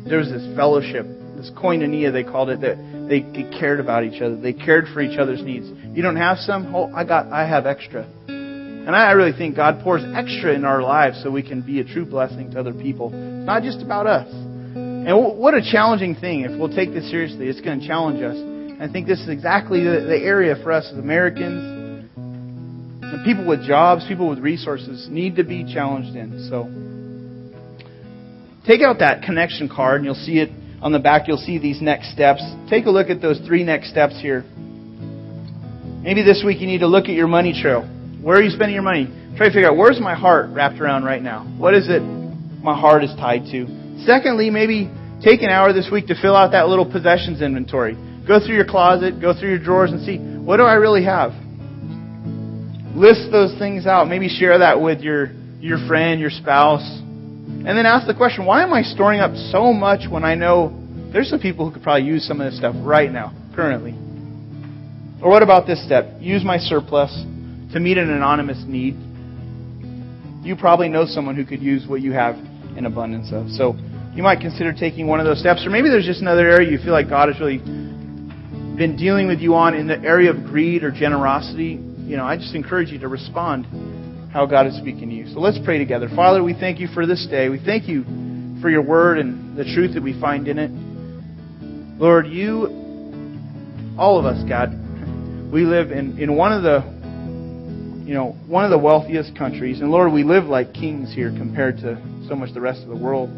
there 0.08 0.18
was 0.18 0.30
this 0.30 0.42
fellowship, 0.56 1.06
this 1.38 1.50
koinonia 1.56 2.12
they 2.12 2.24
called 2.24 2.50
it, 2.50 2.60
that 2.60 2.76
they 3.08 3.22
cared 3.58 3.80
about 3.80 4.04
each 4.04 4.20
other. 4.20 4.36
They 4.36 4.52
cared 4.52 4.86
for 4.92 5.00
each 5.00 5.18
other's 5.18 5.42
needs. 5.42 5.66
You 5.96 6.02
don't 6.02 6.16
have 6.16 6.38
some? 6.38 6.74
Oh, 6.74 6.92
I 6.92 7.04
got, 7.04 7.28
I 7.32 7.48
have 7.48 7.66
extra. 7.66 8.06
And 8.28 8.96
I 8.96 9.12
really 9.12 9.36
think 9.36 9.56
God 9.56 9.82
pours 9.82 10.02
extra 10.14 10.54
in 10.54 10.64
our 10.64 10.82
lives 10.82 11.22
so 11.22 11.30
we 11.30 11.42
can 11.42 11.60
be 11.60 11.80
a 11.80 11.84
true 11.84 12.06
blessing 12.06 12.50
to 12.52 12.60
other 12.60 12.72
people. 12.72 13.08
It's 13.12 13.46
not 13.46 13.62
just 13.62 13.82
about 13.82 14.06
us. 14.06 14.32
And 14.32 15.38
what 15.38 15.54
a 15.54 15.60
challenging 15.60 16.14
thing. 16.14 16.42
If 16.42 16.58
we'll 16.58 16.74
take 16.74 16.92
this 16.92 17.10
seriously, 17.10 17.48
it's 17.48 17.60
going 17.60 17.80
to 17.80 17.86
challenge 17.86 18.22
us. 18.22 18.36
And 18.36 18.82
I 18.82 18.90
think 18.90 19.06
this 19.06 19.20
is 19.20 19.28
exactly 19.28 19.84
the, 19.84 20.06
the 20.08 20.16
area 20.16 20.56
for 20.62 20.72
us 20.72 20.88
as 20.92 20.98
Americans. 20.98 22.08
And 22.16 23.24
people 23.24 23.46
with 23.46 23.62
jobs, 23.66 24.06
people 24.08 24.28
with 24.28 24.38
resources 24.38 25.08
need 25.10 25.36
to 25.36 25.44
be 25.44 25.70
challenged 25.70 26.16
in. 26.16 26.48
So 26.48 26.64
take 28.66 28.82
out 28.82 29.00
that 29.00 29.22
connection 29.22 29.68
card 29.68 29.96
and 29.96 30.04
you'll 30.04 30.14
see 30.14 30.38
it 30.38 30.50
on 30.80 30.92
the 30.92 30.98
back, 30.98 31.26
you'll 31.26 31.38
see 31.38 31.58
these 31.58 31.82
next 31.82 32.12
steps. 32.12 32.42
Take 32.70 32.86
a 32.86 32.90
look 32.90 33.10
at 33.10 33.20
those 33.20 33.40
three 33.46 33.64
next 33.64 33.90
steps 33.90 34.20
here. 34.20 34.44
Maybe 36.02 36.22
this 36.22 36.42
week 36.46 36.60
you 36.60 36.66
need 36.66 36.78
to 36.78 36.86
look 36.86 37.04
at 37.04 37.14
your 37.14 37.26
money 37.26 37.52
trail. 37.52 37.82
Where 38.22 38.38
are 38.38 38.42
you 38.42 38.50
spending 38.50 38.74
your 38.74 38.82
money? 38.82 39.06
Try 39.36 39.48
to 39.48 39.52
figure 39.52 39.68
out 39.68 39.76
where's 39.76 40.00
my 40.00 40.14
heart 40.14 40.50
wrapped 40.50 40.80
around 40.80 41.04
right 41.04 41.22
now? 41.22 41.44
What 41.58 41.74
is 41.74 41.88
it 41.88 42.00
my 42.00 42.78
heart 42.78 43.04
is 43.04 43.10
tied 43.16 43.44
to? 43.50 43.66
Secondly, 44.06 44.50
maybe 44.50 44.90
take 45.22 45.42
an 45.42 45.50
hour 45.50 45.72
this 45.72 45.88
week 45.90 46.06
to 46.06 46.20
fill 46.20 46.36
out 46.36 46.52
that 46.52 46.68
little 46.68 46.90
possessions 46.90 47.42
inventory. 47.42 47.94
Go 48.26 48.38
through 48.38 48.54
your 48.54 48.66
closet, 48.66 49.20
go 49.20 49.32
through 49.38 49.50
your 49.50 49.58
drawers, 49.58 49.90
and 49.90 50.04
see 50.04 50.18
what 50.18 50.58
do 50.58 50.62
I 50.62 50.74
really 50.74 51.04
have? 51.04 51.32
List 52.94 53.30
those 53.30 53.56
things 53.58 53.86
out. 53.86 54.08
Maybe 54.08 54.28
share 54.28 54.58
that 54.58 54.80
with 54.80 55.00
your, 55.00 55.32
your 55.60 55.78
friend, 55.86 56.20
your 56.20 56.30
spouse, 56.30 57.02
and 57.48 57.76
then 57.76 57.86
ask 57.86 58.06
the 58.06 58.14
question, 58.14 58.44
why 58.44 58.62
am 58.62 58.72
I 58.72 58.82
storing 58.82 59.20
up 59.20 59.34
so 59.50 59.72
much 59.72 60.08
when 60.08 60.24
I 60.24 60.34
know 60.34 60.72
there's 61.12 61.28
some 61.28 61.40
people 61.40 61.66
who 61.66 61.72
could 61.72 61.82
probably 61.82 62.06
use 62.06 62.26
some 62.26 62.40
of 62.40 62.50
this 62.50 62.58
stuff 62.58 62.74
right 62.80 63.10
now, 63.10 63.34
currently? 63.54 63.92
Or 65.22 65.30
what 65.30 65.42
about 65.42 65.66
this 65.66 65.84
step? 65.84 66.06
Use 66.20 66.44
my 66.44 66.58
surplus 66.58 67.10
to 67.72 67.80
meet 67.80 67.98
an 67.98 68.10
anonymous 68.10 68.62
need. 68.66 68.96
You 70.46 70.56
probably 70.56 70.88
know 70.88 71.04
someone 71.06 71.36
who 71.36 71.44
could 71.44 71.60
use 71.60 71.86
what 71.86 72.00
you 72.00 72.12
have 72.12 72.36
in 72.76 72.86
abundance 72.86 73.32
of. 73.32 73.50
So 73.50 73.74
you 74.14 74.22
might 74.22 74.40
consider 74.40 74.72
taking 74.72 75.06
one 75.06 75.18
of 75.18 75.26
those 75.26 75.40
steps. 75.40 75.66
Or 75.66 75.70
maybe 75.70 75.88
there's 75.88 76.06
just 76.06 76.20
another 76.20 76.48
area 76.48 76.70
you 76.70 76.78
feel 76.78 76.92
like 76.92 77.08
God 77.08 77.28
has 77.28 77.40
really 77.40 77.58
been 77.58 78.96
dealing 78.96 79.26
with 79.26 79.40
you 79.40 79.54
on 79.54 79.74
in 79.74 79.88
the 79.88 79.98
area 79.98 80.30
of 80.30 80.44
greed 80.44 80.84
or 80.84 80.90
generosity. 80.90 81.80
You 82.06 82.16
know, 82.16 82.24
I 82.24 82.36
just 82.36 82.54
encourage 82.54 82.90
you 82.90 82.98
to 83.00 83.08
respond 83.08 83.66
how 84.32 84.46
God 84.46 84.66
is 84.66 84.76
speaking 84.76 85.08
to 85.08 85.14
you. 85.14 85.26
So 85.28 85.40
let's 85.40 85.58
pray 85.64 85.78
together. 85.78 86.08
Father, 86.14 86.42
we 86.42 86.54
thank 86.54 86.80
you 86.80 86.88
for 86.88 87.06
this 87.06 87.26
day. 87.30 87.48
We 87.48 87.58
thank 87.64 87.88
you 87.88 88.04
for 88.60 88.68
your 88.70 88.82
word 88.82 89.18
and 89.18 89.56
the 89.56 89.64
truth 89.64 89.94
that 89.94 90.02
we 90.02 90.18
find 90.20 90.48
in 90.48 90.58
it. 90.58 90.70
Lord, 92.00 92.26
you, 92.26 92.66
all 93.98 94.18
of 94.18 94.24
us, 94.26 94.42
God, 94.48 94.70
we 95.52 95.62
live 95.62 95.90
in, 95.90 96.18
in 96.18 96.36
one 96.36 96.52
of 96.52 96.62
the, 96.62 96.82
you 98.06 98.14
know, 98.14 98.36
one 98.46 98.64
of 98.64 98.70
the 98.70 98.78
wealthiest 98.78 99.36
countries. 99.36 99.80
And 99.80 99.90
Lord, 99.90 100.12
we 100.12 100.24
live 100.24 100.44
like 100.44 100.74
kings 100.74 101.12
here 101.14 101.30
compared 101.30 101.78
to 101.78 101.96
so 102.28 102.34
much 102.34 102.52
the 102.52 102.60
rest 102.60 102.82
of 102.82 102.88
the 102.88 102.96
world. 102.96 103.30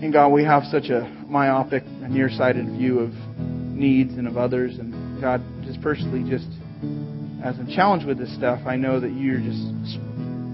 And 0.00 0.12
God, 0.12 0.28
we 0.28 0.44
have 0.44 0.64
such 0.64 0.90
a 0.90 1.08
myopic, 1.26 1.82
a 2.02 2.08
nearsighted 2.08 2.66
view 2.66 3.00
of 3.00 3.12
needs 3.38 4.12
and 4.12 4.28
of 4.28 4.36
others. 4.36 4.78
And 4.78 5.20
God, 5.20 5.42
just 5.64 5.80
personally, 5.80 6.28
just 6.28 6.46
as 7.42 7.56
I'm 7.58 7.68
challenged 7.68 8.06
with 8.06 8.18
this 8.18 8.34
stuff, 8.34 8.60
I 8.66 8.76
know 8.76 9.00
that 9.00 9.12
you're 9.12 9.40
just 9.40 9.98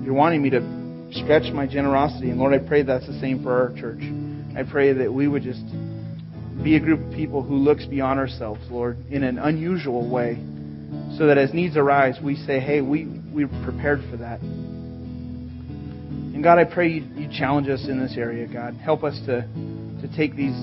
you're 0.05 0.15
wanting 0.15 0.43
me 0.43 0.51
to 0.51 1.11
stretch 1.13 1.53
my 1.53 1.67
generosity. 1.67 2.31
And 2.31 2.39
Lord, 2.39 2.53
I 2.53 2.59
pray 2.59 2.83
that's 2.83 3.07
the 3.07 3.19
same 3.21 3.43
for 3.43 3.53
our 3.53 3.79
church. 3.79 4.03
I 4.57 4.71
pray 4.71 4.93
that 4.93 5.13
we 5.13 5.27
would 5.27 5.43
just 5.43 5.65
be 6.63 6.77
a 6.77 6.81
group 6.81 7.01
of 7.01 7.13
people 7.13 7.43
who 7.43 7.57
looks 7.57 7.87
beyond 7.87 8.21
ourselves, 8.21 8.61
Lord, 8.71 8.99
in 9.11 9.23
an 9.23 9.39
unusual 9.39 10.09
way, 10.09 10.37
so 11.17 11.27
that 11.27 11.39
as 11.39 11.53
needs 11.53 11.77
arise, 11.77 12.19
we 12.23 12.37
say, 12.37 12.61
hey, 12.61 12.81
we, 12.81 13.07
we're 13.33 13.49
prepared 13.65 14.01
for 14.11 14.19
that. 14.19 14.41
And 14.41 16.43
God, 16.43 16.59
I 16.59 16.65
pray 16.65 16.89
you, 16.89 17.03
you 17.17 17.29
challenge 17.29 17.69
us 17.69 17.87
in 17.89 17.99
this 17.99 18.15
area, 18.17 18.47
God. 18.47 18.75
Help 18.75 19.05
us 19.05 19.19
to, 19.27 19.43
to 20.03 20.17
take 20.17 20.37
these 20.37 20.57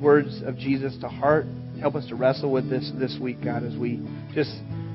words 0.00 0.42
of 0.44 0.56
Jesus 0.56 0.96
to 1.00 1.08
heart. 1.08 1.46
Help 1.80 1.94
us 1.94 2.06
to 2.08 2.14
wrestle 2.14 2.50
with 2.50 2.68
this 2.68 2.90
this 2.98 3.16
week, 3.20 3.42
God, 3.42 3.64
as 3.64 3.76
we 3.76 4.06
just 4.34 4.50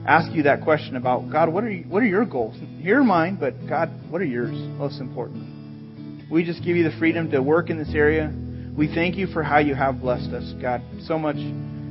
ask 0.06 0.32
you 0.32 0.44
that 0.44 0.62
question 0.62 0.96
about 0.96 1.32
God, 1.32 1.52
what 1.52 1.64
are 1.64 1.72
you, 1.72 1.84
what 1.86 2.04
are 2.04 2.08
your 2.08 2.26
goals? 2.26 2.56
Here 2.80 3.00
are 3.00 3.04
mine, 3.04 3.38
but 3.40 3.68
God, 3.68 3.90
what 4.10 4.22
are 4.22 4.26
yours? 4.26 4.54
Most 4.78 5.02
importantly, 5.02 6.28
we 6.32 6.44
just 6.44 6.64
give 6.64 6.76
you 6.76 6.84
the 6.84 6.96
freedom 6.98 7.32
to 7.32 7.42
work 7.42 7.70
in 7.70 7.78
this 7.78 7.94
area. 7.94 8.34
We 8.78 8.94
thank 8.94 9.16
you 9.16 9.28
for 9.28 9.42
how 9.42 9.60
you 9.60 9.74
have 9.74 10.02
blessed 10.02 10.32
us, 10.32 10.54
God. 10.62 10.82
So 11.04 11.18
much 11.18 11.38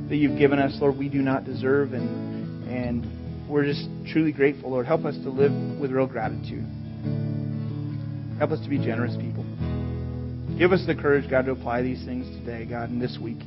that 0.09 0.15
you've 0.15 0.37
given 0.37 0.59
us, 0.59 0.77
Lord, 0.79 0.97
we 0.97 1.09
do 1.09 1.21
not 1.21 1.45
deserve, 1.45 1.93
and 1.93 2.67
and 2.69 3.49
we're 3.49 3.65
just 3.65 3.87
truly 4.11 4.31
grateful, 4.31 4.71
Lord. 4.71 4.85
Help 4.85 5.05
us 5.05 5.15
to 5.23 5.29
live 5.29 5.51
with 5.79 5.91
real 5.91 6.07
gratitude. 6.07 6.65
Help 8.37 8.51
us 8.51 8.59
to 8.61 8.69
be 8.69 8.77
generous 8.77 9.15
people. 9.17 9.43
Give 10.57 10.71
us 10.71 10.83
the 10.85 10.95
courage, 10.95 11.29
God, 11.29 11.45
to 11.45 11.51
apply 11.51 11.81
these 11.81 12.03
things 12.05 12.25
today, 12.39 12.65
God, 12.65 12.89
and 12.89 13.01
this 13.01 13.17
week. 13.21 13.39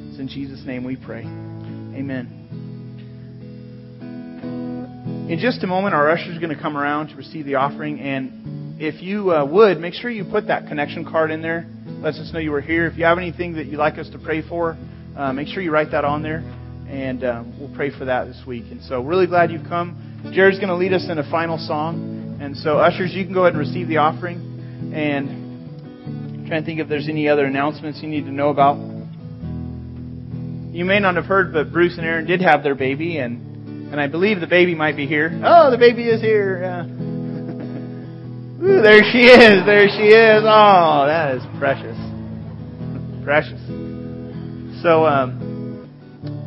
It's 0.00 0.18
in 0.18 0.28
Jesus' 0.28 0.64
name 0.66 0.84
we 0.84 0.96
pray. 0.96 1.22
Amen. 1.22 2.45
In 5.28 5.40
just 5.40 5.64
a 5.64 5.66
moment, 5.66 5.92
our 5.92 6.08
usher 6.08 6.30
is 6.30 6.38
going 6.38 6.54
to 6.54 6.62
come 6.62 6.76
around 6.76 7.08
to 7.08 7.16
receive 7.16 7.46
the 7.46 7.56
offering. 7.56 7.98
And 7.98 8.80
if 8.80 9.02
you 9.02 9.32
uh, 9.32 9.44
would, 9.44 9.80
make 9.80 9.92
sure 9.94 10.08
you 10.08 10.24
put 10.24 10.46
that 10.46 10.68
connection 10.68 11.04
card 11.04 11.32
in 11.32 11.42
there. 11.42 11.66
Lets 12.00 12.20
us 12.20 12.32
know 12.32 12.38
you 12.38 12.52
were 12.52 12.60
here. 12.60 12.86
If 12.86 12.96
you 12.96 13.06
have 13.06 13.18
anything 13.18 13.54
that 13.54 13.66
you'd 13.66 13.76
like 13.76 13.98
us 13.98 14.08
to 14.10 14.20
pray 14.20 14.48
for, 14.48 14.76
uh, 15.16 15.32
make 15.32 15.48
sure 15.48 15.64
you 15.64 15.72
write 15.72 15.90
that 15.90 16.04
on 16.04 16.22
there. 16.22 16.44
And 16.88 17.24
uh, 17.24 17.42
we'll 17.58 17.74
pray 17.74 17.90
for 17.90 18.04
that 18.04 18.26
this 18.26 18.40
week. 18.46 18.66
And 18.70 18.80
so, 18.84 19.02
really 19.02 19.26
glad 19.26 19.50
you've 19.50 19.66
come. 19.66 20.30
Jared's 20.32 20.58
going 20.58 20.68
to 20.68 20.76
lead 20.76 20.92
us 20.92 21.08
in 21.10 21.18
a 21.18 21.28
final 21.28 21.58
song. 21.58 22.38
And 22.40 22.56
so, 22.56 22.78
ushers, 22.78 23.12
you 23.12 23.24
can 23.24 23.34
go 23.34 23.46
ahead 23.46 23.54
and 23.54 23.58
receive 23.58 23.88
the 23.88 23.96
offering. 23.96 24.92
And 24.94 25.28
I'm 25.28 26.46
trying 26.46 26.62
to 26.62 26.64
think 26.66 26.78
if 26.78 26.88
there's 26.88 27.08
any 27.08 27.28
other 27.28 27.46
announcements 27.46 27.98
you 28.00 28.08
need 28.08 28.26
to 28.26 28.32
know 28.32 28.50
about. 28.50 28.76
You 30.72 30.84
may 30.84 31.00
not 31.00 31.16
have 31.16 31.24
heard, 31.24 31.52
but 31.52 31.72
Bruce 31.72 31.98
and 31.98 32.06
Aaron 32.06 32.26
did 32.26 32.42
have 32.42 32.62
their 32.62 32.76
baby, 32.76 33.18
and 33.18 33.55
and 33.90 34.00
I 34.00 34.08
believe 34.08 34.40
the 34.40 34.46
baby 34.46 34.74
might 34.74 34.96
be 34.96 35.06
here. 35.06 35.30
Oh, 35.44 35.70
the 35.70 35.78
baby 35.78 36.08
is 36.08 36.20
here. 36.20 36.64
Uh, 36.64 36.84
ooh, 38.62 38.82
there 38.82 39.02
she 39.12 39.26
is. 39.26 39.64
There 39.64 39.88
she 39.88 40.08
is. 40.08 40.42
Oh, 40.44 41.04
that 41.06 41.36
is 41.36 41.42
precious. 41.58 41.96
Precious. 43.24 43.60
So, 44.82 45.06
um, 45.06 45.88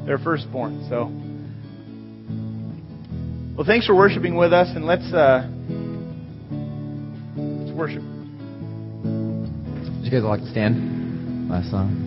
their 0.05 0.17
firstborn. 0.17 0.85
So, 0.89 1.05
well, 3.55 3.65
thanks 3.65 3.85
for 3.85 3.95
worshiping 3.95 4.35
with 4.35 4.53
us, 4.53 4.67
and 4.75 4.85
let's 4.85 5.11
uh, 5.13 5.47
let's 7.37 7.71
worship. 7.75 8.03
Would 9.03 10.05
you 10.05 10.11
guys 10.11 10.23
like 10.23 10.41
to 10.41 10.51
stand? 10.51 11.49
Last 11.49 11.71
song. 11.71 12.05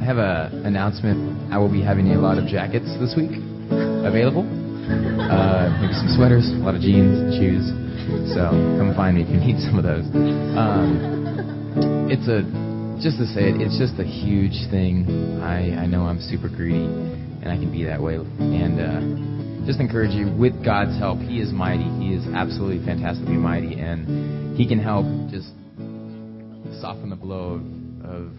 I 0.00 0.04
have 0.04 0.16
an 0.16 0.66
announcement. 0.66 1.52
I 1.52 1.58
will 1.58 1.70
be 1.70 1.82
having 1.82 2.10
a 2.12 2.18
lot 2.18 2.38
of 2.38 2.46
jackets 2.46 2.86
this 2.98 3.14
week 3.16 3.49
available. 4.04 4.42
Uh, 4.42 5.70
maybe 5.80 5.94
some 5.94 6.10
sweaters, 6.16 6.48
a 6.50 6.60
lot 6.64 6.74
of 6.74 6.80
jeans, 6.80 7.36
shoes. 7.38 7.64
So 8.34 8.50
come 8.50 8.92
find 8.96 9.16
me 9.16 9.22
if 9.22 9.30
you 9.30 9.38
need 9.38 9.60
some 9.62 9.78
of 9.78 9.84
those. 9.84 10.04
Um, 10.56 12.10
it's 12.10 12.26
a 12.26 12.42
just 13.00 13.16
to 13.16 13.26
say 13.26 13.48
it, 13.48 13.60
it's 13.62 13.78
just 13.78 13.96
a 13.98 14.04
huge 14.04 14.68
thing. 14.70 15.40
I 15.40 15.84
I 15.84 15.86
know 15.86 16.04
I'm 16.04 16.20
super 16.20 16.48
greedy, 16.48 16.84
and 16.84 17.48
I 17.48 17.56
can 17.56 17.70
be 17.70 17.84
that 17.84 18.00
way. 18.02 18.16
And 18.16 18.76
uh, 18.82 19.66
just 19.66 19.78
encourage 19.80 20.10
you 20.10 20.26
with 20.34 20.64
God's 20.64 20.98
help. 20.98 21.20
He 21.20 21.40
is 21.40 21.52
mighty. 21.52 21.88
He 22.02 22.14
is 22.14 22.26
absolutely 22.34 22.84
fantastically 22.84 23.38
mighty, 23.38 23.78
and 23.78 24.56
He 24.58 24.66
can 24.66 24.80
help 24.80 25.06
just 25.30 25.54
soften 26.80 27.10
the 27.10 27.16
blow 27.16 27.60
of, 27.60 28.10
of 28.10 28.32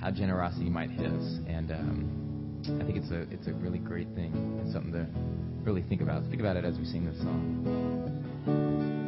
how 0.00 0.10
generosity 0.10 0.70
might 0.70 0.90
hit 0.90 1.06
us. 1.06 1.38
And 1.48 1.70
um, 1.72 2.21
I 2.68 2.84
think 2.84 2.96
it's 2.96 3.10
a 3.10 3.22
it's 3.32 3.46
a 3.48 3.52
really 3.54 3.78
great 3.78 4.08
thing 4.14 4.32
and 4.62 4.72
something 4.72 4.92
to 4.92 5.06
really 5.64 5.82
think 5.82 6.00
about. 6.00 6.22
Think 6.28 6.40
about 6.40 6.56
it 6.56 6.64
as 6.64 6.78
we 6.78 6.84
sing 6.84 7.04
this 7.04 7.18
song. 7.18 9.01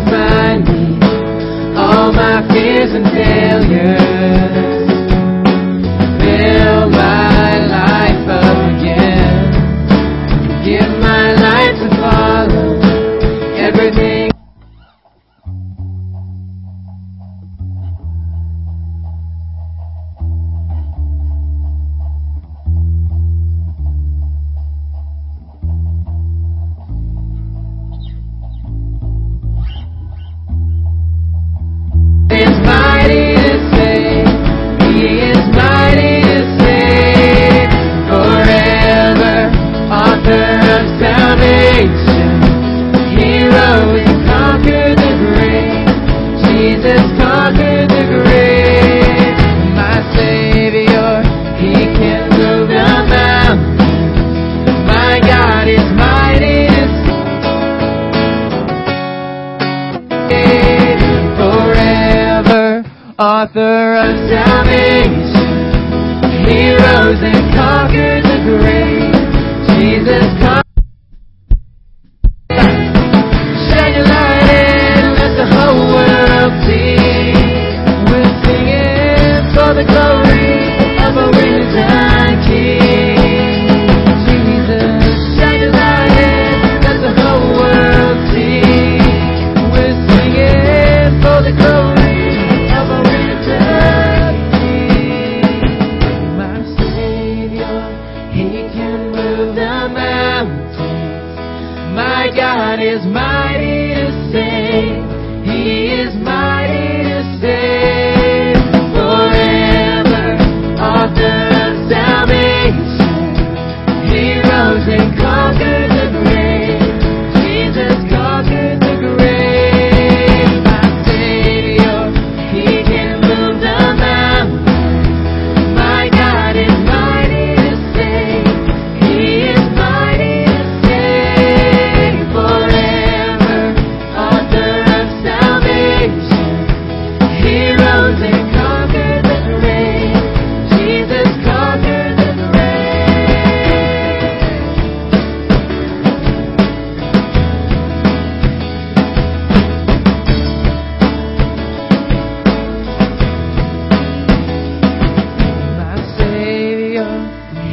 find 0.00 0.64
me, 0.64 0.98
all 1.76 2.12
my 2.12 2.46
fears 2.48 2.92
and 2.92 3.06
failures. 3.12 4.73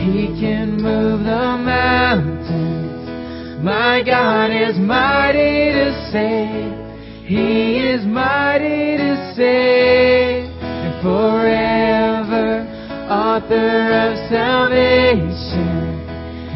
He 0.01 0.33
can 0.41 0.81
move 0.81 1.19
the 1.23 1.57
mountains. 1.61 3.07
My 3.63 4.01
God 4.03 4.49
is 4.49 4.77
mighty 4.79 5.71
to 5.71 5.93
save. 6.11 6.73
He 7.27 7.77
is 7.77 8.03
mighty 8.05 8.97
to 8.97 9.33
save. 9.35 10.49
And 10.61 11.01
forever, 11.03 12.65
author 13.09 13.93
of 13.93 14.17
salvation. 14.29 16.01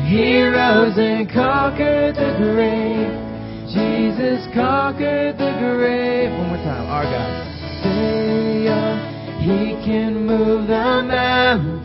He 0.10 0.41
rose 0.41 0.98
and 0.98 1.30
conquered 1.32 2.16
the 2.16 2.34
grave. 2.41 3.14
Jesus 3.70 4.48
conquered 4.54 5.38
the 5.38 5.52
grave. 5.60 6.32
One 6.32 6.48
more 6.48 6.58
time, 6.58 6.88
our 6.89 7.04
God. 7.04 7.46
He 9.46 9.78
can 9.86 10.26
move 10.26 10.68
the 10.68 11.04
mountains. 11.06 11.85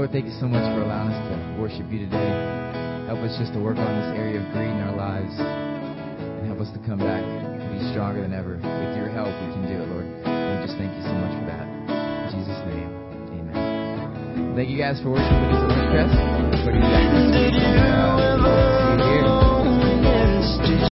Lord, 0.00 0.16
thank 0.16 0.24
you 0.24 0.38
so 0.40 0.48
much 0.48 0.64
for 0.72 0.80
allowing 0.80 1.12
us 1.12 1.20
to 1.28 1.60
worship 1.60 1.84
you 1.92 2.08
today. 2.08 2.32
Help 3.04 3.20
us 3.20 3.36
just 3.36 3.52
to 3.52 3.60
work 3.60 3.76
on 3.76 3.84
this 4.00 4.16
area 4.16 4.40
of 4.40 4.48
greed 4.56 4.72
in 4.72 4.80
our 4.80 4.96
lives 4.96 5.36
and 5.36 6.48
help 6.48 6.56
us 6.56 6.72
to 6.72 6.80
come 6.88 7.04
back 7.04 7.20
and 7.20 7.68
be 7.68 7.84
stronger 7.92 8.24
than 8.24 8.32
ever. 8.32 8.56
With 8.56 8.96
your 8.96 9.12
help, 9.12 9.28
we 9.28 9.52
can 9.52 9.68
do 9.68 9.76
it, 9.76 9.92
Lord. 9.92 10.08
And 10.24 10.56
we 10.56 10.64
just 10.64 10.80
thank 10.80 10.88
you 10.88 11.04
so 11.04 11.12
much 11.12 11.36
for 11.36 11.44
that. 11.52 11.68
In 11.68 12.32
Jesus' 12.32 12.64
name, 12.72 12.88
amen. 13.44 14.56
Thank 14.56 14.72
you 14.72 14.80
guys 14.80 14.96
for 15.04 15.12
worshiping 15.12 15.36
with 15.36 15.68
us 15.68 15.68
back 15.68 16.08
next 16.48 16.64
week. 16.64 16.80